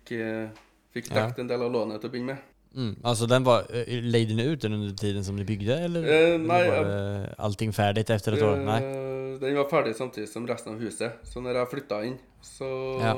fikk 0.94 1.10
fikk 1.10 1.16
Ja. 1.16 1.28
en 1.38 1.48
del 1.48 1.62
av 1.62 1.72
lånet 1.72 2.02
til 2.02 2.10
å 2.10 2.14
begynne 2.14 2.34
med. 2.36 2.48
Mm, 2.72 2.94
altså 3.04 3.28
den 3.28 3.44
var, 3.44 3.66
Leide 3.68 4.12
lejde 4.14 4.36
ni 4.38 4.44
ut 4.48 4.62
den 4.64 4.74
under 4.78 4.94
tiden 4.96 5.24
som 5.28 5.36
de 5.36 5.44
bygde, 5.44 5.76
eller? 5.90 6.06
Eh, 6.08 6.36
eller 6.36 6.70
var 6.72 6.86
det 6.88 7.34
allting 7.38 7.74
ferdig 7.76 8.06
efter 8.10 8.38
et 8.38 8.42
år? 8.48 8.62
Nej. 8.64 8.84
Eh, 8.84 9.40
Den 9.42 9.56
var 9.58 9.68
ferdig 9.70 9.96
samtidig 9.96 10.30
som 10.30 10.46
resten 10.48 10.76
av 10.76 10.80
huset. 10.80 11.12
Så 11.24 11.42
når 11.42 11.56
jeg 11.58 11.68
flytta 11.72 12.04
inn, 12.06 12.18
så 12.42 13.00
Ja. 13.02 13.14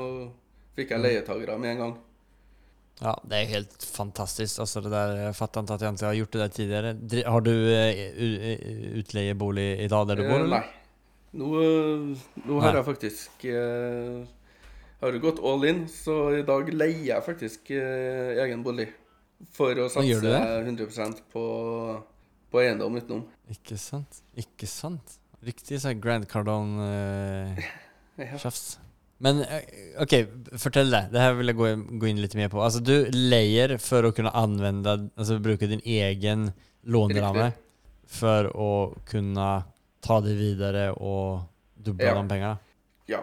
fikk 0.76 0.90
jeg 0.90 1.00
leietagere 1.00 1.58
med 1.58 1.70
en 1.70 1.78
gang. 1.78 1.98
Ja, 3.02 3.14
det 3.28 3.32
er 3.42 3.46
helt 3.46 3.82
fantastisk. 3.82 4.58
Altså, 4.60 4.80
det 4.80 4.90
der, 4.90 5.16
jeg 5.16 5.34
att 5.70 5.80
jag 5.80 5.88
inte 5.92 6.06
har 6.06 6.14
gjort 6.14 6.30
det 6.32 6.38
der 6.38 6.48
tidligere. 6.48 7.24
Har 7.26 7.40
du 7.40 7.50
utleiebolig 8.98 9.80
i 9.80 9.88
dag 9.88 10.08
der 10.08 10.14
du 10.16 10.22
bor 10.22 10.30
Eh, 10.38 10.44
eller? 10.44 10.58
Nei. 10.60 10.83
Nå, 11.34 11.48
eh, 11.58 12.14
nå 12.46 12.60
har 12.62 12.76
jeg 12.78 12.86
faktisk 12.86 13.44
eh, 13.50 14.22
Har 15.00 15.12
du 15.12 15.18
gått 15.22 15.40
all 15.42 15.64
in, 15.66 15.88
så 15.90 16.30
i 16.38 16.44
dag 16.46 16.68
leier 16.70 17.08
jeg 17.08 17.26
faktisk 17.26 17.70
eh, 17.74 18.38
egen 18.44 18.62
bolig. 18.64 18.86
For 19.52 19.76
å 19.82 19.88
satse 19.92 20.38
100% 20.64 21.18
på, 21.34 21.44
på 22.48 22.60
eiendom 22.62 22.96
utenom. 22.96 23.26
Ikke 23.52 23.76
sant. 23.80 24.22
Ikke 24.38 24.66
sant. 24.70 25.18
Riktig 25.44 25.80
så 25.82 25.88
här 25.90 25.98
Grand 26.00 26.28
Cardone-tjafs. 26.30 27.58
Ja. 28.78 28.84
Men 29.24 29.40
OK, 30.02 30.12
fortell 30.60 30.90
det. 30.90 31.06
Det 31.12 31.20
her 31.22 31.32
vil 31.38 31.48
jeg 31.48 31.56
gå, 31.56 31.68
gå 32.00 32.06
inn 32.10 32.20
litt 32.20 32.34
mer 32.36 32.50
på. 32.52 32.60
Altså, 32.62 32.80
du 32.82 33.06
leier 33.14 33.78
for 33.80 34.04
å 34.04 34.12
kunne 34.12 34.32
anvende 34.36 35.08
Altså 35.14 35.38
bruke 35.42 35.66
din 35.70 35.80
egen 35.80 36.50
låneramme 36.82 37.52
for 38.10 38.50
å 38.56 38.92
att 38.92 39.04
kunna 39.08 39.62
ta 40.04 40.20
dig 40.24 40.36
videre 40.38 40.90
og 40.96 41.42
duble 41.84 42.04
Ja. 42.06 42.14
de 42.20 42.28
pengene? 42.28 42.58
ja, 43.08 43.20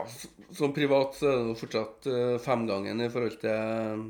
som 0.54 0.74
privat 0.76 1.16
så 1.18 1.30
er 1.32 1.38
det 1.48 1.58
fortsatt 1.62 2.08
eh, 2.12 2.36
femgangen 2.44 3.02
i 3.02 3.10
forhold 3.10 3.40
til 3.42 3.50
eh, 3.50 4.04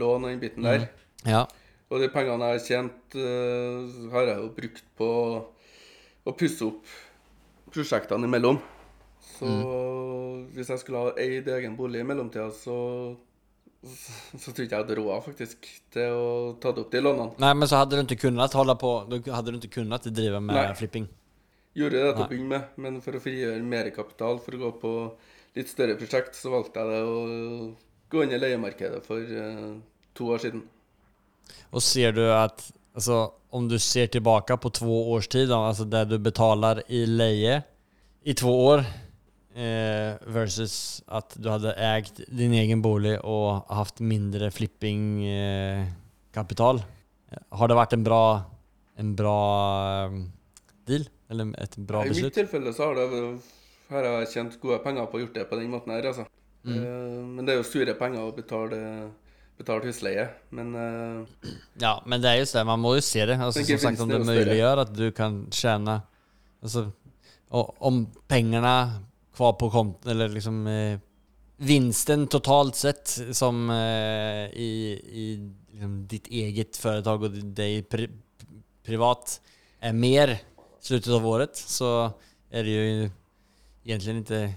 lån 0.00 0.24
og 0.24 0.30
den 0.30 0.40
biten 0.40 0.62
der. 0.64 0.86
Mm. 0.86 1.28
Ja. 1.32 1.42
Og 1.90 2.00
de 2.02 2.08
pengene 2.10 2.48
jeg 2.48 2.60
har 2.60 2.64
tjent, 2.66 3.14
eh, 3.14 4.10
har 4.14 4.24
jeg 4.30 4.38
jo 4.40 4.48
brukt 4.56 4.84
på 4.98 5.10
å 6.26 6.32
pusse 6.36 6.64
opp 6.66 6.86
prosjektene 7.74 8.24
imellom. 8.26 8.58
Så 9.36 9.46
Mm. 9.46 10.46
hvis 10.54 10.68
jeg 10.72 10.78
skulle 10.80 10.98
ha 10.98 11.12
eid 11.20 11.46
egen 11.48 11.76
bolig 11.76 12.00
i 12.00 12.04
mellomtida, 12.08 12.50
så 12.50 13.16
så 13.86 14.50
tror 14.50 14.64
ikke 14.64 14.74
jeg 14.74 14.82
hadde 14.84 14.96
råd 14.98 15.22
faktisk 15.24 15.66
til 15.94 16.10
å 16.10 16.56
ta 16.58 16.72
det 16.72 16.80
opp 16.82 16.90
de 16.90 17.00
lånene. 17.04 17.38
Nei, 17.38 17.52
men 17.54 17.68
så 17.68 17.76
hadde 17.84 17.90
du 18.00 18.02
ikke 18.02 18.24
kunnet 18.30 18.52
holde 18.52 18.74
på, 18.80 18.90
då 19.08 19.20
hadde 19.30 19.52
du 19.52 19.58
ikke 19.60 19.76
kunnet 19.82 20.02
drive 20.14 20.40
med 20.42 20.56
Nei. 20.56 20.72
flipping. 20.74 21.06
Gjorde 21.76 22.00
det 22.00 22.12
til 22.14 22.24
å 22.24 22.28
begynne 22.30 22.50
med, 22.54 22.62
men 22.80 22.94
for 23.04 23.12
å 23.18 23.20
frigjøre 23.20 23.60
mer 23.64 23.90
kapital 23.92 24.38
for 24.40 24.52
å 24.56 24.60
gå 24.62 24.70
på 24.80 24.92
litt 25.58 25.68
større 25.68 25.96
prosjekt, 25.98 26.34
så 26.38 26.48
valgte 26.52 26.80
jeg 26.80 26.88
det 26.88 27.02
å 27.04 27.16
gå 28.12 28.18
inn 28.24 28.32
i 28.32 28.38
leiemarkedet 28.40 29.02
for 29.04 29.20
eh, 29.20 29.76
to 30.16 30.24
år 30.32 30.40
siden. 30.44 30.62
Og 31.76 31.82
ser 31.84 32.10
du 32.16 32.24
at 32.32 32.64
altså, 32.96 33.16
om 33.54 33.68
du 33.68 33.78
ser 33.82 34.06
tilbake 34.12 34.56
på 34.60 34.68
to 34.74 34.86
års 35.16 35.28
tid, 35.32 35.50
altså 35.52 35.84
alltså 35.84 36.04
du 36.08 36.18
betaler 36.22 36.76
i 36.88 37.06
leie 37.06 37.62
i 38.26 38.34
to 38.36 38.50
år 38.50 38.84
eh, 39.56 40.16
versus 40.32 41.02
at 41.06 41.36
du 41.36 41.48
hadde 41.50 41.74
eid 41.76 42.10
din 42.26 42.52
egen 42.56 42.82
bolig 42.84 43.18
og 43.20 43.62
haft 43.68 44.00
mindre 44.00 44.50
flippingkapital, 44.54 46.76
eh. 46.80 46.86
Har 47.58 47.68
det 47.68 47.76
vært 47.76 47.92
en 47.96 48.04
bra, 48.06 48.44
en 49.02 49.16
bra 49.18 49.38
eh, 50.06 50.12
deal? 50.88 51.04
Eller 51.30 51.52
et 51.62 51.76
bra 51.76 52.04
I 52.06 52.14
mitt 52.14 52.34
tilfelle 52.34 52.72
så 52.74 52.90
har, 52.90 52.98
det, 52.98 53.30
har 53.90 54.08
jeg 54.08 54.32
tjent 54.34 54.58
gode 54.62 54.78
penger 54.84 55.08
på 55.10 55.18
å 55.18 55.22
gjort 55.24 55.38
det 55.38 55.46
på 55.50 55.58
den 55.60 55.70
måten 55.72 55.94
her, 55.94 56.10
altså. 56.12 56.26
Mm. 56.66 56.76
Eh, 56.76 57.22
men 57.36 57.46
det 57.46 57.54
er 57.54 57.60
jo 57.60 57.66
sure 57.66 57.94
penger 57.98 58.26
å 58.26 58.34
betale, 58.34 58.78
betale 59.58 59.86
husleie. 59.90 60.28
Men 60.54 60.74
uh, 60.74 61.50
Ja, 61.82 61.96
men 62.06 62.22
det 62.22 62.32
er 62.32 62.40
just 62.42 62.58
det, 62.58 62.66
man 62.66 62.82
må 62.82 62.96
jo 62.98 63.04
se 63.06 63.26
det. 63.26 63.38
Altså, 63.38 63.64
som 63.66 63.82
sagt, 63.88 64.04
om 64.04 64.10
det 64.10 64.22
muliggjør 64.26 64.84
at 64.86 64.94
du 64.96 65.08
kan 65.16 65.44
tjene 65.54 66.00
Altså, 66.64 66.88
om 67.52 67.98
pengene 68.26 68.72
kvar 69.36 69.52
på 69.60 69.68
konten, 69.70 70.10
eller 70.10 70.32
liksom 70.32 70.64
eh, 70.66 70.98
vinsten 71.56 72.24
totalt 72.32 72.76
sett 72.76 73.12
som 73.36 73.70
eh, 73.70 74.48
i, 74.50 74.70
i 74.96 75.26
liksom, 75.72 75.98
ditt 76.10 76.30
eget 76.32 76.80
företag 76.80 77.28
og 77.28 77.36
deg 77.56 77.84
pri, 77.92 78.08
privat 78.86 79.38
er 79.84 79.94
mer 79.96 80.34
slutet 80.86 81.12
av 81.12 81.26
året 81.26 81.56
så 81.56 82.10
är 82.50 82.64
det 82.64 82.70
ju 82.70 83.10
egentligen 83.84 84.16
inte... 84.18 84.52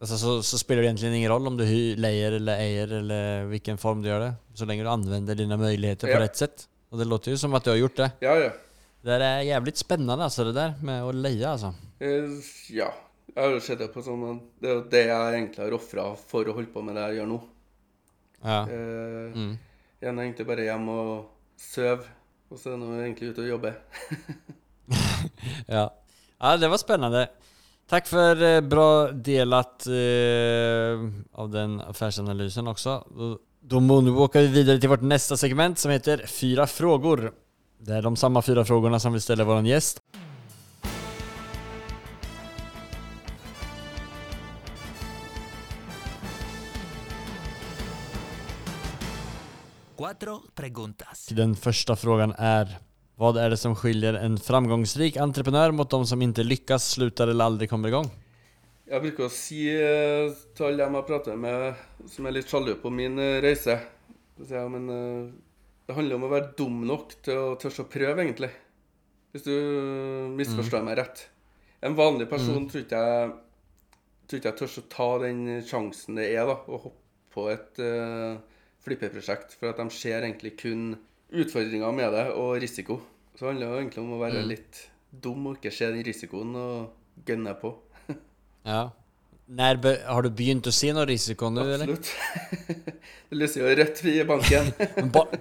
Alltså 0.00 0.18
så, 0.18 0.42
så 0.42 0.58
spelar 0.58 0.82
det 0.82 0.86
egentligen 0.88 1.14
ingen 1.14 1.30
roll 1.30 1.46
om 1.46 1.56
du 1.56 1.64
leier 1.64 1.96
lejer 1.96 2.32
eller 2.32 2.58
äger 2.58 2.88
eller 2.92 3.44
vilken 3.44 3.78
form 3.78 4.02
du 4.02 4.08
gör 4.08 4.20
det. 4.20 4.34
Så 4.54 4.64
länge 4.64 4.82
du 4.82 4.88
använder 4.88 5.34
dina 5.34 5.56
möjligheter 5.56 6.06
på 6.06 6.12
Ja. 6.12 6.20
rätt 6.20 6.36
sätt. 6.36 6.68
Och 6.88 6.98
det 6.98 7.04
låter 7.04 7.30
ju 7.30 7.36
som 7.38 7.54
att 7.54 7.64
du 7.64 7.70
har 7.70 7.76
gjort 7.76 7.96
det. 7.96 8.10
ja, 8.20 8.36
ja. 8.38 8.50
Det 9.02 9.12
er 9.12 9.20
är 9.20 9.40
jävligt 9.40 9.76
spännande 9.76 10.24
alltså 10.24 10.44
det 10.44 10.52
där 10.52 10.74
med 10.82 11.02
att 11.02 11.14
leja 11.14 11.48
alltså. 11.50 11.74
Eh, 12.00 12.08
ja. 12.70 12.94
Jeg 13.34 13.42
har 13.42 13.50
jo 13.52 13.60
sett 13.60 13.78
det 13.78 13.88
på 13.92 14.02
sånn 14.02 14.22
at 14.30 14.42
Det 14.60 14.68
er 14.70 14.74
jo 14.74 14.84
det 14.90 15.02
jeg 15.06 15.34
egentlig 15.34 15.64
har 15.64 15.74
ofra 15.76 16.04
for 16.16 16.48
å 16.48 16.54
holde 16.56 16.72
på 16.72 16.82
med 16.82 16.96
det 16.96 17.02
jeg 17.08 17.16
gjør 17.20 17.26
nå. 17.26 17.40
Ja. 18.42 18.62
Eh, 18.68 19.32
Mm. 19.36 19.58
Jeg 20.00 20.08
er 20.10 20.22
egentlig 20.22 20.46
bare 20.46 20.64
hjemme 20.64 20.90
og 20.92 21.26
sover, 21.56 22.04
og 22.50 22.58
så 22.58 22.72
er 22.74 22.78
jeg 22.78 23.04
egentlig 23.04 23.30
ute 23.30 23.42
og 23.44 23.48
jobber. 23.48 23.74
Ja. 25.66 25.94
ja, 26.38 26.56
det 26.56 26.68
var 26.68 26.78
spännande. 26.78 27.28
Tack 27.88 28.06
för 28.06 28.42
eh, 28.42 28.60
bra 28.60 29.10
delat 29.10 29.86
eh, 29.86 29.92
av 31.32 31.50
den 31.50 31.80
affärsanalysen 31.80 32.68
också. 32.68 33.04
Då, 33.60 33.78
då 33.78 34.22
åka 34.22 34.40
vi 34.40 34.46
vidare 34.46 34.78
till 34.78 34.88
vårt 34.88 35.00
nästa 35.00 35.36
segment 35.36 35.78
som 35.78 35.90
heter 35.90 36.26
Fyra 36.26 36.66
frågor. 36.66 37.32
Det 37.78 37.94
är 37.94 38.02
de 38.02 38.16
samma 38.16 38.42
fyra 38.42 38.64
frågorna 38.64 39.00
som 39.00 39.12
vi 39.12 39.20
ställer 39.20 39.44
vår 39.44 39.66
gäst. 39.66 40.02
Den 51.30 51.56
första 51.56 51.96
frågan 51.96 52.34
är 52.38 52.78
Vad 53.18 53.36
är 53.36 53.50
det 53.50 53.56
som 53.56 53.76
skiljer 53.76 54.14
en 54.14 54.38
framgångsrik 54.38 55.16
entreprenör 55.16 55.70
mot 55.70 55.90
de 55.90 56.06
som 56.06 56.22
inte 56.22 56.42
lyckas, 56.42 56.90
slutar 56.90 57.28
eller 57.28 57.44
aldrig 57.44 57.70
kommer 57.70 57.88
igång? 57.88 58.10
Jeg 58.86 59.00
bruker 59.02 59.24
å 59.26 59.32
si 59.32 59.62
eh, 59.72 60.34
til 60.54 60.66
alle 60.66 60.84
jeg 60.84 61.04
prater 61.08 61.38
med 61.40 61.80
som 62.12 62.28
er 62.28 62.36
litt 62.36 62.52
sjalu 62.52 62.74
på 62.82 62.92
min 62.92 63.16
eh, 63.18 63.38
reise 63.40 63.78
men 64.36 64.92
eh, 64.92 65.32
Det 65.88 65.96
handler 65.96 66.18
om 66.18 66.26
å 66.28 66.30
være 66.34 66.52
dum 66.58 66.84
nok 66.84 67.16
til 67.24 67.40
å 67.40 67.56
tørre 67.56 67.86
å 67.86 67.88
prøve, 67.88 68.20
egentlig. 68.20 68.50
Hvis 69.32 69.46
du 69.46 69.56
misforstår 70.36 70.84
meg 70.84 70.98
rett. 71.00 71.24
En 71.80 71.96
vanlig 71.96 72.28
person 72.28 72.68
tror 72.68 72.84
ikke 72.84 73.00
jeg 73.00 73.34
tror 74.26 74.40
ikke 74.40 74.50
jeg 74.50 74.58
tør 74.60 74.78
å 74.82 74.86
ta 74.92 75.10
den 75.22 75.42
sjansen 75.64 76.18
det 76.18 76.26
er 76.34 76.50
da, 76.50 76.58
å 76.58 76.80
hoppe 76.88 77.32
på 77.36 77.46
et 77.52 77.78
uh, 77.78 78.34
flippeprosjekt. 78.82 79.54
For 79.60 79.70
at 79.70 79.78
de 79.78 79.86
ser 79.94 80.26
egentlig 80.26 80.56
kun 80.58 80.96
utfordringer 81.32 81.92
med 81.94 82.12
det 82.14 82.26
og 82.34 82.60
risiko. 82.62 83.00
Så 83.36 83.44
det 83.44 83.50
handler 83.54 83.80
egentlig 83.80 84.02
om 84.04 84.12
å 84.16 84.20
være 84.22 84.44
litt 84.46 84.84
dum 85.12 85.46
og 85.50 85.58
ikke 85.58 85.72
se 85.74 85.88
den 85.92 86.04
risikoen 86.06 86.54
og 86.60 87.26
gønne 87.28 87.56
på. 87.60 87.74
Ja. 88.66 88.88
Nær, 89.46 89.76
har 90.10 90.24
du 90.26 90.30
begynt 90.34 90.66
å 90.66 90.72
si 90.74 90.88
noe 90.90 91.04
risiko 91.06 91.46
nu 91.54 91.60
eller? 91.62 91.92
Absolutt. 91.92 92.08
det 93.30 93.36
lyser 93.38 93.62
jo 93.62 93.74
rødt 93.78 94.00
i 94.10 94.14
banken. 94.26 94.72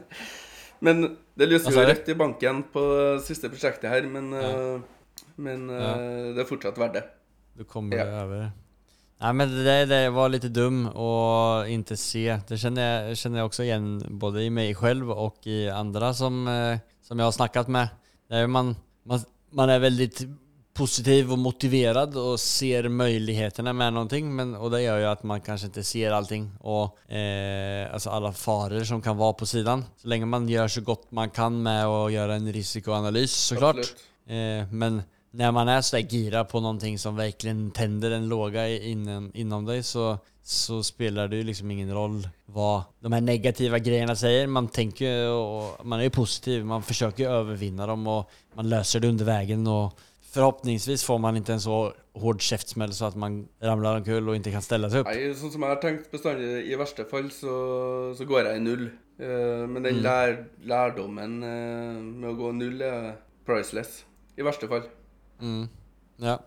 Men 0.85 1.01
det 1.33 1.47
lyser 1.49 1.73
jo 1.73 1.85
rødt 1.89 2.11
i 2.13 2.17
banken 2.19 2.59
på 2.69 2.83
siste 3.25 3.49
prosjektet 3.49 3.89
her, 3.89 4.05
men, 4.05 4.27
eh, 4.37 5.15
men 5.41 5.65
eh, 5.73 5.81
Ja. 5.81 5.95
det 6.35 6.43
er 6.43 6.49
fortsatt 6.51 6.77
verdt 6.77 6.99
det. 6.99 7.03
Du 7.57 7.63
kommer 7.63 7.97
Ja. 7.97 8.05
over. 8.27 8.51
Nej 9.17 9.33
men 9.33 9.63
det, 9.63 9.85
det 9.85 10.09
var 10.09 10.29
lite 10.29 10.49
dum 10.49 10.87
och 10.87 11.69
inte 11.69 11.97
se. 11.97 12.39
Det 12.47 12.57
känner 12.57 13.07
jag, 13.07 13.17
känner 13.17 13.37
jag 13.37 13.45
också 13.45 13.63
igen 13.63 14.05
både 14.09 14.43
i 14.43 14.49
mig 14.49 14.75
själv 14.75 15.11
och 15.11 15.47
i 15.47 15.69
andra 15.69 16.13
som, 16.13 16.47
eh, 16.47 16.77
som 17.07 17.19
jag 17.19 17.25
har 17.25 17.31
snackat 17.31 17.67
med. 17.67 17.87
Där 18.29 18.47
man, 18.47 18.75
man, 19.03 19.19
man 19.51 19.69
är 19.69 19.79
väldigt 19.79 20.21
positiv 20.73 21.31
och 21.31 21.37
motiverad 21.37 22.17
och 22.17 22.39
ser 22.39 22.89
möjligheterna 22.89 23.73
med 23.73 23.93
någonting. 23.93 24.35
Men, 24.35 24.55
och 24.55 24.71
det 24.71 24.81
gör 24.81 24.99
ju 24.99 25.05
att 25.05 25.23
man 25.23 25.41
kanske 25.41 25.67
inte 25.67 25.83
ser 25.83 26.11
allting 26.11 26.51
och 26.59 27.11
eh, 27.11 27.93
alltså 27.93 28.09
alla 28.09 28.31
faror 28.33 28.83
som 28.83 29.01
kan 29.01 29.17
vara 29.17 29.33
på 29.33 29.45
sidan. 29.45 29.85
Så 29.97 30.07
länge 30.07 30.25
man 30.25 30.49
gör 30.49 30.67
så 30.67 30.81
gott 30.81 31.11
man 31.11 31.29
kan 31.29 31.63
med 31.63 31.85
att 31.85 32.11
göra 32.11 32.35
en 32.35 32.53
risikoanalys 32.53 33.31
såklart. 33.31 33.77
Eh, 34.27 34.67
men 34.71 35.01
när 35.35 35.51
man 35.51 35.67
är 35.67 35.81
sådär 35.81 36.03
gira 36.03 36.43
på 36.45 36.59
någonting 36.59 36.99
som 36.99 37.15
verkligen 37.15 37.71
tänder 37.71 38.11
en 38.11 38.27
låga 38.29 38.69
inom, 38.69 39.31
inom 39.33 39.65
dig 39.65 39.83
så, 39.83 40.17
så 40.43 40.83
spelar 40.83 41.27
det 41.27 41.35
ju 41.35 41.43
liksom 41.43 41.71
ingen 41.71 41.93
roll 41.93 42.29
vad 42.45 42.81
de 42.99 43.11
här 43.11 43.21
negativa 43.21 43.79
grejerna 43.79 44.15
säger. 44.15 44.47
Man 44.47 44.67
tänker 44.67 45.05
ju 45.05 45.27
och 45.29 45.85
man 45.85 45.99
är 45.99 46.03
ju 46.03 46.09
positiv, 46.09 46.65
man 46.65 46.83
försöker 46.83 47.23
ju 47.23 47.29
övervinna 47.29 47.87
dem 47.87 48.07
och 48.07 48.29
man 48.53 48.69
löser 48.69 48.99
det 48.99 49.07
under 49.07 49.25
vägen 49.25 49.67
och 49.67 49.99
förhoppningsvis 50.31 51.03
får 51.03 51.17
man 51.19 51.37
inte 51.37 51.53
en 51.53 51.61
så 51.61 51.93
hård 52.13 52.41
käftsmäll 52.41 52.93
så 52.93 53.05
att 53.05 53.15
man 53.15 53.47
ramlar 53.61 53.97
omkull 53.97 54.29
och 54.29 54.35
inte 54.35 54.51
kan 54.51 54.61
ställa 54.61 54.89
sig 54.89 54.99
upp. 54.99 55.07
Nei, 55.07 55.33
sånn 55.35 55.51
som 55.51 55.63
jeg 55.63 55.71
har 55.71 55.81
tenkt 55.83 56.11
bestandig, 56.11 56.49
i 56.71 56.75
verste 56.79 57.05
fall 57.11 57.29
så, 57.31 57.53
så 58.17 58.25
går 58.27 58.47
jeg 58.49 58.57
i 58.59 58.63
null. 58.63 58.85
Eh, 59.19 59.63
men 59.67 59.83
den 59.83 59.95
Mm. 59.99 60.03
lær, 60.03 60.35
lærdommen 60.63 61.37
eh, 61.43 62.01
med 62.03 62.29
å 62.29 62.33
gå 62.39 62.51
null 62.51 62.81
er 62.81 63.15
priceless. 63.47 64.03
I 64.37 64.43
verste 64.43 64.67
fall. 64.67 64.83
Mm. 65.41 65.65
Ja. 66.23 66.37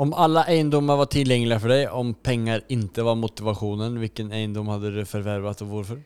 Om 0.00 0.12
alla 0.16 0.44
eiendommer 0.48 0.96
var 1.00 1.08
tilgjengelige 1.12 1.60
for 1.60 1.72
deg, 1.74 1.88
om 1.92 2.12
penger 2.14 2.62
ikke 2.72 3.04
var 3.04 3.18
motivasjonen, 3.20 3.98
hvilken 4.00 4.30
eiendom 4.32 4.70
hadde 4.72 4.92
du 4.94 5.00
forvervet 5.08 5.64
og 5.66 5.72
hvorfor? 5.74 5.98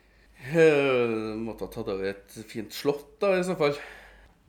Jeg 0.51 1.37
måtte 1.41 1.65
ha 1.65 1.71
tatt 1.73 1.87
over 1.93 2.09
et 2.11 2.35
fint 2.49 2.73
slott, 2.75 3.15
da, 3.21 3.35
i 3.39 3.45
så 3.45 3.55
fall. 3.59 3.77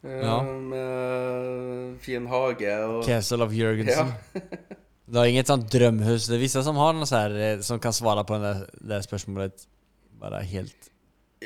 Eh, 0.05 0.23
Ja. 0.25 0.41
Med 0.43 2.01
fin 2.05 2.27
hage 2.31 2.73
og 2.89 3.05
Castle 3.07 3.45
of 3.47 3.55
Jørgensen. 3.57 4.13
Ja. 4.35 4.41
Du 5.07 5.21
har 5.21 5.29
inget 5.31 5.47
sånt 5.47 5.69
drømhus? 5.71 6.25
Det 6.27 6.35
er 6.35 6.41
visse 6.43 6.59
som 6.67 6.75
har 6.83 6.93
noe 6.97 7.07
sånt, 7.07 7.37
eh, 7.39 7.61
som 7.63 7.79
kan 7.79 7.95
svare 7.95 8.25
på 8.27 8.41
det 8.43 8.57
spørsmålet 8.59 8.83
det 8.91 8.99
spörsmålet 9.07 10.49
helt... 10.51 10.89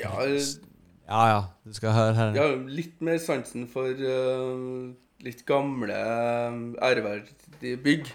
Ja, 0.01 0.15
eh, 0.25 0.41
Ja, 1.05 1.21
ja, 1.29 1.41
du 1.67 1.73
skal 1.77 1.93
høre 1.93 2.15
her. 2.17 2.31
har 2.41 2.55
litt 2.71 3.01
mer 3.05 3.19
sansen 3.21 3.67
for 3.69 3.85
eh, 3.91 4.95
litt 5.23 5.45
gamle, 5.45 5.93
eh, 5.97 6.59
ærverdige 6.89 7.77
bygg 7.83 8.11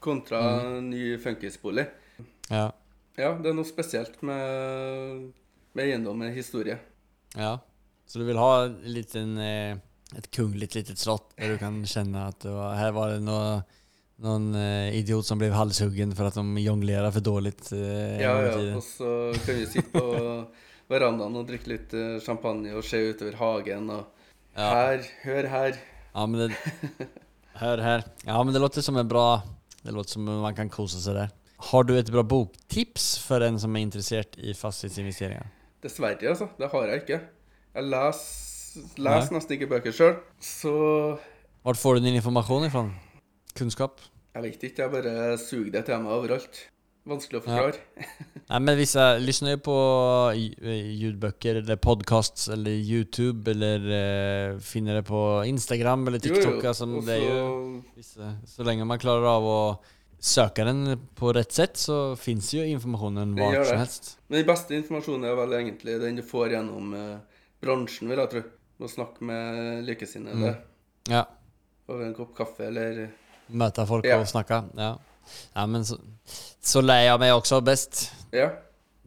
kontra 0.00 0.40
Mm. 0.62 0.90
ny 0.90 1.16
funkisbolig. 1.18 1.86
Ja. 2.50 2.70
Ja, 3.18 3.32
det 3.34 3.50
er 3.50 3.54
noe 3.58 3.64
spesielt 3.66 4.20
med, 4.22 5.32
med 5.74 5.84
eiendom 5.84 6.18
med 6.18 6.34
historie. 6.34 6.78
ja. 7.36 7.58
Så 8.08 8.18
du 8.20 8.24
vil 8.24 8.38
ha 8.40 8.64
en 8.64 8.76
liten, 8.88 9.34
eh, 9.38 9.76
ett 10.16 10.30
kungligt 10.32 10.72
slott 10.96 11.34
der 11.36 11.50
du 11.52 11.58
kan 11.58 11.82
kjenne 11.84 12.22
at 12.28 12.38
det 12.40 12.50
var, 12.54 12.74
her 12.78 12.92
var 12.96 13.10
det 13.10 13.18
noe 13.22 13.58
någon 14.18 14.54
eh, 14.56 14.96
idiot 14.96 15.26
som 15.26 15.36
ble 15.38 15.50
halshuggen 15.52 16.14
for 16.16 16.24
at 16.30 16.34
de 16.34 16.62
jonglerer 16.64 17.12
for 17.12 17.20
dårlig. 17.20 17.52
eh, 17.76 18.16
Ja, 18.22 18.32
ja, 18.46 18.76
og 18.76 18.82
så 18.82 19.34
kan 19.44 19.54
vi 19.60 19.66
sitte 19.66 19.92
på 19.92 20.46
verandaen 20.88 21.36
og 21.36 21.46
drikke 21.50 21.68
litt 21.68 21.92
champagne 22.24 22.72
og 22.74 22.82
se 22.88 22.96
utover 23.12 23.36
hagen 23.36 23.90
og 23.90 24.06
Ja. 24.56 24.70
Her, 24.72 25.04
hør 25.24 25.46
her. 25.48 25.76
Ja 26.18 26.26
men 26.26 26.40
det... 26.48 27.08
Hør 27.58 27.78
her. 27.82 28.02
Ja 28.26 28.38
men 28.42 28.54
det 28.54 28.62
låter 28.62 28.82
som 28.82 28.96
en 28.98 29.08
bra... 29.08 29.40
Det 29.84 29.92
låter 29.94 30.16
som 30.16 30.24
man 30.26 30.56
kan 30.56 30.70
kose 30.70 30.98
seg 30.98 31.14
der. 31.14 31.30
Har 31.70 31.84
du 31.86 31.92
et 31.94 32.10
bra 32.10 32.24
boktips 32.26 33.06
for 33.22 33.42
en 33.46 33.58
som 33.62 33.76
er 33.78 33.84
interessert 33.86 34.34
i 34.42 34.50
fastighetsinvesteringer? 34.54 35.46
Dessverre, 35.82 36.18
altså. 36.32 36.48
Det 36.58 36.70
har 36.72 36.90
jeg 36.90 37.04
ikke. 37.04 37.18
Jeg 37.78 37.86
leser, 37.94 38.88
leser 39.06 39.36
nesten 39.36 39.54
ikke 39.54 39.70
bøker 39.70 39.94
sjøl, 39.94 40.16
så 40.42 40.72
Hvor 41.62 41.78
får 41.78 41.98
du 41.98 42.08
din 42.08 42.18
informasjon 42.18 42.66
ifra? 42.66 42.84
Kunnskap? 43.58 44.02
jeg 44.34 44.44
vet 44.44 44.66
ikke. 44.68 44.82
Jeg 44.82 44.90
bare 44.92 45.38
suger 45.38 45.70
det 45.74 45.84
til 45.86 46.02
meg 46.02 46.14
overalt. 46.14 46.60
Vanskelig 47.08 47.40
å 47.40 47.44
forklare. 47.46 47.78
Nei, 48.50 48.58
men 48.64 48.76
hvis 48.76 48.92
jeg 48.96 49.20
lysner 49.24 49.56
på 49.64 49.74
eh, 50.32 51.06
eller 51.56 51.76
podcasts 51.80 52.48
eller 52.52 52.76
Youtube 52.76 53.50
eller 53.50 53.86
eh, 53.98 54.58
finner 54.64 54.98
det 55.00 55.04
på 55.08 55.20
Instagram 55.48 56.06
eller 56.08 56.18
TikTok. 56.18 56.62
jo, 56.62 56.72
jo. 56.72 56.98
og 56.98 57.04
det 57.06 57.14
är 57.16 57.20
ju 57.20 58.42
så- 58.46 58.62
lenge 58.64 58.84
man 58.84 58.98
klarer 58.98 59.24
av 59.26 59.42
å 59.44 59.78
søke 60.20 60.64
den 60.64 60.98
på 61.14 61.32
rett 61.32 61.52
sett, 61.52 61.76
så 61.76 62.16
fins 62.16 62.52
jo 62.54 62.62
informasjonen 62.64 63.36
hva 63.38 63.64
som 63.64 63.78
helst. 63.78 64.18
Men 64.28 64.40
den 64.42 64.46
beste 64.48 64.74
informasjonen 64.74 65.24
er 65.30 65.36
vel 65.38 65.52
egentlig 65.60 66.00
den 66.00 66.16
du 66.16 66.22
får 66.22 66.50
gjennom 66.56 66.94
eh, 66.94 67.18
bransjen, 67.62 68.08
vil 68.08 68.18
jeg 68.18 68.30
tro. 68.30 68.42
Å 68.78 68.86
snakke 68.88 69.24
med 69.26 69.84
likesinnede 69.86 70.54
Mm. 70.54 70.64
Ja. 71.10 71.24
over 71.88 72.04
en 72.04 72.14
kopp 72.14 72.34
kaffe 72.36 72.66
eller 72.68 73.08
Møte 73.48 73.86
folk 73.88 74.04
Ja. 74.04 74.18
og 74.20 74.26
snakke. 74.28 74.58
Ja. 74.76 74.98
Ja 75.54 75.66
men 75.66 75.84
så, 75.84 75.98
så 76.62 76.80
lär 76.80 77.02
jag 77.06 77.20
meg 77.20 77.34
også 77.34 77.60
best. 77.64 78.12
Ja. 78.32 78.50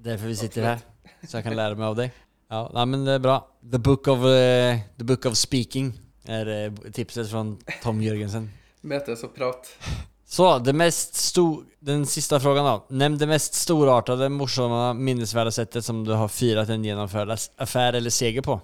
Derfor 0.01 0.27
vi 0.27 0.36
sitter 0.36 0.63
her, 0.65 0.79
Så 1.27 1.38
jeg 1.38 1.43
kan 1.43 1.55
lære 1.55 1.75
meg 1.75 1.86
av 1.88 1.95
deg. 1.99 2.12
Ja, 2.51 2.63
nei, 2.73 2.86
men 2.86 3.05
det 3.05 3.13
er 3.19 3.19
bra. 3.23 3.39
The 3.71 3.79
Book 3.79 4.07
of, 4.12 4.23
uh, 4.25 4.79
the 4.97 5.05
book 5.05 5.25
of 5.25 5.36
Speaking 5.38 5.93
er 6.27 6.49
uh, 6.71 6.89
tipset 6.91 7.29
fra 7.29 7.45
Tom 7.84 8.01
Jørgensen. 8.01 8.49
Møtes 8.81 9.21
og 9.23 9.36
prat. 9.36 9.69
Så, 10.31 10.47
det 10.63 10.73
mest 10.75 11.15
sto- 11.19 11.63
den 11.84 12.05
siste 12.07 12.39
frågan 12.39 12.65
da. 12.65 12.73
Nämn 12.89 13.17
det 13.19 13.27
mest 13.27 13.53
storartade, 13.60 14.29
morsamma, 14.29 14.93
minnesvärda 14.93 15.51
sättet 15.51 15.86
som 15.86 16.03
du 16.07 16.13
har 16.13 16.27
firat 16.27 16.69
en 16.69 16.84
genomförd 16.86 17.29
affär 17.57 17.93
eller 17.93 18.10
seger 18.10 18.41
på. 18.41 18.60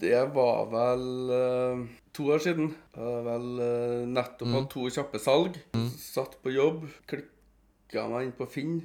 Det 0.00 0.24
var 0.34 0.66
vel 0.72 1.30
eh, 1.30 1.86
to 2.18 2.28
år 2.34 2.42
siden. 2.42 2.72
Jeg 2.96 3.04
har 3.04 3.26
vel 3.26 3.48
eh, 3.62 4.06
nettopp 4.10 4.54
hatt 4.56 4.70
to 4.72 4.86
kjappe 4.92 5.20
salg. 5.22 5.58
Satt 6.02 6.38
på 6.42 6.54
jobb, 6.54 6.86
klikka 7.10 8.08
meg 8.10 8.28
inn 8.28 8.36
på 8.38 8.48
Finn, 8.50 8.78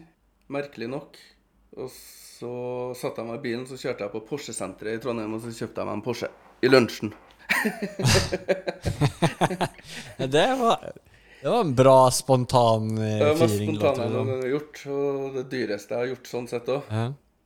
merkelig 0.53 0.89
nok. 0.93 1.17
Og 1.81 1.89
så 1.93 2.53
satte 2.99 3.23
jeg 3.23 3.31
meg 3.31 3.39
i 3.39 3.45
bilen, 3.47 3.65
så 3.69 3.79
kjørte 3.79 4.05
jeg 4.05 4.13
på 4.13 4.21
Porsche-senteret 4.29 4.99
i 4.99 5.01
Trondheim, 5.01 5.33
og 5.33 5.41
så 5.41 5.53
kjøpte 5.53 5.81
jeg 5.81 5.89
meg 5.89 5.97
en 5.97 6.05
Porsche 6.05 6.29
i 6.61 6.69
lunsjen. 6.69 7.13
Det 10.17 10.45
var, 10.55 10.79
det 11.41 11.49
var 11.49 11.59
en 11.59 11.73
bra 11.75 12.11
spontan 12.13 12.85
firing. 12.95 13.01
Det 13.03 13.17
eh, 13.17 13.27
var 13.27 13.39
mest 13.41 13.57
spontane 13.57 14.03
jeg 14.03 14.11
det 14.11 14.13
noen 14.13 14.13
som. 14.13 14.29
gang 14.29 14.43
har 14.43 14.51
gjort, 14.53 14.81
og 14.93 15.33
det 15.35 15.43
dyreste 15.51 15.93
jeg 15.93 15.99
har 15.99 16.11
gjort 16.13 16.29
sånn 16.29 16.47
sett 16.51 16.69
òg. 16.71 16.93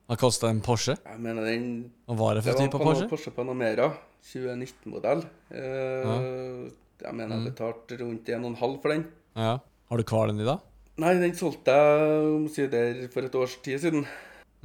Hva 0.08 0.18
kosta 0.20 0.52
en 0.52 0.60
Porsche? 0.64 0.96
Jeg 1.00 1.24
mener 1.24 1.48
den 1.48 1.66
Hva 2.08 2.20
var 2.20 2.38
det 2.38 2.44
for 2.46 2.52
Det 2.52 2.68
var 2.68 2.68
en 2.68 2.86
Porsche? 2.86 3.08
Porsche 3.12 3.34
Panamera 3.36 3.90
2019-modell. 4.26 5.22
Eh, 5.52 6.72
Jeg 7.04 7.14
mener 7.14 7.36
jeg 7.38 7.52
betalte 7.54 7.98
rundt 8.02 8.26
1,5 8.34 8.82
for 8.82 8.90
den. 8.90 9.04
Ja. 9.38 9.58
Har 9.90 9.98
du 9.98 10.04
kvar 10.04 10.28
den 10.32 10.42
dag? 10.44 10.60
Nei, 10.98 11.14
den 11.22 11.36
solgte 11.38 11.70
jeg 11.78 12.24
omsider 12.34 13.04
for 13.14 13.22
et 13.28 13.36
års 13.38 13.54
tid 13.62 13.80
siden. 13.84 14.08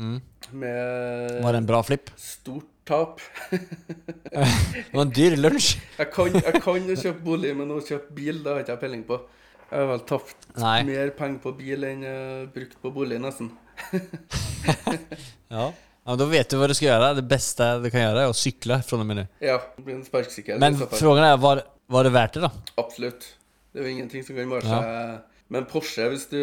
Mm. 0.00 0.20
Med 0.56 1.42
Var 1.44 1.52
det 1.52 1.60
en 1.60 1.66
bra 1.68 1.82
flipp? 1.84 2.08
stort 2.16 2.64
tap. 2.88 3.20
Det 4.32 4.94
var 4.94 5.04
en 5.04 5.12
dyr 5.12 5.36
lunsj. 5.36 5.76
Jeg 5.98 6.08
kan, 6.10 6.32
jeg 6.40 6.62
kan 6.64 6.88
jo 6.88 6.96
kjøpe 6.96 7.22
bolig, 7.22 7.52
men 7.56 7.70
å 7.70 7.78
kjøpe 7.84 8.16
bil, 8.16 8.40
det 8.42 8.50
har 8.54 8.64
ikke 8.64 8.72
jeg 8.72 8.80
peiling 8.80 9.04
på. 9.06 9.20
Jeg 9.68 9.78
har 9.78 9.86
vel 9.92 10.02
tapt 10.08 10.48
Nei. 10.60 10.78
mer 10.88 11.12
penger 11.16 11.38
på 11.44 11.52
bil 11.60 11.84
enn 11.88 12.02
jeg 12.08 12.16
har 12.16 12.48
brukt 12.56 12.80
på 12.82 12.90
bolig, 12.96 13.20
nesten. 13.22 13.52
Ja. 15.52 15.68
Ja, 16.06 16.16
Da 16.18 16.26
vet 16.26 16.50
du 16.50 16.56
hva 16.58 16.66
du 16.68 16.74
skal 16.74 16.88
gjøre. 16.88 17.10
Det 17.20 17.24
beste 17.30 17.68
du 17.82 17.88
kan 17.90 18.00
gjøre, 18.02 18.24
er 18.26 18.32
å 18.32 18.36
sykle 18.36 18.80
fra 18.82 18.98
och 18.98 19.06
med. 19.06 19.22
Ja, 19.40 19.58
det 19.76 19.84
blir 19.86 19.94
en 19.98 20.04
sparkesykkel. 20.06 20.58
Men 20.62 20.76
spørsmålet 20.80 21.28
er, 21.28 21.36
var, 21.42 21.62
var 21.94 22.04
det 22.08 22.12
verdt 22.16 22.38
det 22.38 22.42
da? 22.46 22.50
Absolutt. 22.82 23.28
Det 23.72 23.80
er 23.80 23.86
jo 23.88 23.94
ingenting 23.96 24.24
som 24.26 24.36
kan 24.36 24.50
Ja. 24.50 24.60
seg 24.60 25.48
med 25.52 25.60
en 25.62 25.68
Porsche 25.70 26.08
hvis 26.12 26.26
du, 26.30 26.38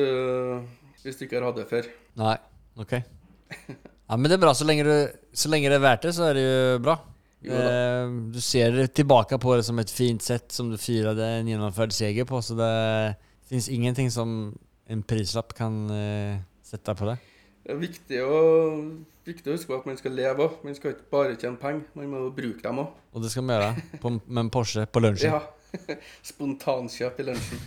hvis 1.04 1.18
du 1.20 1.26
ikke 1.26 1.40
har 1.42 1.50
hatt 1.50 1.60
det 1.62 1.68
før. 1.70 1.88
Nei, 2.20 2.36
ok. 2.80 2.94
Ja 4.10 4.18
men 4.18 4.26
det 4.30 4.40
er 4.40 4.42
bra, 4.42 4.54
så 4.58 4.66
lenge, 4.66 4.84
du, 4.88 5.20
så 5.38 5.50
lenge 5.52 5.70
det 5.70 5.78
er 5.78 5.84
verdt 5.84 6.06
det 6.08 6.16
så 6.18 6.30
er 6.32 6.38
det 6.38 6.44
jo 6.46 6.80
bra. 6.86 6.96
Jo. 7.46 7.54
Eh, 7.56 8.14
Du 8.34 8.40
ser 8.44 8.80
tilbake 8.94 9.38
på 9.42 9.56
det 9.58 9.66
som 9.68 9.78
et 9.80 9.92
fint 9.94 10.22
sett 10.26 10.52
som 10.52 10.72
du 10.72 10.78
firade 10.82 11.24
en 11.40 11.48
gjennomført 11.48 11.94
seger 11.96 12.26
på, 12.30 12.42
så 12.44 12.58
det 12.58 12.72
fins 13.50 13.70
ingenting 13.70 14.10
som 14.12 14.34
en 14.90 15.04
prislapp 15.06 15.54
kan 15.58 15.78
eh, 15.94 16.40
sätta 16.66 16.96
på 16.98 17.06
det. 17.12 17.18
Det 17.70 17.76
er 17.76 17.82
viktig 17.84 18.20
å, 18.26 18.38
viktig 19.30 19.52
å 19.52 19.54
huske 19.54 19.70
på 19.70 19.76
at 19.78 19.84
man 19.86 19.98
skal 20.00 20.16
leve 20.18 20.42
òg. 20.42 20.54
Man 20.66 20.74
skal 20.74 20.96
ikke 20.96 21.04
bare 21.12 21.36
tjene 21.38 21.60
penger, 21.62 21.84
man 21.94 22.08
må 22.10 22.22
bruke 22.34 22.64
dem 22.64 22.80
òg. 22.82 22.96
Og 23.14 23.22
det 23.22 23.30
skal 23.30 23.44
man 23.46 23.60
gjøre 23.60 24.00
på, 24.02 24.12
med 24.26 24.40
en 24.42 24.48
Porsche 24.56 24.86
på 24.90 25.04
lunsjen? 25.04 25.36
Ja. 25.36 26.00
Spontankjøp 26.32 27.20
i 27.22 27.26
lunsjen. 27.28 27.62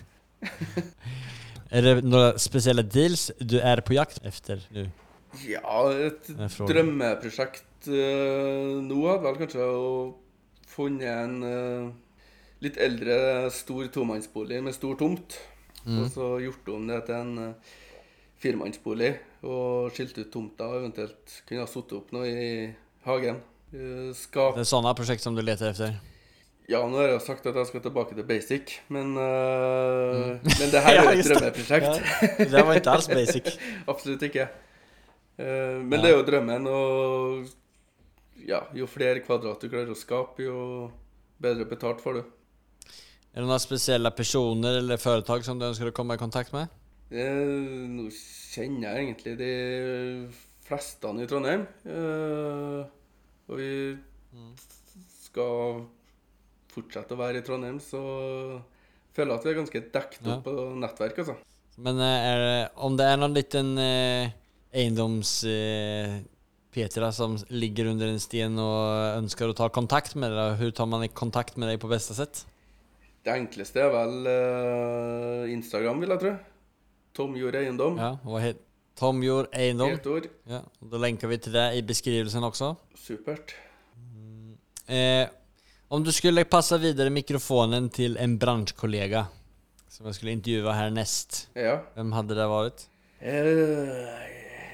er 1.78 1.86
det 1.86 1.92
noen 2.02 2.40
spesielle 2.42 2.82
deals 2.82 3.28
du 3.38 3.60
er 3.60 3.84
på 3.86 3.94
jakt 3.94 4.18
efter 4.26 4.64
nå? 4.74 4.88
Ja, 5.46 5.76
et 5.94 6.26
drømmeprosjekt 6.58 7.86
uh, 7.94 8.82
nå 8.82 8.98
hadde 9.06 9.22
vel 9.28 9.38
kanskje 9.44 9.68
å 9.70 9.92
funnet 10.72 11.12
en 11.12 11.38
uh, 11.46 12.18
litt 12.66 12.82
eldre, 12.82 13.22
stor 13.54 13.86
tomannsbolig 13.94 14.58
med 14.66 14.74
stor 14.74 14.98
tomt. 14.98 15.38
Mm. 15.86 16.02
Og 16.02 16.10
så 16.10 16.34
gjort 16.42 16.74
om 16.74 16.90
det 16.90 17.00
til 17.06 17.16
en 17.20 17.38
eh, 17.42 17.70
firemannsbolig 18.42 19.12
og 19.46 19.92
skilt 19.94 20.16
ut 20.18 20.30
tomta 20.34 20.66
og 20.68 20.80
eventuelt 20.82 21.36
kunne 21.48 21.62
ha 21.64 21.70
satt 21.70 21.92
opp 21.96 22.12
noe 22.14 22.26
i 22.28 22.46
hagen. 23.06 23.40
Eh, 23.72 24.08
Skap 24.18 24.56
Det 24.58 24.64
er 24.66 24.70
sånne 24.72 24.92
prosjekt 24.98 25.22
som 25.24 25.36
du 25.38 25.42
leter 25.42 25.70
efter? 25.72 25.94
Ja, 26.70 26.78
nå 26.88 27.00
har 27.00 27.08
jeg 27.10 27.22
sagt 27.24 27.46
at 27.50 27.56
jeg 27.58 27.66
skal 27.68 27.82
tilbake 27.84 28.14
til 28.16 28.24
basic, 28.26 28.76
men, 28.94 29.16
eh, 29.18 30.36
men 30.60 30.70
det 30.74 30.82
her 30.84 31.00
Mm. 31.02 31.08
Er 31.08 31.14
jo 31.14 31.22
et 31.22 31.30
drømmeprosjekt. 31.32 31.88
det. 32.38 32.50
Det 32.52 32.62
var 32.66 32.78
ikke 32.78 32.92
alls 32.96 33.08
basic. 33.10 33.48
Absolutt 33.92 34.22
ikke. 34.28 34.46
Uh, 35.40 35.80
men 35.80 35.96
Ja. 35.96 36.02
det 36.02 36.10
er 36.10 36.16
jo 36.18 36.24
drømmen, 36.28 36.66
og 36.68 37.48
ja, 38.46 38.60
jo 38.76 38.86
flere 38.86 39.22
kvadrat 39.24 39.60
du 39.62 39.68
klarer 39.72 39.90
å 39.90 39.96
skape, 39.96 40.44
jo 40.44 40.90
bedre 41.42 41.64
betalt 41.66 42.02
får 42.04 42.18
du. 42.20 42.22
Er 43.32 43.40
det 43.40 43.48
noen 43.48 43.62
spesielle 43.62 44.10
personer 44.12 44.76
eller 44.82 45.00
foretak 45.00 45.42
som 45.46 45.58
du 45.58 45.64
ønsker 45.70 45.88
å 45.88 45.94
komme 45.96 46.14
i 46.14 46.20
kontakt 46.20 46.52
med? 46.52 46.68
Eh, 47.12 47.88
nå 47.92 48.06
kjenner 48.16 48.88
jeg 48.88 49.06
egentlig 49.06 49.34
de 49.36 49.52
fleste 50.64 51.12
i 51.20 51.28
Trondheim. 51.28 51.66
Eh, 51.84 52.78
og 53.52 53.60
vi 53.60 53.70
skal 55.20 55.82
fortsette 56.72 57.12
å 57.12 57.20
være 57.20 57.42
i 57.42 57.44
Trondheim, 57.44 57.80
så 57.84 58.00
føler 59.12 59.34
jeg 59.34 59.38
at 59.38 59.44
vi 59.44 59.52
er 59.52 59.58
ganske 59.60 59.82
dekket 59.98 60.28
opp 60.32 60.46
på 60.48 60.68
nettverk, 60.80 61.20
altså. 61.24 61.36
Men 61.84 62.00
eh, 62.00 62.28
det, 62.40 62.54
om 62.84 62.96
det 62.96 63.08
er 63.08 63.20
noen 63.20 63.36
liten 63.36 63.74
eh, 63.80 64.36
eiendoms... 64.72 65.40
Eh, 65.48 66.20
Petra 66.72 67.10
som 67.12 67.34
ligger 67.52 67.90
under 67.90 68.08
en 68.08 68.20
sten 68.22 68.54
og 68.56 69.18
ønsker 69.18 69.50
å 69.50 69.52
ta 69.52 69.66
kontakt 69.68 70.14
med 70.16 70.32
deg, 70.32 70.54
hvordan 70.56 70.76
tar 70.78 70.86
man 70.88 71.02
kontakt 71.12 71.58
med 71.60 71.68
deg 71.68 71.76
på 71.82 71.90
beste 71.90 72.16
sett? 72.16 72.46
Det 73.22 73.34
enkleste 73.34 73.82
er 73.84 73.92
vel 73.92 74.30
eh, 74.30 75.52
Instagram, 75.52 76.00
vil 76.00 76.14
jeg 76.14 76.22
tro. 76.22 76.32
Tom 77.14 77.34
Jord 77.36 77.54
Eiendom. 77.58 77.98
Ja, 78.00 78.14
hva 78.24 78.40
het 78.40 78.60
Tomjord 78.96 79.52
Eiendom. 79.56 79.88
Helt 79.94 80.06
ord. 80.06 80.26
Ja, 80.48 80.60
og 80.82 80.90
da 80.92 80.98
lenker 81.00 81.28
vi 81.30 81.38
til 81.42 81.52
det 81.56 81.66
i 81.78 81.82
beskrivelsen 81.82 82.44
også. 82.44 82.74
Supert. 82.98 83.54
Eh, 84.88 85.26
om 85.92 86.02
du 86.04 86.10
skulle 86.12 86.44
passe 86.48 86.76
videre 86.80 87.10
mikrofonen 87.12 87.88
til 87.92 88.16
en 88.20 88.38
bransjekollega 88.40 89.26
som 89.92 90.06
jeg 90.08 90.16
skulle 90.16 90.32
intervjue 90.38 90.72
her 90.74 90.90
nest, 90.90 91.48
Ja. 91.56 91.78
hvem 91.94 92.12
hadde 92.12 92.34
det 92.34 92.48
vært? 92.48 92.86
Eh, 93.20 94.30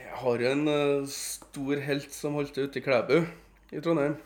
Jeg 0.09 0.24
har 0.24 0.39
en 0.53 0.68
eh, 0.68 1.07
stor 1.07 1.76
helt 1.80 2.12
som 2.12 2.34
holdt 2.34 2.53
til 2.55 2.64
ute 2.66 2.78
i 2.78 2.82
Klæbu 2.82 3.26
i 3.72 3.80
Trondheim. 3.80 4.16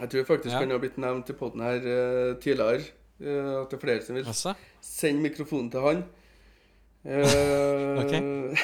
Jeg 0.00 0.10
tror 0.10 0.24
faktisk 0.24 0.52
Ja. 0.52 0.58
han 0.60 0.70
har 0.70 0.78
blitt 0.78 0.96
nevnt 0.98 1.28
i 1.30 1.32
poden 1.32 1.60
her 1.60 1.76
eh, 1.76 2.34
tidligere. 2.40 2.84
at 3.20 3.70
det 3.70 3.76
er 3.76 3.78
flere 3.80 4.02
som 4.02 4.14
vil 4.16 4.26
Altså? 4.26 4.54
sende 4.82 5.20
mikrofonen 5.22 5.70
til 5.70 5.80
han. 5.80 6.04
Eh, 7.04 8.54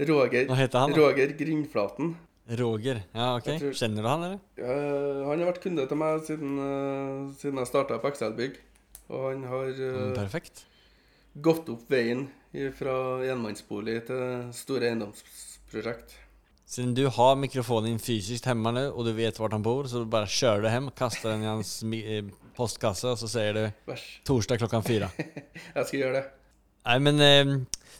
Roger, 0.10 0.46
Hva 0.48 0.56
heter 0.56 0.78
han? 0.80 0.92
da? 0.94 0.98
Roger 1.02 1.32
Grindflaten. 1.36 2.14
Roger. 2.58 3.02
Ja, 3.14 3.36
ok. 3.36 3.44
Tror- 3.60 3.74
Kjenner 3.76 4.02
du 4.02 4.08
han, 4.08 4.22
eller? 4.26 4.38
Uh, 4.58 5.28
han 5.28 5.38
har 5.42 5.50
vært 5.52 5.60
kunde 5.62 5.84
til 5.90 5.98
meg 6.00 6.22
siden, 6.26 6.56
uh, 6.58 7.28
siden 7.38 7.60
jeg 7.60 7.68
starta 7.68 7.98
på 8.02 8.10
Excel-bygg. 8.10 8.56
Og 9.10 9.26
han 9.32 9.44
har 9.50 9.68
Mm, 9.74 10.14
perfekt. 10.14 10.64
gått 11.42 11.68
opp 11.68 11.88
veien 11.90 12.28
fra 12.78 12.94
enmannsbolig 13.26 14.06
til 14.06 14.50
store 14.54 14.88
eiendomsprosjekt. 14.90 16.14
Siden 16.70 16.94
du 16.94 17.08
har 17.10 17.34
mikrofonen 17.36 17.90
din 17.90 17.98
fysisk 17.98 18.44
hjemme 18.46 18.70
nå, 18.72 18.84
og 18.94 19.04
du 19.04 19.12
vet 19.12 19.36
hvor 19.36 19.50
han 19.50 19.62
bor, 19.62 19.84
så 19.90 19.98
du 19.98 20.06
bare 20.10 20.26
kjører 20.30 20.62
du 20.62 20.68
hjem, 20.70 20.90
kaster 20.94 21.30
den 21.34 21.42
i 21.42 21.50
hans 21.50 21.82
postkasse, 22.54 23.10
og 23.10 23.18
så 23.18 23.26
sier 23.30 23.52
du 23.58 23.94
torsdag 24.24 24.58
klokka 24.62 24.80
fire. 24.86 25.10
Jeg 25.74 25.86
skal 25.86 25.98
gjøre 26.00 26.14
det. 26.20 26.24
Nei, 26.86 26.96
men 27.04 27.20
eh, 27.20 27.50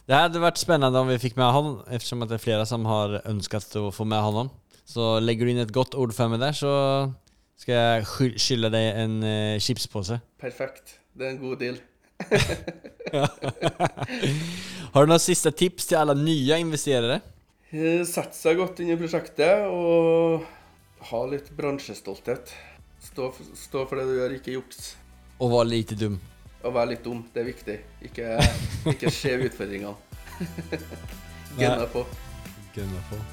det 0.09 0.17
hadde 0.17 0.41
vært 0.41 0.59
spennende 0.61 1.01
om 1.03 1.09
vi 1.11 1.19
fikk 1.21 1.35
med 1.39 1.51
han, 1.53 1.71
eftersom 1.93 2.23
det 2.25 2.37
er 2.37 2.43
flere 2.43 2.65
som 2.69 2.85
har 2.89 3.19
ønsket 3.29 3.75
å 3.79 3.89
få 3.93 4.07
med 4.09 4.21
han. 4.25 4.49
Så 4.89 5.19
legger 5.23 5.45
du 5.47 5.51
inn 5.53 5.61
et 5.63 5.71
godt 5.75 5.93
ord 5.95 6.13
for 6.15 6.31
meg 6.33 6.41
der, 6.41 6.55
så 6.57 6.71
skal 7.61 7.75
jeg 7.77 8.07
sky- 8.09 8.39
skylde 8.41 8.71
deg 8.73 8.87
en 9.03 9.19
eh, 9.23 9.59
chipspose. 9.61 10.17
Perfekt. 10.41 10.97
Det 11.13 11.27
er 11.27 11.35
en 11.35 11.41
god 11.43 11.57
deal. 11.61 11.77
Har 14.91 15.05
du 15.05 15.09
noen 15.11 15.21
siste 15.23 15.51
tips 15.57 15.87
til 15.89 15.99
alle 16.01 16.15
nye 16.17 16.57
investerere? 16.61 17.19
Eh, 17.71 18.01
Sett 18.07 18.35
seg 18.35 18.59
godt 18.59 18.81
inn 18.83 18.91
i 18.93 18.97
prosjektet 18.99 19.67
og 19.71 20.43
ha 21.11 21.21
litt 21.31 21.49
bransjestolthet. 21.57 22.51
Stå, 23.01 23.31
stå 23.57 23.85
for 23.89 23.97
det 24.01 24.05
du 24.09 24.17
gjør, 24.19 24.35
ikke 24.37 24.55
juks. 24.57 24.91
Og 25.41 25.53
var 25.55 25.65
lite 25.69 25.95
dum. 25.97 26.19
Og 26.63 26.73
være 26.75 26.93
litt 26.93 27.03
dum. 27.05 27.23
Det 27.33 27.41
er 27.41 27.47
viktig. 27.49 27.77
Ikke, 28.07 28.37
ikke 28.93 29.11
se 29.21 29.35
utfordringene. 29.47 29.95
Gunna 31.57 31.85
på. 31.93 32.05
Gunna 32.75 33.05
på. 33.09 33.21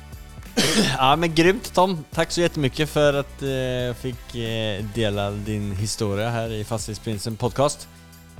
Ja, 0.98 1.16
men 1.16 1.34
grymt 1.34 1.74
Tom. 1.74 2.04
Tack 2.10 2.30
så 2.30 2.40
jättemycket 2.40 2.88
för 2.88 3.14
att 3.14 3.42
jeg 3.42 3.90
uh, 3.90 3.94
fick 3.94 4.34
uh, 4.34 4.84
dela 4.94 5.30
din 5.30 5.72
historia 5.72 6.30
här 6.30 6.52
i 6.52 6.64
Fastighetsprinsen 6.64 7.36
podcast. 7.36 7.88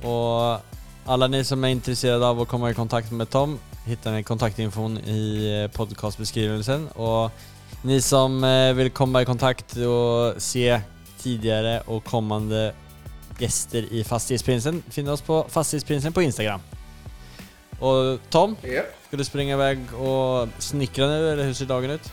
Och 0.02 0.60
alla 1.06 1.26
ni 1.26 1.44
som 1.44 1.64
är 1.64 1.68
intresserade 1.68 2.26
av 2.26 2.40
att 2.40 2.48
komma 2.48 2.70
i 2.70 2.74
kontakt 2.74 3.12
med 3.12 3.30
Tom 3.30 3.58
hittar 3.88 4.12
ni 4.12 4.22
kontaktinfon 4.22 4.98
i 4.98 5.62
eh, 5.62 5.76
podcastbeskrivelsen. 5.76 6.88
Och 6.88 7.30
ni 7.82 8.00
som 8.00 8.44
eh, 8.44 8.72
vill 8.72 8.90
komma 8.90 9.22
i 9.22 9.24
kontakt 9.24 9.76
och 9.76 10.42
se 10.42 10.80
tidigare 11.18 11.80
och 11.80 12.04
kommande 12.04 12.72
gäster 13.38 13.86
i 13.92 14.02
Fastighetsprinsen 14.04 14.82
Finn 14.90 15.08
oss 15.08 15.22
på 15.24 15.42
Fastighetsprinsen 15.52 16.12
på 16.12 16.22
Instagram. 16.26 16.60
Og 17.80 18.18
Tom, 18.30 18.56
Ja. 18.64 18.82
skal 19.06 19.18
du 19.18 19.24
springe 19.24 19.54
i 19.54 19.58
vei 19.58 19.76
og 19.94 20.48
snikre 20.58 21.06
nå, 21.06 21.14
eller 21.14 21.36
hvordan 21.44 21.54
ser 21.54 21.66
dagen 21.70 21.90
ut? 21.94 22.10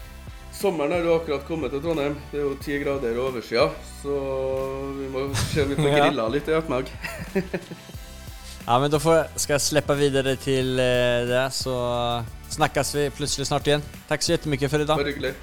Sommeren 0.56 0.92
har 0.92 1.02
jo 1.04 1.16
akkurat 1.18 1.42
kommet 1.44 1.70
til 1.70 1.82
Trondheim. 1.82 2.14
Det 2.32 2.38
er 2.40 2.44
jo 2.44 2.54
ti 2.62 2.78
grader 2.80 3.18
og 3.18 3.32
oversida, 3.32 3.66
så 4.02 4.14
vi 4.96 5.08
må 5.12 5.26
se 5.34 5.62
om 5.62 5.68
vi 5.68 5.76
får 5.76 5.96
grilla 6.00 6.28
litt 6.32 6.48
i 6.48 6.54
ettermiddag. 6.56 6.88
Ja 8.66 8.78
men 8.82 8.90
da 8.90 8.98
får 8.98 9.18
jeg 9.52 9.62
slippe 9.62 9.94
videre 9.94 10.32
til 10.42 10.42
vidare 10.42 10.42
till 10.42 10.78
eh, 10.82 11.26
det 11.28 11.42
så 11.54 11.74
snakkes 12.56 12.94
vi 12.96 13.10
plutselig 13.14 13.46
snart 13.46 13.68
igjen. 13.68 13.84
Takk 14.08 14.22
så 14.26 14.32
mye 14.50 14.70
for 14.72 14.82
i 14.82 14.88
dag. 14.88 14.96
Bare 14.98 15.12
hyggelig. 15.12 15.34